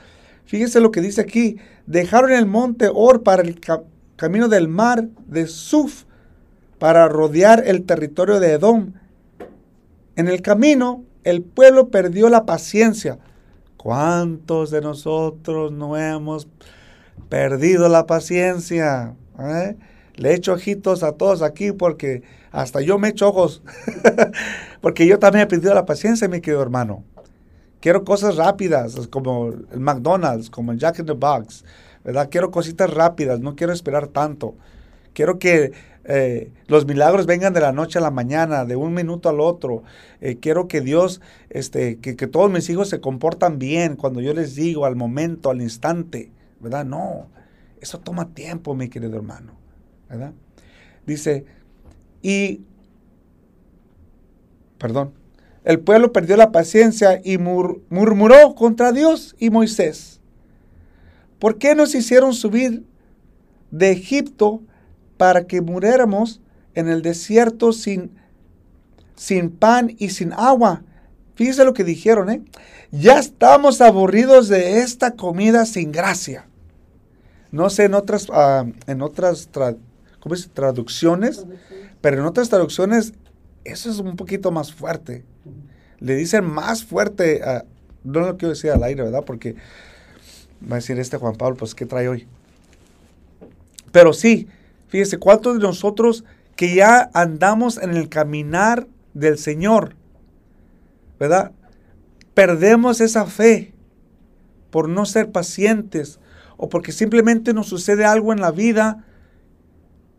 Fíjense 0.45 0.79
lo 0.79 0.91
que 0.91 1.01
dice 1.01 1.21
aquí, 1.21 1.57
dejaron 1.85 2.31
el 2.31 2.45
monte 2.45 2.89
Or 2.93 3.23
para 3.23 3.43
el 3.43 3.59
camino 4.15 4.47
del 4.47 4.67
mar 4.67 5.07
de 5.27 5.47
Suf 5.47 6.05
para 6.79 7.07
rodear 7.07 7.63
el 7.67 7.83
territorio 7.83 8.39
de 8.39 8.53
Edom. 8.53 8.93
En 10.15 10.27
el 10.27 10.41
camino, 10.41 11.03
el 11.23 11.43
pueblo 11.43 11.89
perdió 11.89 12.29
la 12.29 12.45
paciencia. 12.45 13.19
¿Cuántos 13.77 14.71
de 14.71 14.81
nosotros 14.81 15.71
no 15.71 15.97
hemos 15.97 16.47
perdido 17.29 17.87
la 17.87 18.07
paciencia? 18.07 19.15
Eh? 19.39 19.77
Le 20.15 20.33
echo 20.33 20.53
ojitos 20.53 21.03
a 21.03 21.13
todos 21.13 21.41
aquí 21.41 21.71
porque 21.71 22.23
hasta 22.51 22.81
yo 22.81 22.97
me 22.97 23.09
echo 23.09 23.29
ojos. 23.29 23.61
porque 24.81 25.07
yo 25.07 25.19
también 25.19 25.43
he 25.43 25.47
perdido 25.47 25.73
la 25.73 25.85
paciencia, 25.85 26.27
mi 26.27 26.41
querido 26.41 26.61
hermano. 26.61 27.03
Quiero 27.79 28.03
cosas 28.03 28.35
rápidas, 28.35 29.07
como 29.07 29.47
el 29.47 29.79
McDonald's, 29.79 30.49
como 30.49 30.71
el 30.71 30.79
Jack 30.79 30.99
in 30.99 31.05
the 31.05 31.13
Box. 31.13 31.63
¿verdad? 32.03 32.29
Quiero 32.31 32.51
cositas 32.51 32.93
rápidas, 32.93 33.39
no 33.39 33.55
quiero 33.55 33.73
esperar 33.73 34.07
tanto. 34.07 34.55
Quiero 35.13 35.39
que 35.39 35.73
eh, 36.05 36.51
los 36.67 36.85
milagros 36.85 37.25
vengan 37.25 37.53
de 37.53 37.61
la 37.61 37.71
noche 37.71 37.99
a 37.99 38.01
la 38.01 38.11
mañana, 38.11 38.65
de 38.65 38.75
un 38.75 38.93
minuto 38.93 39.29
al 39.29 39.39
otro. 39.39 39.83
Eh, 40.21 40.37
quiero 40.39 40.67
que 40.67 40.81
Dios, 40.81 41.21
este, 41.49 41.97
que, 41.97 42.15
que, 42.15 42.27
todos 42.27 42.49
mis 42.51 42.69
hijos 42.69 42.89
se 42.89 43.01
comportan 43.01 43.59
bien 43.59 43.95
cuando 43.95 44.21
yo 44.21 44.33
les 44.33 44.55
digo 44.55 44.85
al 44.85 44.95
momento, 44.95 45.49
al 45.49 45.61
instante, 45.61 46.31
¿verdad? 46.59 46.85
No, 46.85 47.27
eso 47.81 47.99
toma 47.99 48.33
tiempo, 48.33 48.75
mi 48.75 48.89
querido 48.89 49.15
hermano, 49.15 49.53
¿verdad? 50.09 50.33
Dice, 51.05 51.45
y, 52.21 52.61
perdón, 54.77 55.13
el 55.63 55.79
pueblo 55.79 56.11
perdió 56.13 56.37
la 56.37 56.51
paciencia 56.51 57.21
y 57.23 57.37
murmuró 57.37 58.55
contra 58.55 58.91
Dios 58.91 59.35
y 59.39 59.49
Moisés. 59.49 60.19
¿Por 61.37 61.57
qué 61.57 61.75
nos 61.75 61.95
hicieron 61.95 62.33
subir 62.33 62.83
de 63.71 63.91
Egipto 63.91 64.61
para 65.17 65.45
que 65.45 65.61
muriéramos 65.61 66.41
en 66.75 66.87
el 66.87 67.01
desierto 67.01 67.73
sin, 67.73 68.11
sin 69.15 69.49
pan 69.51 69.95
y 69.97 70.09
sin 70.09 70.33
agua. 70.33 70.83
Fíjese 71.35 71.65
lo 71.65 71.73
que 71.73 71.83
dijeron, 71.83 72.29
¿eh? 72.29 72.41
Ya 72.91 73.19
estamos 73.19 73.81
aburridos 73.81 74.47
de 74.47 74.79
esta 74.79 75.11
comida 75.11 75.65
sin 75.65 75.91
gracia. 75.91 76.47
No 77.51 77.69
sé 77.69 77.85
en 77.85 77.93
otras, 77.93 78.27
ah, 78.31 78.65
en 78.87 79.01
otras 79.01 79.49
traducciones, 80.53 81.45
pero 82.01 82.19
en 82.19 82.25
otras 82.25 82.49
traducciones 82.49 83.13
eso 83.63 83.89
es 83.89 83.99
un 83.99 84.15
poquito 84.15 84.51
más 84.51 84.73
fuerte. 84.73 85.23
Le 85.99 86.15
dicen 86.15 86.45
más 86.45 86.83
fuerte, 86.83 87.41
no 88.03 88.21
lo 88.21 88.37
quiero 88.37 88.53
decir 88.53 88.71
al 88.71 88.83
aire, 88.83 89.03
¿verdad? 89.03 89.23
Porque 89.25 89.55
va 90.63 90.75
a 90.75 90.79
decir 90.79 90.97
este 90.99 91.17
Juan 91.17 91.35
Pablo, 91.35 91.57
pues 91.57 91.75
¿qué 91.75 91.85
trae 91.85 92.07
hoy? 92.07 92.27
Pero 93.91 94.13
sí, 94.13 94.47
fíjese, 94.87 95.17
¿cuántos 95.17 95.55
de 95.55 95.61
nosotros 95.61 96.23
que 96.55 96.75
ya 96.75 97.09
andamos 97.13 97.77
en 97.77 97.91
el 97.91 98.09
caminar 98.09 98.87
del 99.13 99.37
Señor, 99.37 99.95
¿verdad? 101.19 101.51
Perdemos 102.33 103.01
esa 103.01 103.25
fe 103.25 103.73
por 104.69 104.87
no 104.87 105.05
ser 105.05 105.31
pacientes 105.31 106.19
o 106.57 106.69
porque 106.69 106.91
simplemente 106.91 107.53
nos 107.53 107.67
sucede 107.67 108.05
algo 108.05 108.33
en 108.33 108.41
la 108.41 108.51
vida 108.51 109.05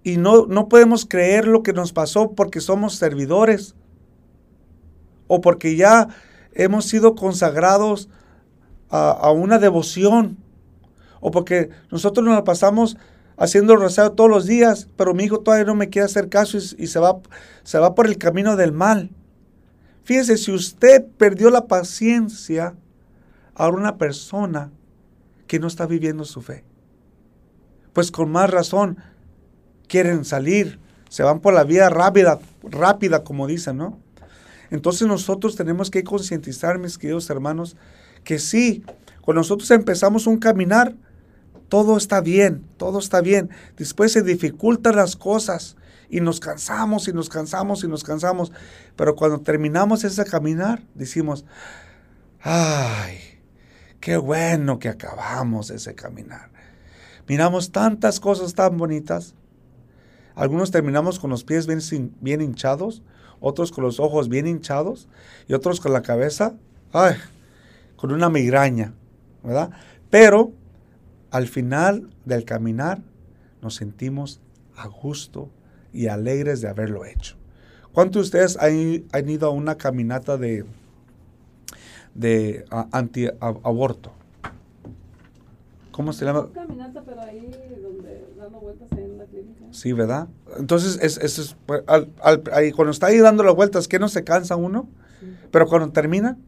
y 0.03 0.17
no, 0.17 0.47
no 0.47 0.69
podemos 0.69 1.07
creer 1.07 1.47
lo 1.47 1.63
que 1.63 1.73
nos 1.73 1.93
pasó 1.93 2.33
porque 2.33 2.61
somos 2.61 2.95
servidores 2.95 3.75
o 5.27 5.41
porque 5.41 5.77
ya 5.77 6.09
hemos 6.53 6.87
sido 6.87 7.15
consagrados 7.15 8.09
a, 8.89 9.31
una 9.31 9.59
devoción 9.59 10.39
o 11.21 11.31
porque 11.31 11.71
nosotros 11.93 12.27
nos 12.27 12.43
pasamos 12.43 12.97
haciendo 13.37 13.75
el 13.75 13.81
rosario 13.81 14.13
todos 14.13 14.29
los 14.29 14.47
días, 14.47 14.89
pero 14.97 15.15
mi 15.15 15.25
hijo 15.25 15.39
todavía 15.41 15.67
no 15.67 15.75
me 15.75 15.89
quiere 15.89 16.07
hacer 16.07 16.29
caso 16.29 16.59
y, 16.59 16.61
y, 16.83 16.87
se, 16.89 16.99
va, 16.99 17.21
se 17.63 17.79
va 17.79 17.95
por 17.95 18.07
el 18.07 18.19
camino 18.19 18.57
del 18.57 18.73
mal. 18.73 19.11
Fíjese, 20.03 20.37
si 20.37 20.51
usted 20.51 21.07
perdió 21.19 21.51
la 21.51 21.69
paciencia 21.69 22.75
a 23.55 23.69
una 23.69 23.97
persona 23.97 24.73
que 25.47 25.61
no 25.61 25.69
está 25.69 25.87
viviendo 25.87 26.25
su 26.25 26.43
fe, 26.43 26.65
pues 27.93 28.11
con 28.11 28.31
más 28.31 28.51
razón 28.51 28.99
quieren 29.91 30.25
salir, 30.25 30.79
se 31.09 31.25
van 31.25 31.41
por 31.41 31.53
la 31.53 31.65
vía 31.65 31.91
rápida, 31.91 32.39
rápida 32.63 33.25
como 33.25 33.49
dicen, 33.49 33.77
¿no? 33.77 33.99
Entonces 34.71 35.09
nosotros 35.09 35.57
tenemos 35.57 35.91
que 35.91 36.05
concientizar, 36.05 36.79
mis 36.79 36.97
queridos 36.97 37.29
hermanos, 37.29 37.77
que 38.23 38.39
sí, 38.39 38.85
cuando 39.21 39.41
nosotros 39.41 39.69
empezamos 39.73 40.29
un 40.29 40.39
caminar, 40.39 40.95
todo 41.69 41.97
está 41.97 42.21
bien, 42.21 42.65
todo 42.77 43.01
está 43.01 43.21
bien. 43.21 43.51
Después 43.77 44.13
se 44.13 44.23
dificultan 44.23 44.95
las 44.95 45.17
cosas 45.17 45.77
y 46.09 46.21
nos 46.21 46.39
cansamos 46.39 47.09
y 47.09 47.13
nos 47.13 47.29
cansamos 47.29 47.83
y 47.83 47.89
nos 47.89 48.05
cansamos. 48.05 48.53
Pero 48.95 49.17
cuando 49.17 49.41
terminamos 49.41 50.05
ese 50.05 50.25
caminar, 50.25 50.85
decimos, 50.95 51.45
ay, 52.41 53.19
qué 53.99 54.17
bueno 54.17 54.79
que 54.79 54.89
acabamos 54.89 55.71
ese 55.71 55.97
caminar. 55.97 56.51
Miramos 57.27 57.73
tantas 57.73 58.21
cosas 58.21 58.55
tan 58.55 58.77
bonitas. 58.77 59.35
Algunos 60.41 60.71
terminamos 60.71 61.19
con 61.19 61.29
los 61.29 61.45
pies 61.45 61.67
bien, 61.67 62.15
bien 62.23 62.41
hinchados, 62.41 63.03
otros 63.41 63.73
con 63.73 63.85
los 63.85 64.01
ojos 64.01 64.31
bien 64.31 64.47
hinchados 64.47 65.07
y 65.47 65.53
otros 65.53 65.81
con 65.81 65.93
la 65.93 66.01
cabeza, 66.01 66.55
ay, 66.95 67.17
con 67.97 68.11
una 68.11 68.31
migraña, 68.31 68.95
¿verdad? 69.45 69.71
Pero 70.09 70.53
al 71.31 71.47
final 71.47 72.09
del 72.25 72.47
caminar 72.47 73.03
nos 73.61 73.75
sentimos 73.75 74.41
a 74.77 74.89
gusto 74.89 75.51
y 75.93 76.07
alegres 76.07 76.63
de 76.63 76.71
haberlo 76.71 77.05
hecho. 77.05 77.37
¿Cuántos 77.93 78.31
de 78.31 78.39
ustedes 78.39 78.57
han, 78.57 79.05
han 79.13 79.29
ido 79.29 79.47
a 79.47 79.51
una 79.51 79.77
caminata 79.77 80.39
de, 80.39 80.65
de 82.15 82.65
uh, 82.73 82.85
anti-aborto? 82.93 84.15
¿Cómo 86.01 86.15
se 86.15 86.25
llama? 86.25 86.49
Caminata, 86.55 87.03
pero 87.05 87.21
ahí 87.21 87.51
donde 87.83 88.25
dando 88.39 88.59
vueltas 88.59 88.91
en 88.93 89.19
la 89.19 89.27
clínica. 89.27 89.67
Sí, 89.71 89.93
¿verdad? 89.93 90.29
Entonces, 90.59 90.99
es, 91.03 91.19
es, 91.19 91.39
es 91.39 91.57
pues, 91.67 91.83
al, 91.87 92.09
al, 92.23 92.43
ahí, 92.55 92.73
cuando 92.73 92.91
está 92.91 93.09
ahí 93.09 93.19
dando 93.19 93.43
las 93.43 93.55
vueltas, 93.55 93.87
¿qué 93.87 93.99
no 93.99 94.09
se 94.09 94.25
cansa 94.25 94.57
uno? 94.57 94.89
Sí. 95.21 95.27
Pero 95.51 95.67
cuando 95.67 95.93
termina, 95.93 96.39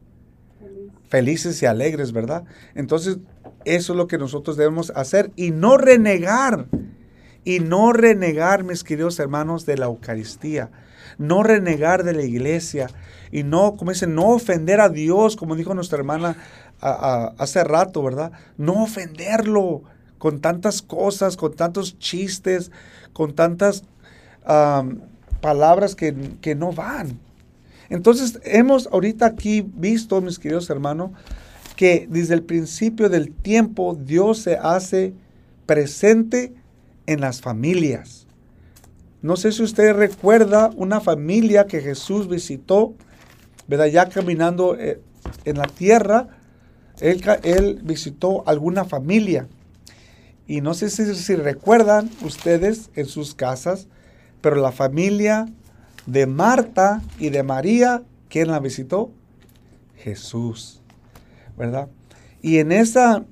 Feliz. 0.59 0.91
felices 1.07 1.63
y 1.63 1.67
alegres, 1.67 2.13
¿verdad? 2.13 2.45
Entonces, 2.75 3.19
eso 3.67 3.93
es 3.93 3.97
lo 3.99 4.07
que 4.07 4.17
nosotros 4.17 4.57
debemos 4.57 4.91
hacer 4.97 5.31
y 5.37 5.51
no 5.51 5.77
renegar. 5.77 6.69
Y 7.45 7.61
no 7.61 7.93
renegar, 7.93 8.65
mis 8.65 8.85
queridos 8.85 9.19
hermanos, 9.19 9.67
de 9.67 9.77
la 9.77 9.85
Eucaristía. 9.85 10.71
No 11.19 11.43
renegar 11.43 12.05
de 12.05 12.13
la 12.13 12.23
iglesia. 12.23 12.89
Y 13.31 13.43
no, 13.43 13.77
como 13.77 13.93
dicen, 13.93 14.15
no 14.15 14.29
ofender 14.29 14.81
a 14.81 14.89
Dios, 14.89 15.37
como 15.37 15.57
dijo 15.57 15.75
nuestra 15.75 15.99
hermana 15.99 16.37
hace 16.81 17.63
rato, 17.63 18.03
¿verdad? 18.03 18.33
No 18.59 18.83
ofenderlo 18.83 19.83
con 20.19 20.41
tantas 20.41 20.83
cosas, 20.83 21.37
con 21.37 21.55
tantos 21.55 21.99
chistes, 21.99 22.71
con 23.13 23.35
tantas 23.35 23.85
palabras 25.41 25.95
que, 25.95 26.15
que 26.41 26.55
no 26.55 26.73
van. 26.73 27.21
Entonces, 27.89 28.41
hemos 28.45 28.87
ahorita 28.87 29.27
aquí 29.27 29.61
visto, 29.61 30.21
mis 30.21 30.39
queridos 30.39 30.71
hermanos, 30.71 31.11
que 31.77 32.07
desde 32.11 32.35
el 32.35 32.43
principio 32.43 33.09
del 33.09 33.33
tiempo 33.33 33.99
Dios 34.01 34.39
se 34.39 34.57
hace 34.57 35.15
presente 35.67 36.55
en 37.07 37.21
las 37.21 37.41
familias. 37.41 38.27
No 39.23 39.37
sé 39.37 39.53
si 39.53 39.63
usted 39.63 39.95
recuerda 39.95 40.71
una 40.77 41.01
familia 41.01 41.67
que 41.67 41.81
Jesús 41.81 42.29
visitó, 42.29 42.95
¿verdad? 43.69 43.87
Ya 43.87 44.09
caminando 44.09 44.77
eh, 44.77 45.01
en 45.45 45.59
la 45.59 45.67
tierra, 45.67 46.29
él, 47.01 47.23
él, 47.45 47.81
visitó 47.83 48.47
alguna 48.47 48.85
familia. 48.85 49.47
Y 50.47 50.61
no 50.61 50.75
sé 50.75 50.91
si, 50.91 51.15
si 51.15 51.37
recuerdan 51.37 52.11
ustedes 52.23 52.91
en 52.95 53.07
sus 53.07 53.35
casas, 53.35 53.87
pero 54.41 54.57
la 54.57 54.73
familia 54.73 55.47
de 56.07 56.27
Marta 56.27 57.01
y 57.19 57.31
de 57.31 57.43
María, 57.45 58.03
¿quién 58.29 58.49
la 58.49 58.59
visitó? 58.59 59.13
Jesús. 59.97 60.83
¿verdad? 61.57 61.89
Y 62.41 62.59
en 62.59 62.73
esa, 62.73 63.25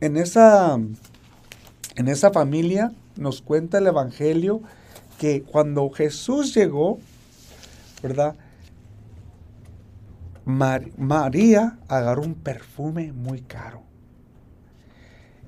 en 0.00 0.16
esa, 0.16 0.74
en 0.74 2.08
esa 2.08 2.30
familia 2.30 2.92
nos 3.16 3.42
cuenta 3.42 3.78
el 3.78 3.86
Evangelio 3.86 4.60
que 5.18 5.42
cuando 5.42 5.88
Jesús 5.90 6.54
llegó, 6.54 6.98
¿verdad? 8.02 8.36
Mar 10.44 10.86
María 10.96 11.78
agarró 11.88 12.22
un 12.22 12.34
perfume 12.34 13.12
muy 13.12 13.40
caro. 13.40 13.82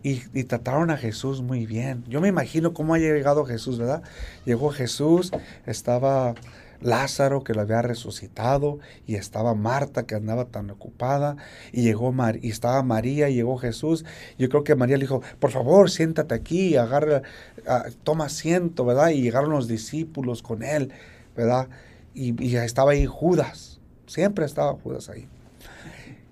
Y, 0.03 0.23
y, 0.33 0.45
trataron 0.45 0.91
a 0.91 0.97
Jesús 0.97 1.43
muy 1.43 1.67
bien. 1.67 2.05
Yo 2.09 2.21
me 2.21 2.29
imagino 2.29 2.73
cómo 2.73 2.95
ha 2.95 2.99
llegado 2.99 3.45
Jesús, 3.45 3.79
¿verdad? 3.79 4.03
Llegó 4.45 4.71
Jesús, 4.71 5.33
estaba 5.67 6.35
Lázaro 6.81 7.43
que 7.43 7.55
lo 7.55 7.63
había 7.63 7.83
resucitado 7.83 8.79
y 9.07 9.17
estaba 9.17 9.55
Marta 9.55 10.05
que 10.05 10.15
andaba 10.15 10.47
tan 10.47 10.71
ocupada 10.71 11.37
y 11.73 11.83
llegó 11.83 12.13
Mar 12.13 12.39
y 12.43 12.51
estaba 12.51 12.83
María 12.83 13.29
y 13.29 13.35
llegó 13.35 13.57
Jesús. 13.59 14.05
Yo 14.39 14.49
creo 14.49 14.65
que 14.65 14.75
María 14.75 14.97
le 14.97 15.05
dijo, 15.05 15.23
por 15.39 15.51
favor, 15.51 15.91
siéntate 15.91 16.35
aquí, 16.35 16.77
agarra, 16.77 17.23
uh, 17.67 17.91
toma 18.05 18.27
asiento, 18.27 18.85
¿verdad? 18.85 19.11
Y 19.11 19.23
llegaron 19.23 19.51
los 19.51 19.69
discípulos 19.69 20.43
con 20.43 20.63
él, 20.63 20.93
¿verdad? 21.37 21.69
Y, 22.15 22.43
y 22.45 22.57
estaba 22.57 22.93
ahí 22.93 23.07
Judas, 23.07 23.81
siempre 24.07 24.45
estaba 24.45 24.73
Judas 24.75 25.09
ahí. 25.09 25.27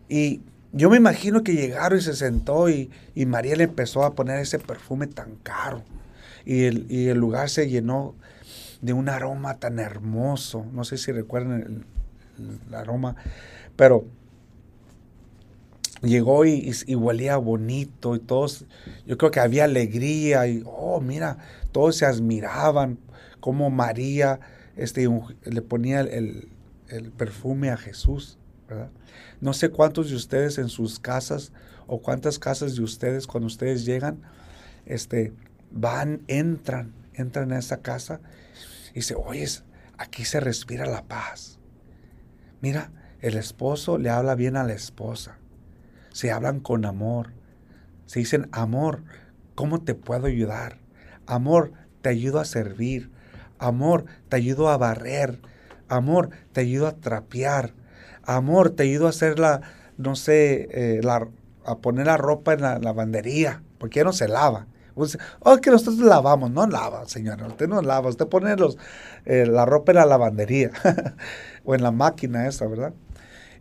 Y 0.08 0.40
yo 0.72 0.90
me 0.90 0.96
imagino 0.96 1.42
que 1.42 1.54
llegaron 1.54 1.98
y 1.98 2.02
se 2.02 2.14
sentó 2.14 2.68
y, 2.68 2.90
y 3.14 3.26
María 3.26 3.56
le 3.56 3.64
empezó 3.64 4.04
a 4.04 4.14
poner 4.14 4.40
ese 4.40 4.58
perfume 4.58 5.06
tan 5.06 5.36
caro. 5.36 5.82
Y 6.44 6.64
el, 6.64 6.86
y 6.88 7.08
el 7.08 7.18
lugar 7.18 7.50
se 7.50 7.68
llenó 7.68 8.14
de 8.86 8.92
un 8.92 9.08
aroma 9.08 9.58
tan 9.58 9.80
hermoso. 9.80 10.64
No 10.72 10.84
sé 10.84 10.96
si 10.96 11.10
recuerdan 11.10 11.84
el, 12.38 12.74
aroma, 12.74 13.16
pero 13.74 14.04
llegó 16.02 16.44
y, 16.44 16.72
y, 16.86 16.94
bonito 16.94 18.14
y 18.14 18.20
todos, 18.20 18.64
yo 19.04 19.18
creo 19.18 19.32
que 19.32 19.40
había 19.40 19.64
alegría 19.64 20.46
y, 20.46 20.62
oh, 20.64 21.00
mira, 21.00 21.38
todos 21.72 21.96
se 21.96 22.06
admiraban 22.06 22.98
cómo 23.40 23.70
María 23.70 24.38
este, 24.76 25.08
le 25.44 25.62
ponía 25.62 26.00
el, 26.00 26.08
el, 26.08 26.48
el 26.88 27.10
perfume 27.10 27.70
a 27.70 27.76
Jesús, 27.76 28.38
¿verdad? 28.68 28.90
No 29.40 29.52
sé 29.52 29.70
cuántos 29.70 30.10
de 30.10 30.16
ustedes 30.16 30.58
en 30.58 30.68
sus 30.68 31.00
casas 31.00 31.50
o 31.88 32.00
cuántas 32.00 32.38
casas 32.38 32.76
de 32.76 32.82
ustedes 32.82 33.26
cuando 33.26 33.48
ustedes 33.48 33.84
llegan, 33.84 34.20
este, 34.84 35.32
van, 35.72 36.22
entran, 36.28 36.92
entran 37.14 37.50
a 37.52 37.58
esa 37.58 37.78
casa 37.78 38.20
dice, 38.96 39.14
oye, 39.14 39.46
aquí 39.98 40.24
se 40.24 40.40
respira 40.40 40.86
la 40.86 41.04
paz. 41.04 41.58
Mira, 42.60 42.90
el 43.20 43.36
esposo 43.36 43.98
le 43.98 44.10
habla 44.10 44.34
bien 44.34 44.56
a 44.56 44.64
la 44.64 44.72
esposa. 44.72 45.38
Se 46.12 46.32
hablan 46.32 46.60
con 46.60 46.84
amor. 46.84 47.32
Se 48.06 48.20
dicen, 48.20 48.48
amor, 48.52 49.04
¿cómo 49.54 49.82
te 49.82 49.94
puedo 49.94 50.26
ayudar? 50.26 50.78
Amor, 51.26 51.72
te 52.02 52.08
ayudo 52.08 52.40
a 52.40 52.44
servir. 52.44 53.10
Amor, 53.58 54.06
te 54.28 54.36
ayudo 54.36 54.70
a 54.70 54.78
barrer. 54.78 55.40
Amor, 55.88 56.30
te 56.52 56.62
ayudo 56.62 56.86
a 56.86 56.96
trapear. 56.96 57.74
Amor, 58.22 58.70
te 58.70 58.84
ayudo 58.84 59.06
a 59.06 59.10
hacer 59.10 59.38
la, 59.38 59.60
no 59.98 60.16
sé, 60.16 60.68
eh, 60.70 61.00
la, 61.02 61.28
a 61.64 61.78
poner 61.78 62.06
la 62.06 62.16
ropa 62.16 62.54
en 62.54 62.62
la 62.62 62.78
lavandería, 62.78 63.62
porque 63.78 64.00
ya 64.00 64.04
no 64.04 64.12
se 64.12 64.28
lava. 64.28 64.66
Oh, 65.40 65.58
que 65.58 65.70
nosotros 65.70 65.98
lavamos. 65.98 66.50
No 66.50 66.66
lava, 66.66 67.06
señora. 67.06 67.46
Usted 67.46 67.68
no 67.68 67.82
lava. 67.82 68.08
Usted 68.08 68.26
pone 68.26 68.56
los, 68.56 68.78
eh, 69.26 69.46
la 69.46 69.66
ropa 69.66 69.92
en 69.92 69.96
la 69.96 70.06
lavandería 70.06 70.70
o 71.64 71.74
en 71.74 71.82
la 71.82 71.90
máquina 71.90 72.48
esa, 72.48 72.66
¿verdad? 72.66 72.94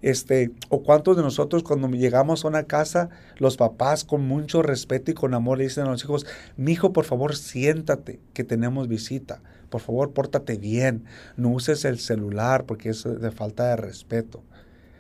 Este, 0.02 0.52
o 0.70 0.84
cuántos 0.84 1.18
de 1.18 1.24
nosotros 1.24 1.64
cuando 1.64 1.90
llegamos 1.90 2.46
a 2.46 2.48
una 2.48 2.64
casa, 2.64 3.10
los 3.38 3.58
papás 3.58 4.04
con 4.04 4.26
mucho 4.28 4.62
respeto 4.62 5.12
y 5.12 5.14
con 5.14 5.34
amor 5.34 5.58
le 5.58 5.66
dicen 5.66 5.86
a 5.86 5.90
los 5.90 6.04
hijos, 6.04 6.26
mi 6.58 6.74
hijo, 6.74 6.94
por 6.94 7.06
favor, 7.06 7.36
siéntate, 7.36 8.20
que 8.34 8.44
tenemos 8.44 8.88
visita. 8.88 9.42
Por 9.70 9.82
favor, 9.82 10.14
pórtate 10.14 10.58
bien. 10.58 11.06
No 11.38 11.50
uses 11.50 11.86
el 11.86 12.00
celular 12.00 12.66
porque 12.66 12.90
es 12.90 13.04
de 13.04 13.32
falta 13.32 13.68
de 13.68 13.76
respeto. 13.76 14.44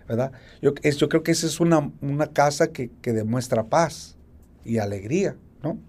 ¿Verdad? 0.08 0.34
Yo, 0.62 0.74
yo 0.76 1.10
creo 1.10 1.24
que 1.24 1.32
esa 1.32 1.48
es 1.48 1.60
una, 1.60 1.92
una 2.02 2.28
casa 2.28 2.68
que, 2.68 2.92
que 3.02 3.14
demuestra 3.14 3.64
paz 3.64 4.18
y 4.64 4.78
alegría, 4.78 5.36
¿no? 5.64 5.80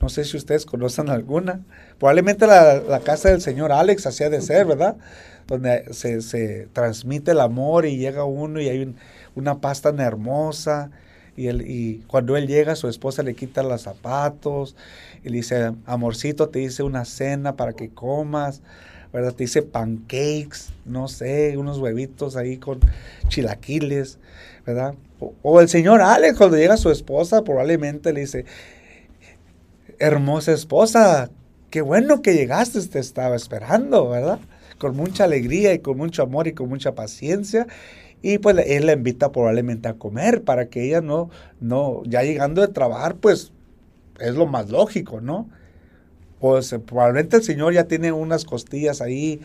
No 0.00 0.08
sé 0.08 0.24
si 0.24 0.36
ustedes 0.36 0.64
conocen 0.64 1.10
alguna. 1.10 1.60
Probablemente 1.98 2.46
la, 2.46 2.76
la 2.80 3.00
casa 3.00 3.28
del 3.30 3.40
señor 3.42 3.70
Alex 3.72 4.06
así 4.06 4.24
ha 4.24 4.30
de 4.30 4.40
ser, 4.40 4.66
¿verdad? 4.66 4.96
Donde 5.46 5.92
se, 5.92 6.22
se 6.22 6.68
transmite 6.72 7.32
el 7.32 7.40
amor 7.40 7.84
y 7.86 7.96
llega 7.98 8.24
uno 8.24 8.60
y 8.60 8.68
hay 8.68 8.82
un- 8.82 8.96
una 9.34 9.60
paz 9.60 9.82
tan 9.82 10.00
hermosa. 10.00 10.90
Y, 11.36 11.46
él, 11.48 11.64
y 11.66 11.98
cuando 12.06 12.36
él 12.36 12.46
llega, 12.46 12.76
su 12.76 12.88
esposa 12.88 13.22
le 13.22 13.34
quita 13.34 13.62
los 13.62 13.82
zapatos 13.82 14.74
y 15.22 15.28
le 15.28 15.36
dice, 15.38 15.72
amorcito, 15.86 16.48
te 16.48 16.60
hice 16.62 16.82
una 16.82 17.04
cena 17.04 17.56
para 17.56 17.72
que 17.74 17.90
comas, 17.90 18.62
¿verdad? 19.12 19.32
Te 19.34 19.44
hice 19.44 19.62
pancakes, 19.62 20.70
no 20.84 21.08
sé, 21.08 21.56
unos 21.56 21.78
huevitos 21.78 22.36
ahí 22.36 22.56
con 22.58 22.80
chilaquiles, 23.28 24.18
¿verdad? 24.66 24.94
O, 25.18 25.34
o 25.42 25.60
el 25.60 25.68
señor 25.68 26.00
Alex, 26.02 26.36
cuando 26.38 26.56
llega 26.56 26.76
su 26.76 26.90
esposa, 26.90 27.42
probablemente 27.44 28.12
le 28.12 28.20
dice, 28.20 28.44
hermosa 30.00 30.52
esposa, 30.52 31.30
qué 31.70 31.82
bueno 31.82 32.22
que 32.22 32.34
llegaste, 32.34 32.80
te 32.88 32.98
estaba 32.98 33.36
esperando, 33.36 34.08
¿verdad? 34.08 34.40
Con 34.78 34.96
mucha 34.96 35.24
alegría 35.24 35.72
y 35.74 35.78
con 35.78 35.98
mucho 35.98 36.22
amor 36.22 36.48
y 36.48 36.54
con 36.54 36.68
mucha 36.68 36.94
paciencia. 36.94 37.66
Y 38.22 38.38
pues 38.38 38.56
él 38.66 38.86
la 38.86 38.94
invita 38.94 39.30
probablemente 39.30 39.88
a 39.88 39.94
comer 39.94 40.42
para 40.42 40.66
que 40.68 40.86
ella 40.86 41.00
no, 41.00 41.30
no, 41.60 42.02
ya 42.04 42.22
llegando 42.22 42.60
de 42.62 42.68
trabajar, 42.68 43.16
pues 43.16 43.52
es 44.18 44.34
lo 44.34 44.46
más 44.46 44.70
lógico, 44.70 45.20
¿no? 45.20 45.48
Pues 46.40 46.74
probablemente 46.86 47.36
el 47.36 47.42
señor 47.42 47.74
ya 47.74 47.84
tiene 47.84 48.12
unas 48.12 48.44
costillas 48.44 49.00
ahí 49.02 49.40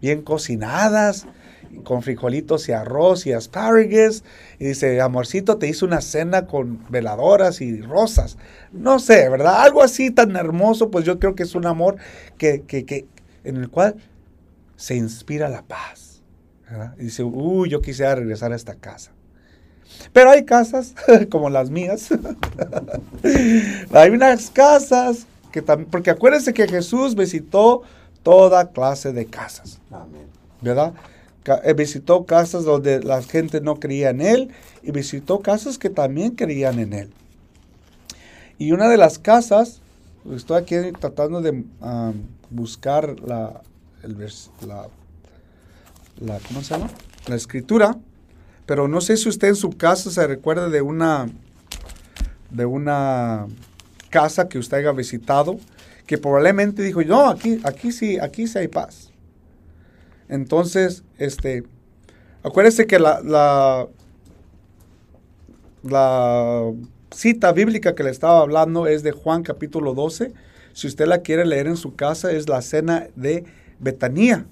bien 0.00 0.22
cocinadas, 0.22 1.26
con 1.84 2.02
frijolitos 2.02 2.68
y 2.68 2.72
arroz 2.72 3.26
y 3.26 3.32
asparagus. 3.32 4.24
Y 4.58 4.66
dice, 4.66 5.00
amorcito, 5.00 5.58
te 5.58 5.68
hice 5.68 5.84
una 5.84 6.00
cena 6.00 6.46
con 6.46 6.84
veladoras 6.90 7.60
y 7.60 7.80
rosas. 7.80 8.36
No 8.72 8.98
sé, 8.98 9.28
¿verdad? 9.28 9.62
Algo 9.62 9.82
así 9.82 10.10
tan 10.10 10.36
hermoso, 10.36 10.90
pues 10.90 11.04
yo 11.04 11.18
creo 11.18 11.34
que 11.34 11.42
es 11.42 11.54
un 11.54 11.66
amor 11.66 11.96
que, 12.38 12.62
que, 12.62 12.84
que 12.84 13.06
en 13.44 13.56
el 13.56 13.70
cual 13.70 13.96
se 14.76 14.96
inspira 14.96 15.48
la 15.48 15.62
paz. 15.62 16.22
¿verdad? 16.68 16.94
Y 16.98 17.04
dice, 17.04 17.22
uy, 17.22 17.68
yo 17.68 17.80
quisiera 17.80 18.14
regresar 18.14 18.52
a 18.52 18.56
esta 18.56 18.74
casa. 18.74 19.12
Pero 20.12 20.30
hay 20.30 20.44
casas 20.44 20.94
como 21.30 21.50
las 21.50 21.70
mías. 21.70 22.08
hay 23.92 24.10
unas 24.10 24.50
casas 24.50 25.26
que 25.50 25.62
también, 25.62 25.90
porque 25.90 26.10
acuérdense 26.10 26.54
que 26.54 26.68
Jesús 26.68 27.16
visitó 27.16 27.82
toda 28.22 28.70
clase 28.70 29.12
de 29.12 29.26
casas. 29.26 29.80
Amén. 29.90 30.40
¿verdad? 30.60 30.92
Eh, 31.46 31.72
visitó 31.72 32.26
casas 32.26 32.64
donde 32.64 33.02
la 33.02 33.22
gente 33.22 33.60
no 33.60 33.76
creía 33.76 34.10
en 34.10 34.20
él 34.20 34.50
y 34.82 34.90
visitó 34.90 35.40
casas 35.40 35.78
que 35.78 35.88
también 35.88 36.32
creían 36.32 36.78
en 36.78 36.92
él. 36.92 37.10
Y 38.58 38.72
una 38.72 38.88
de 38.88 38.98
las 38.98 39.18
casas, 39.18 39.80
estoy 40.30 40.58
aquí 40.58 40.76
tratando 41.00 41.40
de 41.40 41.64
buscar 42.50 43.18
la, 43.20 43.62
la, 44.02 44.88
la, 46.20 46.38
¿cómo 46.40 46.62
se 46.62 46.74
llama? 46.74 46.90
La 47.26 47.36
escritura, 47.36 47.96
pero 48.66 48.86
no 48.86 49.00
sé 49.00 49.16
si 49.16 49.30
usted 49.30 49.48
en 49.48 49.56
su 49.56 49.70
casa 49.70 50.10
se 50.10 50.26
recuerda 50.26 50.68
de 50.68 50.82
una, 50.82 51.26
de 52.50 52.66
una 52.66 53.46
casa 54.10 54.48
que 54.48 54.58
usted 54.58 54.78
haya 54.78 54.92
visitado, 54.92 55.58
que 56.06 56.18
probablemente 56.18 56.82
dijo, 56.82 57.02
no, 57.02 57.28
aquí, 57.28 57.60
aquí 57.64 57.92
sí, 57.92 58.18
aquí 58.18 58.46
sí 58.46 58.58
hay 58.58 58.68
paz. 58.68 59.09
Entonces, 60.30 61.02
este, 61.18 61.64
acuérdese 62.44 62.86
que 62.86 63.00
la, 63.00 63.20
la, 63.20 63.88
la 65.82 66.72
cita 67.10 67.52
bíblica 67.52 67.96
que 67.96 68.04
le 68.04 68.10
estaba 68.10 68.40
hablando 68.40 68.86
es 68.86 69.02
de 69.02 69.10
Juan 69.10 69.42
capítulo 69.42 69.92
12. 69.92 70.32
Si 70.72 70.86
usted 70.86 71.06
la 71.08 71.22
quiere 71.22 71.44
leer 71.44 71.66
en 71.66 71.76
su 71.76 71.96
casa, 71.96 72.30
es 72.30 72.48
la 72.48 72.62
cena 72.62 73.08
de 73.16 73.44
Betanía, 73.80 74.46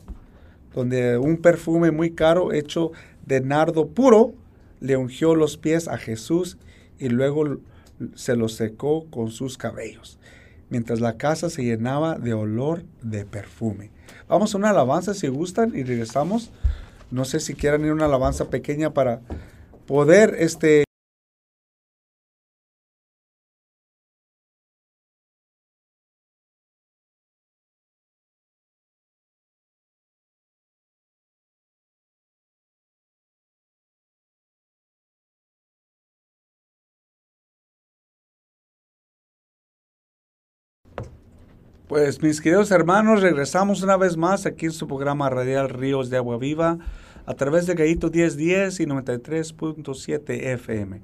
donde 0.74 1.16
un 1.16 1.36
perfume 1.36 1.92
muy 1.92 2.10
caro 2.10 2.52
hecho 2.52 2.90
de 3.24 3.40
nardo 3.40 3.86
puro 3.86 4.34
le 4.80 4.96
ungió 4.96 5.36
los 5.36 5.58
pies 5.58 5.86
a 5.86 5.96
Jesús 5.96 6.58
y 6.98 7.08
luego 7.08 7.58
se 8.16 8.34
los 8.34 8.54
secó 8.54 9.06
con 9.10 9.30
sus 9.30 9.56
cabellos, 9.56 10.18
mientras 10.70 10.98
la 11.00 11.16
casa 11.16 11.50
se 11.50 11.62
llenaba 11.62 12.18
de 12.18 12.34
olor 12.34 12.82
de 13.00 13.24
perfume. 13.24 13.90
Vamos 14.28 14.54
a 14.54 14.58
una 14.58 14.70
alabanza 14.70 15.14
si 15.14 15.28
gustan 15.28 15.72
y 15.74 15.82
regresamos. 15.82 16.50
No 17.10 17.24
sé 17.24 17.40
si 17.40 17.54
quieran 17.54 17.84
ir 17.84 17.90
a 17.90 17.94
una 17.94 18.04
alabanza 18.04 18.50
pequeña 18.50 18.92
para 18.92 19.20
poder 19.86 20.36
este 20.38 20.84
Pues 41.88 42.20
mis 42.20 42.42
queridos 42.42 42.70
hermanos, 42.70 43.22
regresamos 43.22 43.80
una 43.80 43.96
vez 43.96 44.18
más 44.18 44.44
aquí 44.44 44.66
en 44.66 44.72
su 44.72 44.86
programa 44.86 45.30
radial 45.30 45.70
Ríos 45.70 46.10
de 46.10 46.18
Agua 46.18 46.36
Viva 46.36 46.76
a 47.24 47.32
través 47.32 47.66
de 47.66 47.72
Gallito 47.72 48.10
1010 48.10 48.80
y 48.80 48.84
93.7 48.84 50.28
FM. 50.28 51.00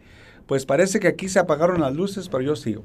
Pues 0.46 0.66
parece 0.66 1.00
que 1.00 1.08
aquí 1.08 1.30
se 1.30 1.38
apagaron 1.38 1.80
las 1.80 1.94
luces, 1.94 2.28
pero 2.28 2.42
yo 2.42 2.54
sigo. 2.54 2.84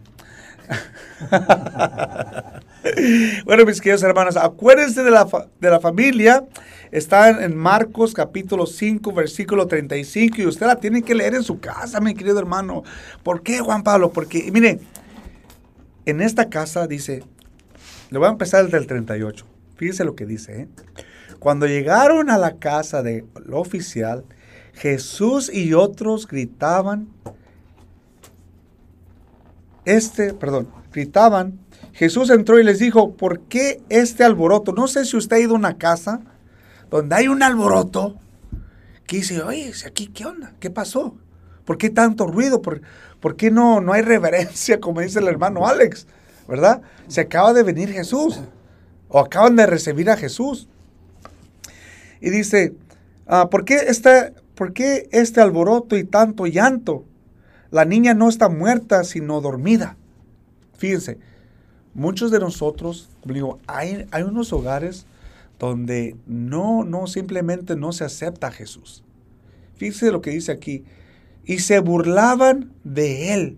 bueno, 3.45 3.65
mis 3.65 3.81
queridos 3.81 4.03
hermanos, 4.03 4.37
acuérdense 4.37 5.03
de 5.03 5.11
la, 5.11 5.27
de 5.59 5.69
la 5.69 5.81
familia. 5.81 6.45
Está 6.91 7.29
en, 7.29 7.43
en 7.43 7.57
Marcos 7.57 8.13
capítulo 8.13 8.65
5, 8.65 9.11
versículo 9.11 9.67
35 9.67 10.37
y 10.37 10.45
usted 10.45 10.67
la 10.67 10.77
tiene 10.77 11.01
que 11.01 11.15
leer 11.15 11.35
en 11.35 11.43
su 11.43 11.59
casa, 11.59 11.99
mi 11.99 12.15
querido 12.15 12.39
hermano. 12.39 12.83
¿Por 13.23 13.43
qué, 13.43 13.59
Juan 13.59 13.83
Pablo? 13.83 14.13
Porque, 14.13 14.49
mire, 14.53 14.79
en 16.05 16.21
esta 16.21 16.49
casa 16.49 16.87
dice, 16.87 17.25
le 18.09 18.17
voy 18.17 18.27
a 18.27 18.31
empezar 18.31 18.65
desde 18.65 18.77
el 18.77 18.87
38. 18.87 19.45
Fíjese 19.75 20.03
lo 20.03 20.15
que 20.15 20.25
dice. 20.25 20.61
¿eh? 20.61 20.67
Cuando 21.39 21.67
llegaron 21.67 22.29
a 22.29 22.37
la 22.37 22.57
casa 22.57 23.03
del 23.03 23.25
oficial, 23.51 24.25
Jesús 24.73 25.51
y 25.53 25.73
otros 25.73 26.27
gritaban, 26.27 27.09
este, 29.85 30.33
perdón, 30.33 30.69
gritaban, 30.91 31.59
Jesús 31.93 32.29
entró 32.29 32.59
y 32.59 32.63
les 32.63 32.79
dijo, 32.79 33.15
¿por 33.15 33.41
qué 33.41 33.81
este 33.89 34.23
alboroto? 34.23 34.73
No 34.73 34.87
sé 34.87 35.05
si 35.05 35.17
usted 35.17 35.37
ha 35.37 35.39
ido 35.39 35.53
a 35.53 35.57
una 35.57 35.77
casa 35.77 36.21
donde 36.89 37.15
hay 37.15 37.27
un 37.27 37.43
alboroto 37.43 38.17
que 39.05 39.17
dice, 39.17 39.41
oye, 39.41 39.71
aquí, 39.85 40.07
¿qué 40.07 40.25
onda? 40.25 40.53
¿Qué 40.59 40.69
pasó? 40.69 41.15
¿Por 41.65 41.77
qué 41.77 41.89
tanto 41.89 42.25
ruido? 42.27 42.61
¿Por, 42.61 42.81
por 43.19 43.35
qué 43.35 43.51
no, 43.51 43.81
no 43.81 43.93
hay 43.93 44.01
reverencia, 44.01 44.79
como 44.81 45.01
dice 45.01 45.19
el 45.19 45.27
hermano 45.27 45.67
Alex? 45.67 46.07
¿Verdad? 46.49 46.81
Se 47.07 47.21
acaba 47.21 47.53
de 47.53 47.61
venir 47.61 47.89
Jesús. 47.89 48.39
O 49.07 49.19
acaban 49.19 49.55
de 49.55 49.67
recibir 49.67 50.09
a 50.09 50.17
Jesús. 50.17 50.67
Y 52.21 52.31
dice, 52.31 52.73
ah, 53.27 53.49
¿por, 53.49 53.65
qué 53.65 53.75
este, 53.87 54.33
¿por 54.55 54.73
qué 54.73 55.07
este 55.11 55.41
alboroto 55.41 55.95
y 55.95 56.03
tanto 56.03 56.47
llanto? 56.47 57.05
La 57.69 57.85
niña 57.85 58.15
no 58.15 58.29
está 58.29 58.49
muerta, 58.49 59.03
sino 59.03 59.41
dormida. 59.41 59.95
Fíjense, 60.77 61.19
muchos 61.93 62.31
de 62.31 62.39
nosotros, 62.39 63.09
digo, 63.23 63.59
hay, 63.67 64.07
hay 64.11 64.23
unos 64.23 64.51
hogares 64.51 65.05
donde 65.59 66.15
no, 66.25 66.83
no, 66.83 67.05
simplemente 67.05 67.75
no 67.75 67.93
se 67.93 68.05
acepta 68.05 68.47
a 68.47 68.51
Jesús. 68.51 69.03
Fíjense 69.75 70.11
lo 70.11 70.21
que 70.21 70.31
dice 70.31 70.51
aquí. 70.51 70.83
Y 71.45 71.59
se 71.59 71.79
burlaban 71.79 72.71
de 72.83 73.33
él. 73.33 73.57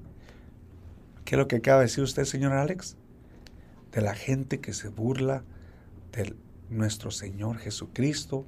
¿Qué 1.31 1.35
es 1.35 1.39
lo 1.39 1.47
que 1.47 1.55
acaba 1.55 1.79
de 1.79 1.85
decir 1.85 2.03
usted, 2.03 2.25
señor 2.25 2.51
Alex? 2.51 2.97
De 3.93 4.01
la 4.01 4.15
gente 4.15 4.59
que 4.59 4.73
se 4.73 4.89
burla 4.89 5.45
de 6.11 6.35
nuestro 6.69 7.09
Señor 7.09 7.57
Jesucristo, 7.57 8.45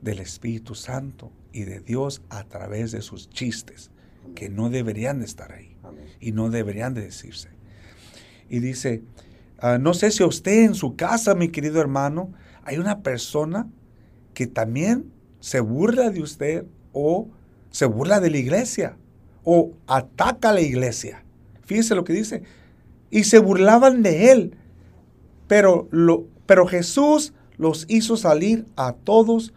del 0.00 0.20
Espíritu 0.20 0.74
Santo 0.74 1.32
y 1.52 1.64
de 1.64 1.80
Dios 1.80 2.22
a 2.30 2.44
través 2.44 2.92
de 2.92 3.02
sus 3.02 3.28
chistes, 3.28 3.90
que 4.34 4.48
no 4.48 4.70
deberían 4.70 5.18
de 5.18 5.26
estar 5.26 5.52
ahí 5.52 5.76
Amén. 5.82 6.06
y 6.18 6.32
no 6.32 6.48
deberían 6.48 6.94
de 6.94 7.02
decirse. 7.02 7.50
Y 8.48 8.60
dice, 8.60 9.02
ah, 9.58 9.76
no 9.76 9.92
sé 9.92 10.10
si 10.10 10.22
a 10.22 10.26
usted 10.26 10.64
en 10.64 10.74
su 10.74 10.96
casa, 10.96 11.34
mi 11.34 11.50
querido 11.50 11.78
hermano, 11.78 12.32
hay 12.62 12.78
una 12.78 13.02
persona 13.02 13.68
que 14.32 14.46
también 14.46 15.12
se 15.40 15.60
burla 15.60 16.08
de 16.08 16.22
usted 16.22 16.64
o 16.94 17.28
se 17.70 17.84
burla 17.84 18.18
de 18.20 18.30
la 18.30 18.38
iglesia 18.38 18.96
o 19.42 19.72
ataca 19.86 20.48
a 20.48 20.54
la 20.54 20.62
iglesia. 20.62 21.23
Fíjese 21.64 21.94
lo 21.94 22.04
que 22.04 22.12
dice. 22.12 22.42
Y 23.10 23.24
se 23.24 23.38
burlaban 23.38 24.02
de 24.02 24.32
él. 24.32 24.56
Pero, 25.46 25.88
lo, 25.90 26.26
pero 26.46 26.66
Jesús 26.66 27.32
los 27.56 27.86
hizo 27.88 28.16
salir 28.16 28.66
a 28.76 28.92
todos, 28.92 29.52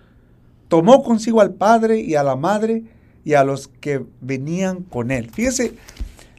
tomó 0.68 1.04
consigo 1.04 1.42
al 1.42 1.54
padre 1.54 2.00
y 2.00 2.16
a 2.16 2.24
la 2.24 2.36
madre 2.36 2.84
y 3.24 3.34
a 3.34 3.44
los 3.44 3.68
que 3.68 4.06
venían 4.22 4.84
con 4.84 5.12
él. 5.12 5.30
Fíjese 5.30 5.74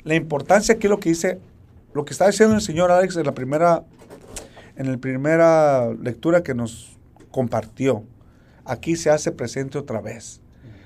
la 0.05 0.14
importancia 0.14 0.75
aquí 0.75 0.89
lo 0.89 1.01
que 1.01 1.11
dice, 1.11 1.41
lo 1.93 2.05
que 2.05 2.12
está 2.12 2.27
diciendo 2.27 2.55
el 2.55 2.61
señor 2.61 2.91
Alex 2.91 3.16
en 3.16 3.27
la 3.27 3.35
primera, 3.35 3.85
en 4.77 4.93
la 4.93 4.99
primera 4.99 5.93
lectura 5.93 6.43
que 6.43 6.55
nos 6.55 6.97
compartió. 7.31 8.05
Aquí 8.64 8.97
se 8.97 9.11
hace 9.11 9.33
presente 9.33 9.79
otra 9.79 10.01
vez. 10.01 10.41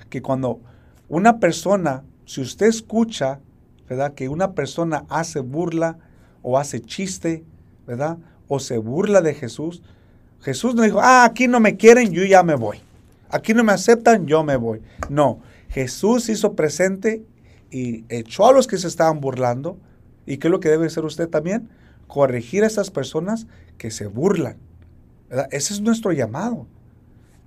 Que 0.09 0.23
cuando 0.23 0.61
una 1.09 1.39
persona, 1.39 2.05
si 2.25 2.41
usted 2.41 2.67
escucha, 2.67 3.41
¿verdad? 3.89 4.15
Que 4.15 4.29
una 4.29 4.53
persona 4.53 5.05
hace 5.09 5.41
burla 5.41 5.99
o 6.43 6.59
hace 6.59 6.81
chiste, 6.81 7.45
¿verdad? 7.87 8.19
O 8.49 8.59
se 8.59 8.79
burla 8.79 9.21
de 9.21 9.35
Jesús. 9.35 9.83
Jesús 10.41 10.75
no 10.75 10.83
dijo, 10.83 11.01
ah, 11.01 11.25
aquí 11.25 11.49
no 11.49 11.61
me 11.61 11.77
quieren, 11.77 12.13
yo 12.13 12.25
ya 12.25 12.43
me 12.43 12.55
voy. 12.55 12.81
Aquí 13.29 13.55
no 13.55 13.65
me 13.65 13.73
aceptan, 13.73 14.27
yo 14.27 14.45
me 14.45 14.57
voy. 14.57 14.83
No, 15.09 15.41
Jesús 15.69 16.29
hizo 16.29 16.55
presente 16.55 17.25
y 17.71 18.05
echó 18.09 18.47
a 18.47 18.53
los 18.53 18.67
que 18.67 18.77
se 18.77 18.89
estaban 18.89 19.21
burlando. 19.21 19.79
¿Y 20.27 20.37
qué 20.37 20.49
es 20.49 20.53
lo 20.53 20.61
que 20.61 20.69
debe 20.69 20.87
hacer 20.87 21.05
usted 21.05 21.29
también? 21.29 21.71
Corregir 22.07 22.65
a 22.65 22.67
esas 22.67 22.91
personas 22.91 23.47
que 23.79 23.91
se 23.91 24.07
burlan. 24.07 24.57
Ese 25.51 25.73
es 25.73 25.81
nuestro 25.81 26.13
llamado. 26.13 26.67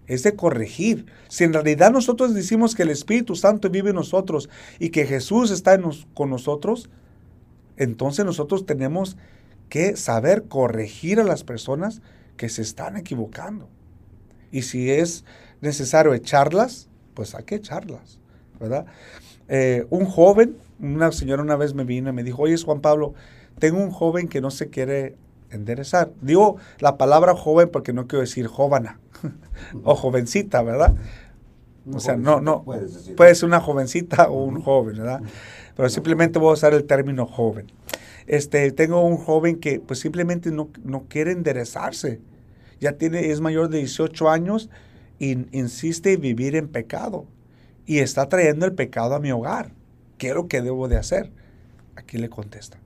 Es 0.07 0.23
de 0.23 0.35
corregir. 0.35 1.05
Si 1.27 1.43
en 1.43 1.53
realidad 1.53 1.91
nosotros 1.91 2.33
decimos 2.33 2.75
que 2.75 2.83
el 2.83 2.89
Espíritu 2.89 3.35
Santo 3.35 3.69
vive 3.69 3.89
en 3.89 3.95
nosotros 3.95 4.49
y 4.79 4.89
que 4.89 5.05
Jesús 5.05 5.51
está 5.51 5.79
con 6.13 6.29
nosotros, 6.29 6.89
entonces 7.77 8.25
nosotros 8.25 8.65
tenemos 8.65 9.17
que 9.69 9.95
saber 9.95 10.43
corregir 10.47 11.19
a 11.19 11.23
las 11.23 11.43
personas 11.43 12.01
que 12.37 12.49
se 12.49 12.61
están 12.61 12.97
equivocando. 12.97 13.69
Y 14.51 14.61
si 14.61 14.91
es 14.91 15.25
necesario 15.61 16.13
echarlas, 16.13 16.87
pues 17.13 17.35
hay 17.35 17.43
que 17.43 17.55
echarlas, 17.55 18.19
¿verdad? 18.59 18.85
Eh, 19.47 19.85
un 19.89 20.05
joven, 20.05 20.57
una 20.79 21.11
señora 21.11 21.41
una 21.41 21.55
vez 21.55 21.73
me 21.73 21.83
vino 21.83 22.09
y 22.09 22.13
me 22.13 22.23
dijo, 22.23 22.43
oye 22.43 22.57
Juan 22.57 22.81
Pablo, 22.81 23.13
tengo 23.59 23.79
un 23.79 23.91
joven 23.91 24.27
que 24.27 24.41
no 24.41 24.51
se 24.51 24.69
quiere 24.69 25.15
enderezar. 25.55 26.11
Digo 26.21 26.57
la 26.79 26.97
palabra 26.97 27.35
joven 27.35 27.69
porque 27.71 27.93
no 27.93 28.07
quiero 28.07 28.21
decir 28.21 28.47
jovana 28.47 28.99
o 29.83 29.95
jovencita, 29.95 30.61
¿verdad? 30.61 30.95
o 31.93 31.99
sea, 31.99 32.15
no, 32.15 32.41
no, 32.41 32.63
puede 32.63 33.35
ser 33.35 33.45
una 33.45 33.59
jovencita 33.59 34.29
o 34.29 34.43
un 34.43 34.61
joven, 34.61 34.97
¿verdad? 34.97 35.21
Pero 35.75 35.89
simplemente 35.89 36.39
voy 36.39 36.49
a 36.49 36.53
usar 36.53 36.73
el 36.73 36.85
término 36.85 37.25
joven. 37.25 37.67
Este, 38.27 38.71
tengo 38.71 39.05
un 39.05 39.17
joven 39.17 39.59
que 39.59 39.79
pues 39.79 39.99
simplemente 39.99 40.51
no, 40.51 40.69
no 40.83 41.05
quiere 41.07 41.31
enderezarse. 41.31 42.21
Ya 42.79 42.93
tiene, 42.93 43.31
es 43.31 43.39
mayor 43.39 43.69
de 43.69 43.79
18 43.79 44.29
años 44.29 44.69
y 45.19 45.31
insiste 45.55 46.13
en 46.13 46.21
vivir 46.21 46.55
en 46.55 46.67
pecado 46.67 47.25
y 47.85 47.99
está 47.99 48.27
trayendo 48.29 48.65
el 48.65 48.73
pecado 48.73 49.15
a 49.15 49.19
mi 49.19 49.31
hogar. 49.31 49.71
¿Qué 50.17 50.29
es 50.29 50.35
lo 50.35 50.47
que 50.47 50.61
debo 50.61 50.87
de 50.87 50.97
hacer? 50.97 51.31
Aquí 51.95 52.17
le 52.17 52.29
contesta, 52.29 52.79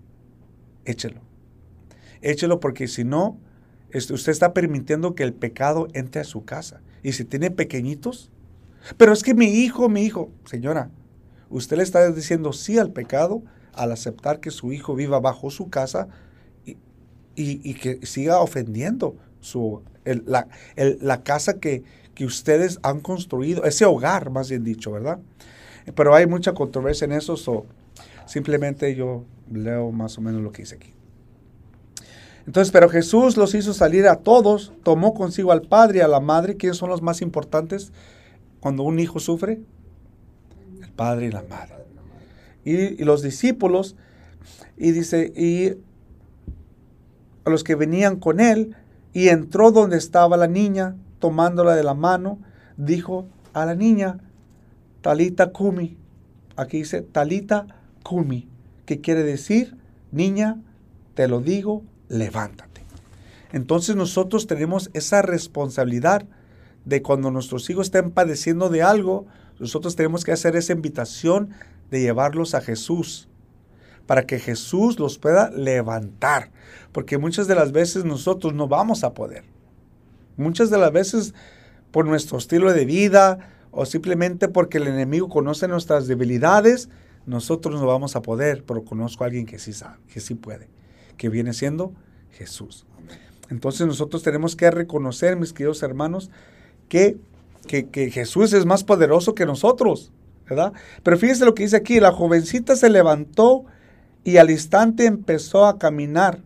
échelo. 0.86 1.29
Échelo 2.22 2.59
porque 2.59 2.88
si 2.88 3.03
no, 3.03 3.38
este, 3.91 4.13
usted 4.13 4.32
está 4.32 4.53
permitiendo 4.53 5.15
que 5.15 5.24
el 5.24 5.34
pecado 5.34 5.88
entre 5.93 6.22
a 6.22 6.26
su 6.26 6.45
casa. 6.45 6.82
Y 7.03 7.13
si 7.13 7.26
tiene 7.26 7.51
pequeñitos, 7.51 8.32
pero 8.97 9.13
es 9.13 9.24
que 9.24 9.34
mi 9.34 9.45
hijo, 9.45 9.89
mi 9.89 10.03
hijo, 10.03 10.30
señora, 10.45 10.89
usted 11.49 11.78
le 11.78 11.84
está 11.84 12.11
diciendo 12.11 12.53
sí 12.53 12.78
al 12.78 12.91
pecado 12.91 13.43
al 13.74 13.91
aceptar 13.91 14.39
que 14.39 14.51
su 14.51 14.74
hijo 14.74 14.95
viva 14.95 15.20
bajo 15.20 15.49
su 15.49 15.70
casa 15.70 16.09
y, 16.65 16.78
y, 17.36 17.76
que 17.76 18.05
siga 18.05 18.39
ofendiendo 18.39 19.15
su, 19.39 19.82
la, 20.03 20.47
la 20.76 21.24
casa 21.24 21.59
que, 21.59 21.84
que 22.13 22.26
ustedes 22.26 22.80
han 22.84 22.99
construido, 22.99 23.63
ese 23.63 23.86
hogar 23.86 24.30
más 24.30 24.49
bien 24.49 24.65
dicho, 24.65 24.91
¿verdad? 24.91 25.20
Pero 25.95 26.13
hay 26.13 26.28
mucha 26.28 26.53
controversia 26.53 27.05
en 27.05 27.13
eso, 27.13 27.38
so 27.38 27.65
simplemente 28.26 28.93
yo 28.93 29.24
leo 29.49 29.91
más 29.93 30.17
o 30.17 30.22
menos 30.22 30.41
lo 30.41 30.51
que 30.51 30.63
dice 30.63 30.76
aquí. 30.76 30.99
Entonces, 32.50 32.72
pero 32.72 32.89
Jesús 32.89 33.38
los 33.38 33.54
hizo 33.54 33.76
salir 33.76 34.08
a 34.08 34.16
todos, 34.16 34.74
tomó 34.82 35.14
consigo 35.14 35.52
al 35.52 35.62
padre 35.62 36.00
y 36.00 36.02
a 36.02 36.08
la 36.08 36.20
madre, 36.20 36.58
¿quiénes 36.58 36.78
son 36.78 36.89
los 36.89 37.04
más 37.04 37.22
importantes 37.22 37.91
cuando 38.60 38.82
un 38.82 38.97
hijo 38.97 39.20
sufre? 39.20 39.62
El 40.82 40.89
padre 40.89 41.28
y 41.28 41.32
la 41.32 41.43
madre. 41.43 41.76
Y, 42.66 43.04
los 43.04 43.22
discípulos, 43.22 43.95
y 44.78 44.93
dice, 44.93 45.32
y 45.36 45.78
a 47.45 47.52
los 47.52 47.64
que 47.64 47.76
venían 47.76 48.16
con 48.16 48.39
él, 48.39 48.76
y 49.14 49.28
entró 49.28 49.72
donde 49.72 49.97
estaba 49.97 50.36
la 50.36 50.47
niña, 50.47 50.95
tomándola 51.20 51.76
de 51.76 51.84
la 51.84 51.93
mano, 51.93 52.39
dijo 52.78 53.28
a 53.54 53.68
la 53.68 53.76
niña, 53.76 54.22
Talita 55.02 55.52
Kumi. 55.52 56.00
Aquí 56.56 56.78
dice 56.78 57.04
Talita 57.04 57.68
Kumi, 58.02 58.50
que 58.88 59.02
quiere 59.02 59.22
decir, 59.22 59.78
niña, 60.12 60.60
te 61.14 61.28
lo 61.28 61.41
digo, 61.41 61.84
levántate. 62.10 62.86
Entonces 63.51 63.95
nosotros 63.95 64.45
tenemos 64.45 64.89
esa 64.93 65.22
responsabilidad 65.22 66.26
de 66.86 67.01
cuando 67.01 67.32
nuestros 67.32 67.70
hijos 67.70 67.88
estén 67.88 68.12
padeciendo 68.12 68.70
de 68.70 68.82
algo, 68.82 69.26
nosotros 69.60 69.95
tenemos 69.95 70.24
que 70.24 70.32
hacer 70.32 70.55
esa 70.55 70.74
invitación 70.74 71.49
de 71.89 72.01
llevarlos 72.01 72.55
a 72.55 72.62
Jesús, 72.62 73.28
para 74.05 74.26
que 74.26 74.39
Jesús 74.39 74.99
los 74.99 75.20
pueda 75.20 75.51
levantar, 75.51 76.51
porque 76.91 77.18
muchas 77.18 77.47
de 77.47 77.55
las 77.55 77.72
veces 77.72 78.05
nosotros 78.05 78.53
no 78.53 78.68
vamos 78.68 79.03
a 79.03 79.14
poder. 79.14 79.43
Muchas 80.36 80.70
de 80.70 80.78
las 80.78 80.91
veces 80.91 81.34
por 81.91 82.05
nuestro 82.05 82.38
estilo 82.38 82.74
de 82.74 82.86
vida 82.86 83.51
o 83.72 83.86
simplemente 83.86 84.47
porque 84.47 84.78
el 84.78 84.88
enemigo 84.88 85.30
conoce 85.30 85.68
nuestras 85.68 86.07
debilidades, 86.07 86.89
nosotros 87.26 87.80
no 87.80 87.86
vamos 87.86 88.16
a 88.16 88.22
poder, 88.22 88.64
pero 88.64 88.84
conozco 88.84 89.24
a 89.24 89.28
alguien 89.28 89.45
que 89.45 89.60
sí 89.60 89.74
sabe, 89.74 89.99
que 90.12 90.20
sí 90.20 90.34
puede, 90.34 90.70
que 91.20 91.30
viene 91.30 91.53
siendo 91.53 91.93
Jesús. 92.32 92.88
Entonces 93.51 93.86
nosotros 93.86 94.24
tenemos 94.24 94.55
que 94.55 94.72
reconocer, 94.72 95.36
mis 95.36 95.53
queridos 95.53 95.84
hermanos, 95.84 96.32
que, 96.88 97.17
que, 97.67 98.09
Jesús 98.09 98.53
es 98.53 98.65
más 98.65 98.84
poderoso 98.84 99.36
que 99.36 99.45
nosotros, 99.45 100.11
¿verdad? 100.49 100.74
Pero 101.03 101.20
fíjense 101.20 101.45
lo 101.45 101.53
que 101.53 101.61
dice 101.61 101.76
aquí, 101.76 101.99
la 101.99 102.11
jovencita 102.11 102.76
se 102.76 102.89
levantó 102.89 103.65
y 104.24 104.38
al 104.38 104.49
instante 104.49 105.05
empezó 105.05 105.67
a 105.67 105.78
caminar 105.78 106.41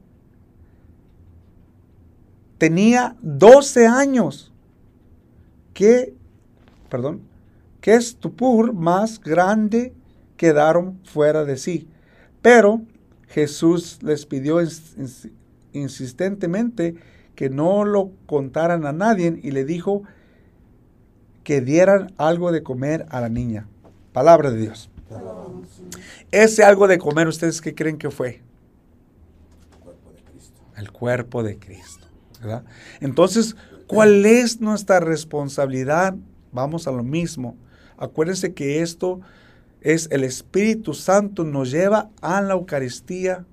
tenía 2.64 3.18
12 3.22 3.88
años. 3.88 4.54
¿Qué, 5.74 6.14
perdón, 6.90 7.22
qué 7.82 7.96
estupor 7.96 8.72
más 8.72 9.20
grande 9.20 9.94
quedaron 10.38 10.98
fuera 11.04 11.44
de 11.44 11.58
sí. 11.58 11.90
Pero 12.42 12.82
Jesús 13.34 13.98
les 14.04 14.28
pidió 14.28 14.60
insistentemente 15.72 16.96
que 17.34 17.50
no 17.50 17.84
lo 17.84 18.12
contaran 18.28 18.86
a 18.86 18.94
nadie 18.94 19.40
y 19.42 19.50
le 19.50 19.66
dijo 19.66 20.04
que 21.44 21.60
dieran 21.60 22.14
algo 22.18 22.52
de 22.52 22.62
comer 22.62 23.08
a 23.10 23.22
la 23.22 23.30
niña. 23.30 23.68
Palabra 24.12 24.52
de 24.52 24.60
Dios. 24.60 24.92
Ese 26.32 26.64
algo 26.64 26.88
de 26.88 27.00
comer, 27.00 27.28
¿ustedes 27.28 27.60
qué 27.60 27.74
creen 27.74 27.98
que 27.98 28.12
fue? 28.12 28.42
El 30.78 30.92
cuerpo 30.92 31.42
de 31.42 31.58
Cristo. 31.58 32.06
Entonces, 33.00 33.56
¿cuál 33.88 34.28
es 34.28 34.62
nuestra 34.62 35.00
responsabilidad? 35.00 36.16
Vamos 36.52 36.88
a 36.88 36.92
lo 36.92 37.04
mismo. 37.04 37.58
Acuérdense 37.98 38.54
que 38.54 38.84
esto 38.84 39.22
es 39.84 40.08
el 40.12 40.24
Espíritu 40.24 40.94
Santo 40.94 41.44
nos 41.44 41.70
lleva 41.70 42.10
a 42.22 42.42
la 42.42 42.54
Eucaristía 42.54 43.46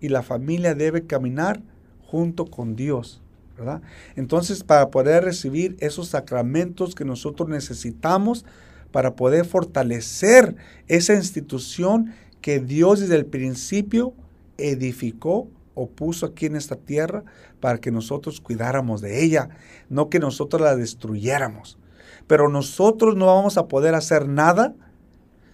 y 0.00 0.08
la 0.08 0.22
familia 0.22 0.74
debe 0.74 1.06
caminar 1.06 1.60
junto 2.06 2.46
con 2.46 2.76
Dios. 2.76 3.20
¿verdad? 3.58 3.82
Entonces, 4.16 4.64
para 4.64 4.90
poder 4.90 5.24
recibir 5.24 5.76
esos 5.80 6.08
sacramentos 6.08 6.94
que 6.94 7.04
nosotros 7.04 7.48
necesitamos, 7.48 8.44
para 8.92 9.16
poder 9.16 9.44
fortalecer 9.44 10.56
esa 10.86 11.14
institución 11.14 12.14
que 12.40 12.60
Dios 12.60 13.00
desde 13.00 13.16
el 13.16 13.26
principio 13.26 14.14
edificó 14.58 15.48
o 15.74 15.88
puso 15.88 16.26
aquí 16.26 16.46
en 16.46 16.56
esta 16.56 16.76
tierra 16.76 17.24
para 17.60 17.78
que 17.78 17.90
nosotros 17.90 18.40
cuidáramos 18.40 19.00
de 19.00 19.24
ella, 19.24 19.48
no 19.88 20.10
que 20.10 20.18
nosotros 20.18 20.60
la 20.62 20.76
destruyéramos. 20.76 21.78
Pero 22.26 22.48
nosotros 22.48 23.16
no 23.16 23.26
vamos 23.26 23.56
a 23.56 23.66
poder 23.66 23.94
hacer 23.94 24.28
nada 24.28 24.74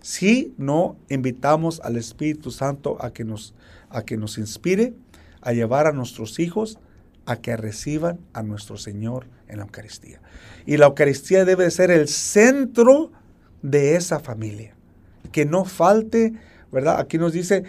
si 0.08 0.54
no 0.56 0.96
invitamos 1.10 1.82
al 1.84 1.98
Espíritu 1.98 2.50
Santo 2.50 2.96
a 3.04 3.12
que 3.12 3.24
nos, 3.24 3.54
a 3.90 4.06
que 4.06 4.16
nos 4.16 4.38
inspire 4.38 4.94
a 5.42 5.52
llevar 5.52 5.86
a 5.86 5.92
nuestros 5.92 6.38
hijos 6.38 6.78
a 7.26 7.36
que 7.36 7.54
reciban 7.58 8.18
a 8.32 8.42
nuestro 8.42 8.78
Señor 8.78 9.26
en 9.48 9.58
la 9.58 9.64
Eucaristía. 9.64 10.22
Y 10.64 10.78
la 10.78 10.86
Eucaristía 10.86 11.44
debe 11.44 11.70
ser 11.70 11.90
el 11.90 12.08
centro 12.08 13.12
de 13.60 13.96
esa 13.96 14.18
familia. 14.18 14.74
Que 15.30 15.44
no 15.44 15.66
falte, 15.66 16.32
¿verdad? 16.72 17.00
Aquí 17.00 17.18
nos 17.18 17.34
dice, 17.34 17.64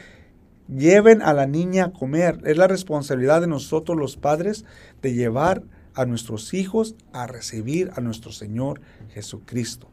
lleven 0.73 1.21
a 1.21 1.33
la 1.33 1.45
niña 1.45 1.87
a 1.87 1.91
comer. 1.91 2.39
Es 2.45 2.55
la 2.55 2.67
responsabilidad 2.67 3.41
de 3.41 3.47
nosotros 3.47 3.97
los 3.97 4.15
padres 4.15 4.63
de 5.01 5.13
llevar 5.13 5.63
a 5.93 6.05
nuestros 6.05 6.53
hijos 6.53 6.95
a 7.11 7.27
recibir 7.27 7.91
a 7.97 7.99
nuestro 7.99 8.31
Señor 8.31 8.79
Jesucristo, 9.09 9.91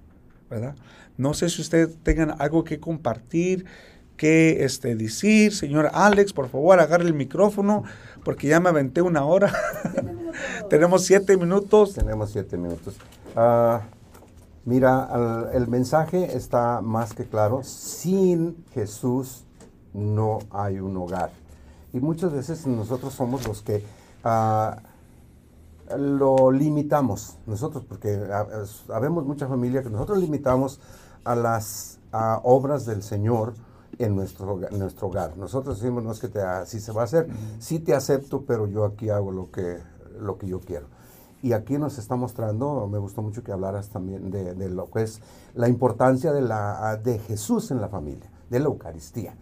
¿verdad? 0.51 0.75
No 1.17 1.35
sé 1.35 1.49
si 1.49 1.63
ustedes 1.63 1.97
tengan 2.03 2.35
algo 2.41 2.65
que 2.65 2.79
compartir, 2.79 3.65
que 4.17 4.65
este, 4.65 4.95
decir. 4.97 5.55
Señor 5.55 5.91
Alex, 5.93 6.33
por 6.33 6.49
favor, 6.49 6.81
agarre 6.81 7.05
el 7.05 7.15
micrófono, 7.15 7.85
porque 8.25 8.49
ya 8.49 8.61
me 8.61 8.69
aventé 8.69 9.03
una 9.03 9.25
hora. 9.25 9.53
Tenemos 10.71 11.05
siete 11.05 11.37
minutos. 11.37 11.95
Tenemos 11.95 12.31
siete 12.31 12.57
minutos. 12.57 12.97
Ah, 13.35 13.83
mira, 14.65 15.51
el 15.53 15.69
mensaje 15.69 16.37
está 16.37 16.81
más 16.83 17.15
que 17.15 17.25
claro. 17.25 17.63
Sin 17.63 18.65
Jesús 18.75 19.45
no 19.93 20.41
hay 20.51 20.81
un 20.81 20.97
hogar. 20.97 21.31
Y 21.93 22.01
muchas 22.01 22.33
veces 22.33 22.67
nosotros 22.67 23.15
somos 23.15 23.47
los 23.47 23.63
que 23.63 23.83
ah, 24.25 24.79
lo 25.97 26.51
limitamos. 26.51 27.39
Nosotros, 27.47 27.85
porque 27.85 28.29
habemos 28.93 29.25
mucha 29.25 29.47
familia 29.47 29.83
que 29.83 29.91
nosotros 29.91 30.19
limitamos 30.19 30.81
a 31.25 31.35
las 31.35 31.99
ah, 32.13 32.41
obras 32.45 32.87
del 32.87 33.03
Señor 33.03 33.55
en 33.99 34.15
nuestro, 34.15 34.61
en 34.69 34.79
nuestro 34.79 35.09
hogar. 35.09 35.37
Nosotros 35.37 35.81
decimos, 35.81 36.03
no 36.05 36.13
es 36.13 36.21
que 36.21 36.29
te, 36.29 36.41
así 36.43 36.81
se 36.81 36.93
va 36.93 37.03
a 37.03 37.05
hacer, 37.05 37.29
sí 37.59 37.79
te 37.79 37.95
acepto, 37.95 38.45
pero 38.47 38.67
yo 38.67 38.85
aquí 38.85 39.11
hago 39.11 39.33
lo 39.33 39.51
que, 39.51 39.79
lo 40.19 40.39
que 40.39 40.47
yo 40.47 40.61
quiero. 40.61 40.87
Y 41.43 41.53
aquí 41.53 41.79
nos 41.79 41.99
está 41.99 42.17
mostrando, 42.17 42.89
me 42.89 42.99
gustó 42.99 43.23
mucho 43.23 43.45
que 43.45 43.53
hablaras 43.53 43.91
también 43.91 44.31
de, 44.31 44.55
de 44.55 44.69
lo 44.69 44.91
que 44.91 45.03
es 45.03 45.21
la 45.55 45.69
importancia 45.69 46.33
de, 46.33 46.43
la, 46.43 46.97
de 46.97 47.19
Jesús 47.19 47.71
en 47.71 47.81
la 47.81 47.89
familia, 47.89 48.31
de 48.51 48.59
la 48.59 48.67
Eucaristía. 48.67 49.37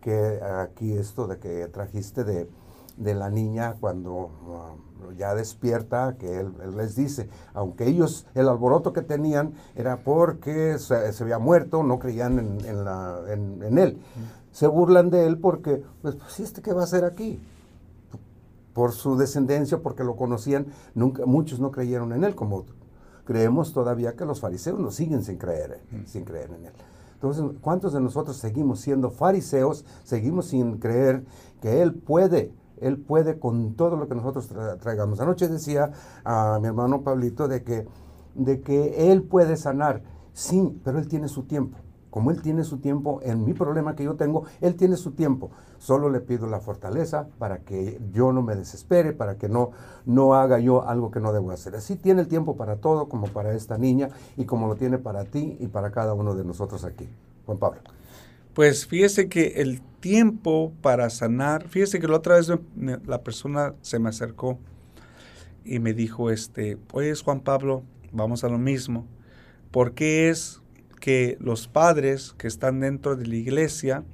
Que 0.00 0.40
aquí 0.42 0.92
esto 0.92 1.26
de 1.26 1.38
que 1.38 1.66
trajiste 1.68 2.24
de, 2.24 2.48
de 2.96 3.14
la 3.14 3.30
niña 3.30 3.76
cuando 3.78 4.30
ah, 4.48 4.74
ya 5.12 5.34
despierta, 5.34 6.16
que 6.18 6.40
él, 6.40 6.52
él 6.62 6.76
les 6.76 6.96
dice, 6.96 7.28
aunque 7.54 7.86
ellos, 7.86 8.26
el 8.34 8.48
alboroto 8.48 8.92
que 8.92 9.02
tenían 9.02 9.52
era 9.74 9.98
porque 9.98 10.78
se, 10.78 11.12
se 11.12 11.22
había 11.22 11.38
muerto, 11.38 11.82
no 11.82 11.98
creían 11.98 12.38
en, 12.38 12.64
en 12.66 12.84
la- 12.84 13.20
en- 13.28 13.62
en 13.62 13.78
él. 13.78 13.98
Se 14.52 14.66
burlan 14.66 15.10
de 15.10 15.26
él 15.26 15.38
porque, 15.38 15.82
pues, 16.02 16.14
pues, 16.16 16.40
¿y 16.40 16.42
este 16.42 16.62
qué 16.62 16.72
va 16.72 16.82
a 16.82 16.84
hacer 16.84 17.04
aquí? 17.04 17.38
por 18.72 18.92
su 18.92 19.16
descendencia, 19.16 19.78
porque 19.78 20.04
lo 20.04 20.16
conocían, 20.16 20.66
nunca, 20.94 21.24
muchos 21.24 21.60
no 21.60 21.70
creyeron 21.70 22.12
en 22.12 22.24
él, 22.24 22.34
como 22.34 22.66
creemos 23.24 23.72
todavía 23.72 24.12
que 24.16 24.26
los 24.26 24.40
fariseos 24.40 24.78
no 24.78 24.90
siguen 24.90 25.24
sin 25.24 25.38
creer, 25.38 25.80
sin 26.06 26.24
creer 26.24 26.50
en 26.50 26.66
él. 26.66 26.72
Entonces, 27.14 27.42
¿cuántos 27.62 27.94
de 27.94 28.00
nosotros 28.00 28.36
seguimos 28.36 28.80
siendo 28.80 29.10
fariseos, 29.10 29.86
seguimos 30.04 30.48
sin 30.48 30.76
creer 30.76 31.24
que 31.62 31.80
él 31.80 31.94
puede, 31.94 32.52
él 32.80 32.98
puede 32.98 33.38
con 33.38 33.74
todo 33.74 33.96
lo 33.96 34.08
que 34.08 34.14
nosotros 34.14 34.50
tra- 34.50 34.78
traigamos? 34.78 35.20
Anoche 35.20 35.48
decía 35.48 35.90
a 36.24 36.58
mi 36.60 36.68
hermano 36.68 37.02
Pablito 37.02 37.48
de 37.48 37.62
que, 37.62 37.86
de 38.34 38.60
que 38.60 39.10
él 39.12 39.22
puede 39.22 39.56
sanar, 39.56 40.02
sí, 40.32 40.80
pero 40.84 40.98
él 40.98 41.08
tiene 41.08 41.28
su 41.28 41.44
tiempo. 41.44 41.78
Como 42.10 42.30
Él 42.30 42.40
tiene 42.40 42.64
su 42.64 42.78
tiempo, 42.78 43.20
en 43.22 43.44
mi 43.44 43.52
problema 43.52 43.94
que 43.94 44.04
yo 44.04 44.14
tengo, 44.16 44.44
Él 44.62 44.74
tiene 44.76 44.96
su 44.96 45.10
tiempo. 45.10 45.50
Solo 45.76 46.08
le 46.08 46.20
pido 46.20 46.46
la 46.46 46.60
fortaleza 46.60 47.28
para 47.38 47.58
que 47.58 48.00
yo 48.10 48.32
no 48.32 48.40
me 48.40 48.56
desespere, 48.56 49.12
para 49.12 49.36
que 49.36 49.50
no, 49.50 49.72
no 50.06 50.32
haga 50.34 50.58
yo 50.58 50.88
algo 50.88 51.10
que 51.10 51.20
no 51.20 51.34
debo 51.34 51.50
hacer. 51.50 51.74
Así 51.76 51.96
tiene 51.96 52.22
el 52.22 52.28
tiempo 52.28 52.56
para 52.56 52.76
todo, 52.76 53.10
como 53.10 53.26
para 53.26 53.52
esta 53.52 53.76
niña, 53.76 54.08
y 54.38 54.46
como 54.46 54.66
lo 54.66 54.76
tiene 54.76 54.96
para 54.96 55.24
ti 55.24 55.58
y 55.60 55.66
para 55.66 55.90
cada 55.90 56.14
uno 56.14 56.34
de 56.34 56.44
nosotros 56.44 56.86
aquí. 56.86 57.06
Juan 57.44 57.58
Pablo. 57.58 57.80
Pues 58.56 58.86
fíjese 58.86 59.28
que 59.28 59.60
el 59.60 59.82
tiempo 60.00 60.72
para 60.80 61.10
sanar, 61.10 61.68
fíjese 61.68 62.00
que 62.00 62.08
la 62.08 62.16
otra 62.16 62.36
vez 62.36 62.50
la 63.04 63.22
persona 63.22 63.74
se 63.82 63.98
me 63.98 64.08
acercó 64.08 64.58
y 65.62 65.78
me 65.78 65.92
dijo, 65.92 66.30
este, 66.30 66.78
oye 66.92 67.14
Juan 67.16 67.40
Pablo, 67.40 67.82
vamos 68.12 68.44
a 68.44 68.48
lo 68.48 68.56
mismo. 68.56 69.06
¿Por 69.70 69.92
qué 69.92 70.30
es 70.30 70.62
que 71.02 71.36
los 71.38 71.68
padres 71.68 72.34
que 72.38 72.46
están 72.46 72.80
dentro 72.80 73.14
de 73.14 73.26
la 73.26 73.34
iglesia, 73.34 74.04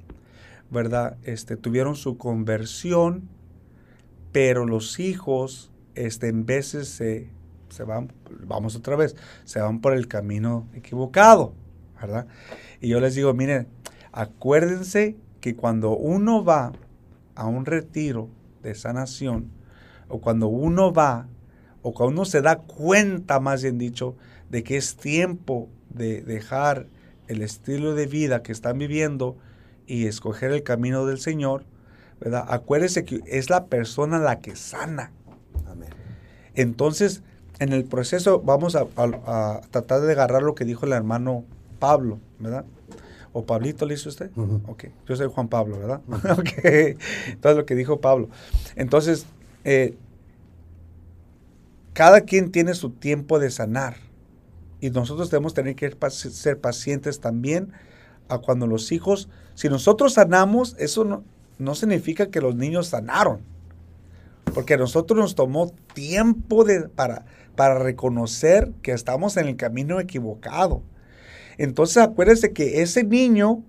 verdad, 0.69 1.15
este, 1.23 1.55
tuvieron 1.55 1.95
su 1.95 2.17
conversión, 2.17 3.29
pero 4.33 4.65
los 4.65 4.99
hijos, 4.99 5.71
este, 5.95 6.27
en 6.27 6.45
veces 6.45 6.89
se, 6.89 7.29
se 7.69 7.85
van, 7.85 8.11
vamos 8.45 8.75
otra 8.75 8.97
vez, 8.97 9.15
se 9.45 9.61
van 9.61 9.79
por 9.79 9.93
el 9.93 10.09
camino 10.09 10.67
equivocado, 10.73 11.53
¿verdad? 12.01 12.27
Y 12.81 12.89
yo 12.89 12.99
les 12.99 13.15
digo, 13.15 13.33
miren, 13.33 13.69
acuérdense 14.13 15.17
que 15.41 15.55
cuando 15.55 15.97
uno 15.97 16.43
va 16.45 16.71
a 17.35 17.45
un 17.47 17.65
retiro 17.65 18.29
de 18.61 18.75
sanación, 18.75 19.49
o 20.07 20.21
cuando 20.21 20.47
uno 20.47 20.93
va, 20.93 21.27
o 21.81 21.93
cuando 21.93 22.13
uno 22.21 22.25
se 22.25 22.41
da 22.41 22.57
cuenta, 22.57 23.39
más 23.39 23.63
bien 23.63 23.77
dicho, 23.77 24.15
de 24.49 24.63
que 24.63 24.77
es 24.77 24.95
tiempo 24.95 25.67
de 25.89 26.21
dejar 26.21 26.87
el 27.27 27.41
estilo 27.41 27.93
de 27.95 28.05
vida 28.07 28.43
que 28.43 28.51
están 28.51 28.77
viviendo 28.77 29.35
y 29.87 30.05
escoger 30.05 30.51
el 30.51 30.63
camino 30.63 31.05
del 31.05 31.19
Señor, 31.19 31.65
¿verdad? 32.21 32.45
Acuérdense 32.47 33.03
que 33.03 33.21
es 33.25 33.49
la 33.49 33.65
persona 33.65 34.19
la 34.19 34.39
que 34.39 34.55
sana. 34.55 35.11
Amén. 35.67 35.89
Entonces, 36.55 37.21
en 37.59 37.73
el 37.73 37.83
proceso 37.85 38.41
vamos 38.41 38.75
a, 38.75 38.85
a- 38.95 39.57
a 39.57 39.61
tratar 39.71 40.01
de 40.01 40.11
agarrar 40.13 40.43
lo 40.43 40.55
que 40.55 40.65
dijo 40.65 40.85
el 40.85 40.93
hermano 40.93 41.43
Pablo, 41.79 42.19
¿verdad? 42.39 42.65
¿O 43.33 43.45
Pablito 43.45 43.85
le 43.85 43.95
hizo 43.95 44.09
usted? 44.09 44.29
Ujú. 44.35 44.61
Ok, 44.67 44.85
yo 45.07 45.15
soy 45.15 45.27
Juan 45.27 45.47
Pablo, 45.47 45.79
¿verdad? 45.79 46.01
ok, 46.39 46.49
entonces 47.27 47.57
lo 47.57 47.65
que 47.65 47.75
dijo 47.75 47.99
Pablo. 47.99 48.29
Entonces, 48.75 49.25
eh, 49.63 49.97
cada 51.93 52.21
quien 52.21 52.51
tiene 52.51 52.75
su 52.75 52.91
tiempo 52.91 53.39
de 53.39 53.49
sanar 53.49 53.95
y 54.79 54.89
nosotros 54.89 55.31
debemos 55.31 55.53
tener 55.53 55.75
que 55.75 55.95
ser 56.09 56.59
pacientes 56.59 57.19
también 57.19 57.71
a 58.29 58.39
cuando 58.39 58.67
los 58.67 58.91
hijos, 58.91 59.29
si 59.55 59.69
nosotros 59.69 60.13
sanamos, 60.13 60.75
eso 60.77 61.05
no, 61.05 61.23
no 61.57 61.75
significa 61.75 62.29
que 62.29 62.41
los 62.41 62.55
niños 62.55 62.87
sanaron. 62.87 63.41
Porque 64.53 64.73
a 64.73 64.77
nosotros 64.77 65.17
nos 65.17 65.35
tomó 65.35 65.71
tiempo 65.93 66.63
de, 66.63 66.89
para, 66.89 67.25
para 67.55 67.79
reconocer 67.79 68.71
que 68.81 68.91
estamos 68.91 69.37
en 69.37 69.47
el 69.47 69.55
camino 69.55 69.99
equivocado. 69.99 70.83
Entonces 71.57 71.97
acuérdese 71.97 72.53
que 72.53 72.81
ese 72.81 73.03
niño, 73.03 73.63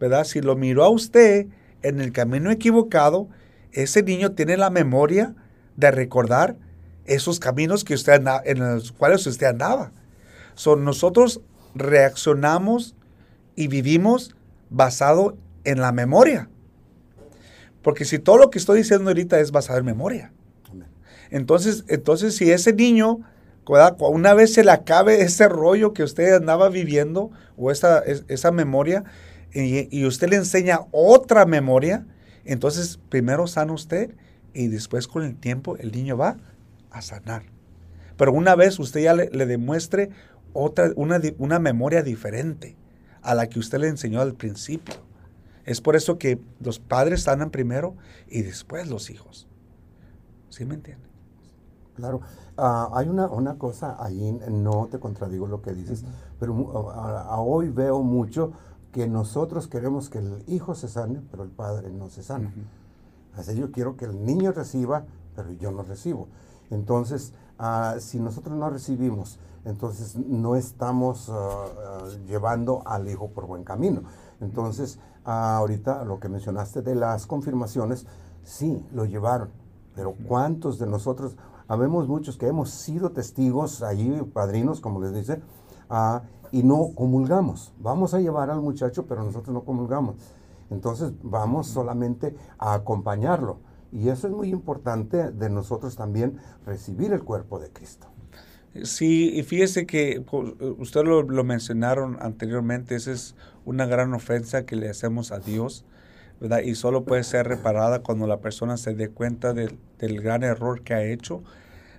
¿verdad? 0.00 0.24
Si 0.24 0.40
lo 0.40 0.56
miró 0.56 0.84
a 0.84 0.90
usted 0.90 1.46
en 1.82 2.00
el 2.00 2.12
camino 2.12 2.50
equivocado, 2.50 3.28
ese 3.72 4.02
niño 4.02 4.32
tiene 4.32 4.56
la 4.56 4.70
memoria 4.70 5.34
de 5.76 5.90
recordar 5.90 6.56
esos 7.04 7.38
caminos 7.38 7.84
que 7.84 7.94
usted 7.94 8.14
anda- 8.14 8.42
en 8.44 8.58
los 8.58 8.92
cuales 8.92 9.26
usted 9.26 9.46
andaba. 9.46 9.92
So, 10.54 10.76
nosotros 10.76 11.40
reaccionamos 11.74 12.94
y 13.54 13.68
vivimos 13.68 14.34
basado 14.70 15.36
en 15.64 15.80
la 15.80 15.92
memoria. 15.92 16.48
Porque 17.82 18.04
si 18.04 18.18
todo 18.18 18.38
lo 18.38 18.50
que 18.50 18.58
estoy 18.58 18.78
diciendo 18.78 19.08
ahorita 19.10 19.38
es 19.38 19.52
basado 19.52 19.78
en 19.78 19.84
memoria. 19.84 20.32
Entonces, 21.30 21.84
entonces 21.88 22.36
si 22.36 22.50
ese 22.50 22.72
niño, 22.72 23.20
¿verdad? 23.68 23.96
Una 24.00 24.34
vez 24.34 24.52
se 24.54 24.64
le 24.64 24.70
acabe 24.70 25.22
ese 25.22 25.48
rollo 25.48 25.92
que 25.92 26.02
usted 26.02 26.34
andaba 26.34 26.68
viviendo 26.68 27.30
o 27.56 27.70
esa, 27.70 27.98
es- 28.00 28.24
esa 28.28 28.50
memoria, 28.52 29.04
y, 29.52 30.04
usted 30.04 30.28
le 30.28 30.36
enseña 30.36 30.80
otra 30.90 31.46
memoria, 31.46 32.06
entonces 32.44 32.98
primero 33.08 33.46
sana 33.46 33.72
usted 33.72 34.14
y 34.52 34.68
después 34.68 35.08
con 35.08 35.22
el 35.24 35.34
tiempo 35.36 35.76
el 35.78 35.92
niño 35.92 36.16
va 36.16 36.36
a 36.90 37.00
sanar. 37.00 37.44
Pero 38.18 38.32
una 38.32 38.54
vez 38.54 38.78
usted 38.78 39.00
ya 39.00 39.14
le, 39.14 39.30
le 39.30 39.46
demuestre 39.46 40.10
otra, 40.52 40.90
una, 40.96 41.20
una 41.38 41.58
memoria 41.58 42.02
diferente 42.02 42.76
a 43.22 43.34
la 43.34 43.48
que 43.48 43.58
usted 43.58 43.78
le 43.78 43.88
enseñó 43.88 44.20
al 44.20 44.34
principio. 44.34 44.94
Es 45.64 45.80
por 45.80 45.96
eso 45.96 46.18
que 46.18 46.38
los 46.60 46.78
padres 46.78 47.22
sanan 47.22 47.50
primero 47.50 47.96
y 48.28 48.42
después 48.42 48.88
los 48.88 49.10
hijos. 49.10 49.48
¿Sí 50.50 50.64
me 50.64 50.74
entiende? 50.74 51.05
Claro. 51.96 52.20
Ah, 52.56 52.90
hay 52.94 53.08
una, 53.08 53.26
una 53.26 53.58
cosa 53.58 53.96
ahí, 53.98 54.38
no 54.50 54.86
te 54.90 54.98
contradigo 54.98 55.46
lo 55.46 55.62
que 55.62 55.72
dices, 55.74 56.04
pero 56.38 56.90
a- 56.90 57.22
a- 57.34 57.40
hoy 57.40 57.68
veo 57.70 58.02
mucho 58.02 58.52
que 58.92 59.06
nosotros 59.08 59.66
queremos 59.68 60.08
que 60.08 60.18
el 60.18 60.42
hijo 60.46 60.74
se 60.74 60.88
sane, 60.88 61.20
pero 61.30 61.42
el 61.42 61.50
padre 61.50 61.90
no 61.90 62.08
se 62.08 62.22
sana. 62.22 62.52
Así 63.36 63.54
yo 63.56 63.70
quiero 63.70 63.96
que 63.96 64.06
el 64.06 64.24
niño 64.24 64.52
reciba, 64.52 65.04
pero 65.34 65.52
yo 65.52 65.70
no 65.70 65.82
recibo. 65.82 66.28
Entonces, 66.70 67.32
ah, 67.58 67.96
si 67.98 68.18
nosotros 68.18 68.56
no 68.56 68.70
recibimos, 68.70 69.38
entonces 69.64 70.16
no 70.16 70.56
estamos 70.56 71.28
ah, 71.30 71.66
llevando 72.26 72.82
al 72.86 73.08
hijo 73.08 73.28
por 73.28 73.46
buen 73.46 73.64
camino. 73.64 74.02
Entonces, 74.40 74.98
ah, 75.24 75.56
ahorita 75.58 76.04
lo 76.04 76.18
que 76.18 76.28
mencionaste 76.28 76.80
de 76.82 76.94
las 76.94 77.26
confirmaciones, 77.26 78.06
sí, 78.44 78.82
lo 78.94 79.04
llevaron, 79.04 79.50
pero 79.94 80.14
¿cuántos 80.26 80.78
de 80.78 80.86
nosotros, 80.86 81.36
habemos 81.68 82.08
muchos 82.08 82.36
que 82.36 82.46
hemos 82.46 82.70
sido 82.70 83.10
testigos 83.10 83.82
allí, 83.82 84.22
padrinos, 84.32 84.80
como 84.80 85.00
les 85.00 85.14
dice, 85.14 85.40
ah, 85.90 86.22
y 86.52 86.62
no 86.62 86.92
comulgamos. 86.94 87.72
Vamos 87.78 88.14
a 88.14 88.20
llevar 88.20 88.50
al 88.50 88.60
muchacho, 88.60 89.06
pero 89.06 89.24
nosotros 89.24 89.52
no 89.52 89.64
comulgamos. 89.64 90.16
Entonces 90.70 91.12
vamos 91.22 91.66
solamente 91.68 92.36
a 92.58 92.74
acompañarlo. 92.74 93.58
Y 93.92 94.08
eso 94.08 94.26
es 94.26 94.34
muy 94.34 94.50
importante 94.50 95.30
de 95.30 95.50
nosotros 95.50 95.96
también 95.96 96.38
recibir 96.64 97.12
el 97.12 97.22
cuerpo 97.22 97.58
de 97.58 97.70
Cristo. 97.70 98.08
Sí, 98.82 99.30
y 99.34 99.42
fíjese 99.42 99.86
que 99.86 100.22
pues, 100.28 100.52
usted 100.78 101.02
lo 101.04 101.44
mencionaron 101.44 102.18
anteriormente, 102.20 102.94
esa 102.94 103.12
es 103.12 103.34
una 103.64 103.86
gran 103.86 104.12
ofensa 104.12 104.66
que 104.66 104.76
le 104.76 104.90
hacemos 104.90 105.32
a 105.32 105.38
Dios, 105.38 105.86
Y 106.64 106.74
solo 106.74 107.04
puede 107.04 107.24
ser 107.24 107.48
reparada 107.48 108.00
cuando 108.02 108.26
la 108.26 108.40
persona 108.40 108.76
se 108.76 108.94
dé 108.94 109.08
cuenta 109.08 109.54
del, 109.54 109.78
del 109.98 110.20
gran 110.20 110.42
error 110.44 110.82
que 110.82 110.94
ha 110.94 111.02
hecho, 111.04 111.42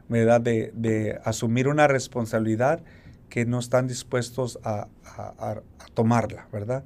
¿verdad? 0.09 0.41
De, 0.41 0.71
de 0.75 1.19
asumir 1.23 1.67
una 1.67 1.87
responsabilidad 1.87 2.81
que 3.29 3.45
no 3.45 3.59
están 3.59 3.87
dispuestos 3.87 4.59
a, 4.63 4.87
a- 5.05 5.61
tomarla, 5.93 6.47
¿verdad? 6.51 6.83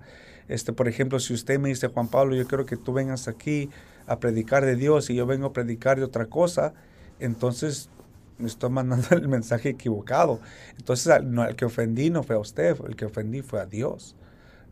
Este, 0.48 0.74
por 0.74 0.88
ejemplo, 0.88 1.20
si 1.20 1.34
usted 1.34 1.60
me 1.60 1.70
dice, 1.70 1.88
Juan 1.88 2.08
Pablo, 2.10 2.36
yo 2.36 2.48
quiero 2.48 2.66
que 2.66 2.78
tú 2.78 2.94
vengas 2.94 3.28
aquí 3.28 3.70
a 4.08 4.20
predicar 4.20 4.66
de 4.66 4.76
Dios 4.76 5.10
y 5.10 5.16
yo 5.16 5.26
vengo 5.26 5.48
a 5.48 5.54
predicar 5.54 5.98
de 5.98 6.06
otra 6.06 6.28
cosa, 6.28 6.74
entonces 7.20 7.90
me 8.38 8.48
estoy 8.48 8.70
mandando 8.70 9.08
el 9.16 9.28
mensaje 9.28 9.70
equivocado. 9.70 10.42
Entonces, 10.78 11.24
no, 11.24 11.44
al 11.44 11.56
que 11.56 11.66
ofendí 11.66 12.10
no 12.10 12.24
fue 12.24 12.36
a 12.36 12.40
usted, 12.40 12.78
el 12.88 12.96
que 12.96 13.06
ofendí 13.06 13.42
fue 13.42 13.62
a 13.62 13.66
Dios, 13.66 14.16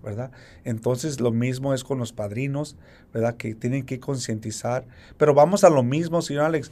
¿verdad? 0.04 0.32
Entonces, 0.64 1.20
lo 1.20 1.32
mismo 1.32 1.74
es 1.74 1.84
con 1.84 2.00
los 2.00 2.14
padrinos, 2.14 2.76
¿verdad? 3.14 3.36
Que 3.36 3.56
tienen 3.56 3.86
que 3.86 4.00
concientizar. 4.00 4.86
Pero 5.18 5.34
vamos 5.34 5.64
a 5.64 5.70
lo 5.70 5.84
mismo, 5.84 6.22
señor 6.22 6.46
Alex. 6.46 6.72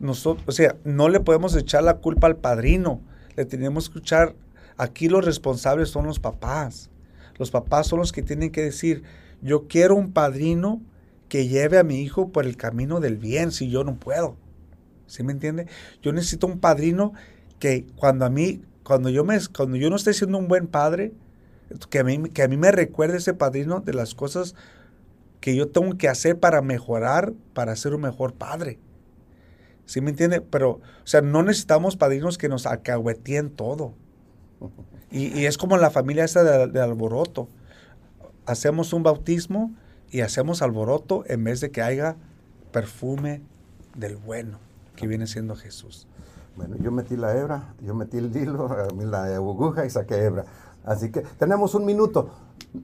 Nosotros, 0.00 0.44
o 0.48 0.52
sea, 0.52 0.76
no 0.84 1.08
le 1.08 1.20
podemos 1.20 1.54
echar 1.56 1.84
la 1.84 1.98
culpa 1.98 2.26
al 2.26 2.36
padrino. 2.36 3.00
Le 3.36 3.44
tenemos 3.44 3.90
que 3.90 3.98
echar, 4.00 4.34
aquí 4.76 5.08
los 5.08 5.24
responsables 5.24 5.88
son 5.88 6.06
los 6.06 6.18
papás. 6.18 6.90
Los 7.38 7.50
papás 7.50 7.86
son 7.86 7.98
los 7.98 8.12
que 8.12 8.22
tienen 8.22 8.50
que 8.50 8.62
decir, 8.62 9.02
yo 9.42 9.66
quiero 9.68 9.96
un 9.96 10.12
padrino 10.12 10.80
que 11.28 11.48
lleve 11.48 11.78
a 11.78 11.84
mi 11.84 12.00
hijo 12.00 12.30
por 12.30 12.46
el 12.46 12.56
camino 12.56 13.00
del 13.00 13.16
bien 13.16 13.50
si 13.50 13.68
yo 13.70 13.84
no 13.84 13.96
puedo. 13.96 14.36
¿Sí 15.06 15.22
me 15.22 15.32
entiende? 15.32 15.66
Yo 16.02 16.12
necesito 16.12 16.46
un 16.46 16.60
padrino 16.60 17.12
que 17.58 17.86
cuando 17.96 18.24
a 18.24 18.30
mí, 18.30 18.62
cuando 18.82 19.10
yo 19.10 19.24
me, 19.24 19.38
cuando 19.54 19.76
yo 19.76 19.90
no 19.90 19.96
esté 19.96 20.14
siendo 20.14 20.38
un 20.38 20.48
buen 20.48 20.66
padre, 20.66 21.12
que 21.90 21.98
a 21.98 22.04
mí, 22.04 22.30
que 22.30 22.42
a 22.42 22.48
mí 22.48 22.56
me 22.56 22.70
recuerde 22.70 23.18
ese 23.18 23.34
padrino 23.34 23.80
de 23.80 23.94
las 23.94 24.14
cosas 24.14 24.54
que 25.40 25.54
yo 25.54 25.68
tengo 25.68 25.96
que 25.96 26.08
hacer 26.08 26.38
para 26.38 26.62
mejorar, 26.62 27.32
para 27.52 27.76
ser 27.76 27.94
un 27.94 28.02
mejor 28.02 28.34
padre. 28.34 28.78
¿Sí 29.86 30.00
me 30.00 30.10
entiende? 30.10 30.40
Pero, 30.40 30.70
o 30.70 31.06
sea, 31.06 31.20
no 31.20 31.42
necesitamos 31.42 31.96
padrinos 31.96 32.38
que 32.38 32.48
nos 32.48 32.66
alcahueteen 32.66 33.50
todo. 33.50 33.92
Y, 35.10 35.38
y 35.38 35.46
es 35.46 35.58
como 35.58 35.76
la 35.76 35.90
familia 35.90 36.24
esa 36.24 36.42
de, 36.42 36.68
de 36.68 36.80
alboroto. 36.80 37.48
Hacemos 38.46 38.92
un 38.92 39.02
bautismo 39.02 39.74
y 40.10 40.22
hacemos 40.22 40.62
alboroto 40.62 41.24
en 41.26 41.44
vez 41.44 41.60
de 41.60 41.70
que 41.70 41.82
haya 41.82 42.16
perfume 42.72 43.42
del 43.94 44.16
bueno 44.16 44.58
que 44.96 45.06
viene 45.06 45.26
siendo 45.26 45.56
Jesús. 45.56 46.06
Bueno, 46.56 46.76
yo 46.76 46.92
metí 46.92 47.16
la 47.16 47.36
hebra, 47.36 47.74
yo 47.82 47.94
metí 47.94 48.18
el 48.18 48.34
hilo, 48.34 48.68
la 48.96 49.24
aguja 49.34 49.84
y 49.86 49.90
saqué 49.90 50.16
hebra. 50.24 50.44
Así 50.84 51.10
que 51.10 51.22
tenemos 51.38 51.74
un 51.74 51.84
minuto, 51.84 52.28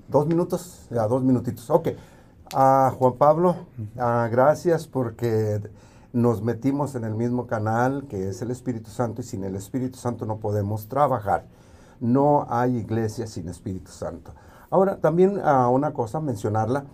dos 0.09 0.27
minutos, 0.27 0.87
ya 0.91 1.07
dos 1.07 1.23
minutitos. 1.23 1.69
Ok. 1.71 1.89
Ah, 2.53 2.93
Juan 2.99 3.13
Pablo, 3.13 3.55
ah, 3.97 4.29
gracias 4.31 4.89
porque 4.89 5.61
nos 6.13 6.43
metimos 6.43 6.97
en 6.97 7.05
el 7.05 7.15
mismo 7.15 7.47
canal 7.47 8.07
que 8.09 8.29
es 8.29 8.43
el 8.43 8.51
Espíritu 8.51 8.91
Santo 8.91 9.21
y 9.21 9.25
sin 9.25 9.45
el 9.45 9.55
Espíritu 9.55 9.99
Santo 9.99 10.27
no 10.27 10.39
podemos 10.39 10.89
trabajar. 10.89 11.47
No 12.01 12.47
hay 12.49 12.77
iglesia 12.79 13.27
sin 13.27 13.49
Espíritu 13.49 13.93
Santo. 13.93 14.33
Ahora, 14.71 14.97
también 14.97 15.41
ah, 15.45 15.69
una 15.69 15.93
cosa, 15.93 16.21
mencionarla. 16.21 16.85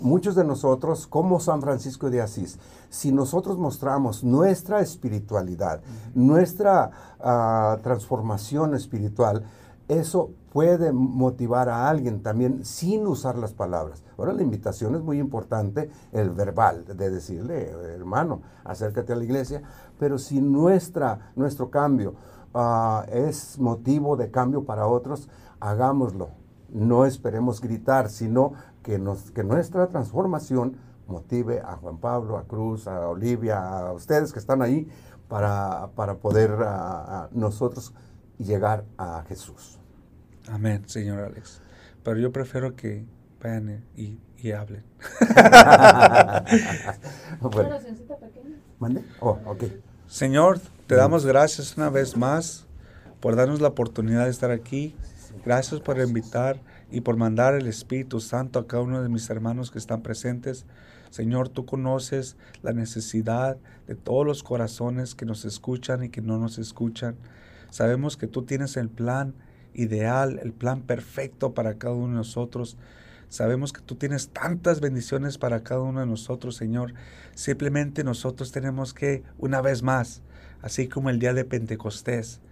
Muchos 0.00 0.34
de 0.34 0.44
nosotros, 0.44 1.06
como 1.06 1.38
San 1.38 1.60
Francisco 1.60 2.10
de 2.10 2.20
Asís, 2.20 2.58
si 2.88 3.12
nosotros 3.12 3.56
mostramos 3.56 4.24
nuestra 4.24 4.80
espiritualidad, 4.80 5.80
nuestra 6.14 6.90
ah, 7.20 7.78
transformación 7.82 8.74
espiritual, 8.74 9.44
eso 9.88 10.30
puede 10.52 10.92
motivar 10.92 11.68
a 11.68 11.88
alguien 11.88 12.22
también 12.22 12.64
sin 12.64 13.06
usar 13.06 13.36
las 13.38 13.52
palabras. 13.54 14.02
Ahora 14.18 14.32
la 14.32 14.42
invitación 14.42 14.94
es 14.94 15.02
muy 15.02 15.18
importante, 15.18 15.90
el 16.12 16.30
verbal, 16.30 16.84
de 16.84 17.10
decirle, 17.10 17.70
hermano, 17.70 18.42
acércate 18.64 19.12
a 19.12 19.16
la 19.16 19.24
iglesia, 19.24 19.62
pero 19.98 20.18
si 20.18 20.40
nuestra, 20.40 21.32
nuestro 21.36 21.70
cambio 21.70 22.14
ah, 22.54 23.06
es 23.10 23.58
motivo 23.58 24.16
de 24.16 24.30
cambio 24.30 24.64
para 24.64 24.86
otros, 24.86 25.28
hagámoslo. 25.60 26.30
No 26.68 27.04
esperemos 27.04 27.60
gritar, 27.60 28.08
sino 28.08 28.54
que, 28.82 28.98
nos, 28.98 29.30
que 29.30 29.44
nuestra 29.44 29.88
transformación 29.88 30.76
motive 31.06 31.60
a 31.60 31.76
Juan 31.76 31.98
Pablo, 31.98 32.38
a 32.38 32.44
Cruz, 32.44 32.86
a 32.86 33.08
Olivia, 33.08 33.78
a 33.78 33.92
ustedes 33.92 34.32
que 34.32 34.38
están 34.38 34.62
ahí 34.62 34.88
para, 35.28 35.90
para 35.94 36.16
poder 36.16 36.50
ah, 36.60 37.04
ah, 37.24 37.28
nosotros 38.42 38.48
llegar 38.48 38.84
a 38.98 39.24
Jesús. 39.28 39.78
Amén, 40.48 40.82
señor 40.86 41.20
Alex. 41.20 41.60
Pero 42.02 42.18
yo 42.18 42.32
prefiero 42.32 42.74
que 42.74 43.04
vayan 43.42 43.84
y, 43.96 44.18
y 44.38 44.52
hablen. 44.52 44.84
Bueno. 47.40 47.78
¿mande? 48.78 49.04
Oh, 49.20 49.38
ok. 49.46 49.64
Señor, 50.06 50.60
te 50.86 50.94
damos 50.94 51.24
gracias 51.24 51.76
una 51.76 51.90
vez 51.90 52.16
más 52.16 52.66
por 53.20 53.36
darnos 53.36 53.60
la 53.60 53.68
oportunidad 53.68 54.24
de 54.24 54.30
estar 54.30 54.50
aquí. 54.50 54.94
Gracias 55.44 55.80
por 55.80 55.98
invitar 55.98 56.60
y 56.90 57.00
por 57.00 57.16
mandar 57.16 57.54
el 57.54 57.66
Espíritu 57.66 58.20
Santo 58.20 58.58
a 58.58 58.66
cada 58.66 58.82
uno 58.82 59.02
de 59.02 59.08
mis 59.08 59.28
hermanos 59.30 59.70
que 59.70 59.78
están 59.78 60.02
presentes. 60.02 60.66
Señor, 61.10 61.48
tú 61.48 61.66
conoces 61.66 62.36
la 62.62 62.72
necesidad 62.72 63.56
de 63.86 63.94
todos 63.94 64.26
los 64.26 64.42
corazones 64.42 65.14
que 65.14 65.26
nos 65.26 65.44
escuchan 65.44 66.04
y 66.04 66.08
que 66.10 66.20
no 66.20 66.38
nos 66.38 66.58
escuchan. 66.58 67.16
Sabemos 67.72 68.18
que 68.18 68.26
tú 68.26 68.42
tienes 68.42 68.76
el 68.76 68.90
plan 68.90 69.34
ideal, 69.72 70.38
el 70.42 70.52
plan 70.52 70.82
perfecto 70.82 71.54
para 71.54 71.78
cada 71.78 71.94
uno 71.94 72.08
de 72.08 72.16
nosotros. 72.16 72.76
Sabemos 73.30 73.72
que 73.72 73.80
tú 73.80 73.94
tienes 73.94 74.28
tantas 74.28 74.80
bendiciones 74.80 75.38
para 75.38 75.62
cada 75.62 75.80
uno 75.80 76.00
de 76.00 76.06
nosotros, 76.06 76.54
Señor. 76.54 76.92
Simplemente 77.34 78.04
nosotros 78.04 78.52
tenemos 78.52 78.92
que, 78.92 79.22
una 79.38 79.62
vez 79.62 79.82
más, 79.82 80.20
así 80.60 80.86
como 80.86 81.08
el 81.08 81.18
día 81.18 81.32
de 81.32 81.46
Pentecostés, 81.46 82.42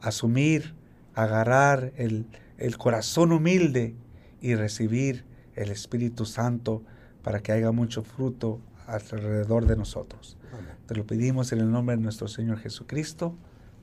asumir, 0.00 0.72
agarrar 1.16 1.92
el, 1.96 2.24
el 2.58 2.78
corazón 2.78 3.32
humilde 3.32 3.96
y 4.40 4.54
recibir 4.54 5.24
el 5.56 5.72
Espíritu 5.72 6.26
Santo 6.26 6.84
para 7.24 7.40
que 7.40 7.50
haya 7.50 7.72
mucho 7.72 8.04
fruto 8.04 8.60
alrededor 8.86 9.66
de 9.66 9.74
nosotros. 9.74 10.36
Amén. 10.52 10.76
Te 10.86 10.94
lo 10.94 11.08
pedimos 11.08 11.50
en 11.50 11.58
el 11.58 11.72
nombre 11.72 11.96
de 11.96 12.02
nuestro 12.02 12.28
Señor 12.28 12.60
Jesucristo. 12.60 13.36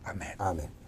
Amén. 0.06 0.36
Amén. 0.40 0.85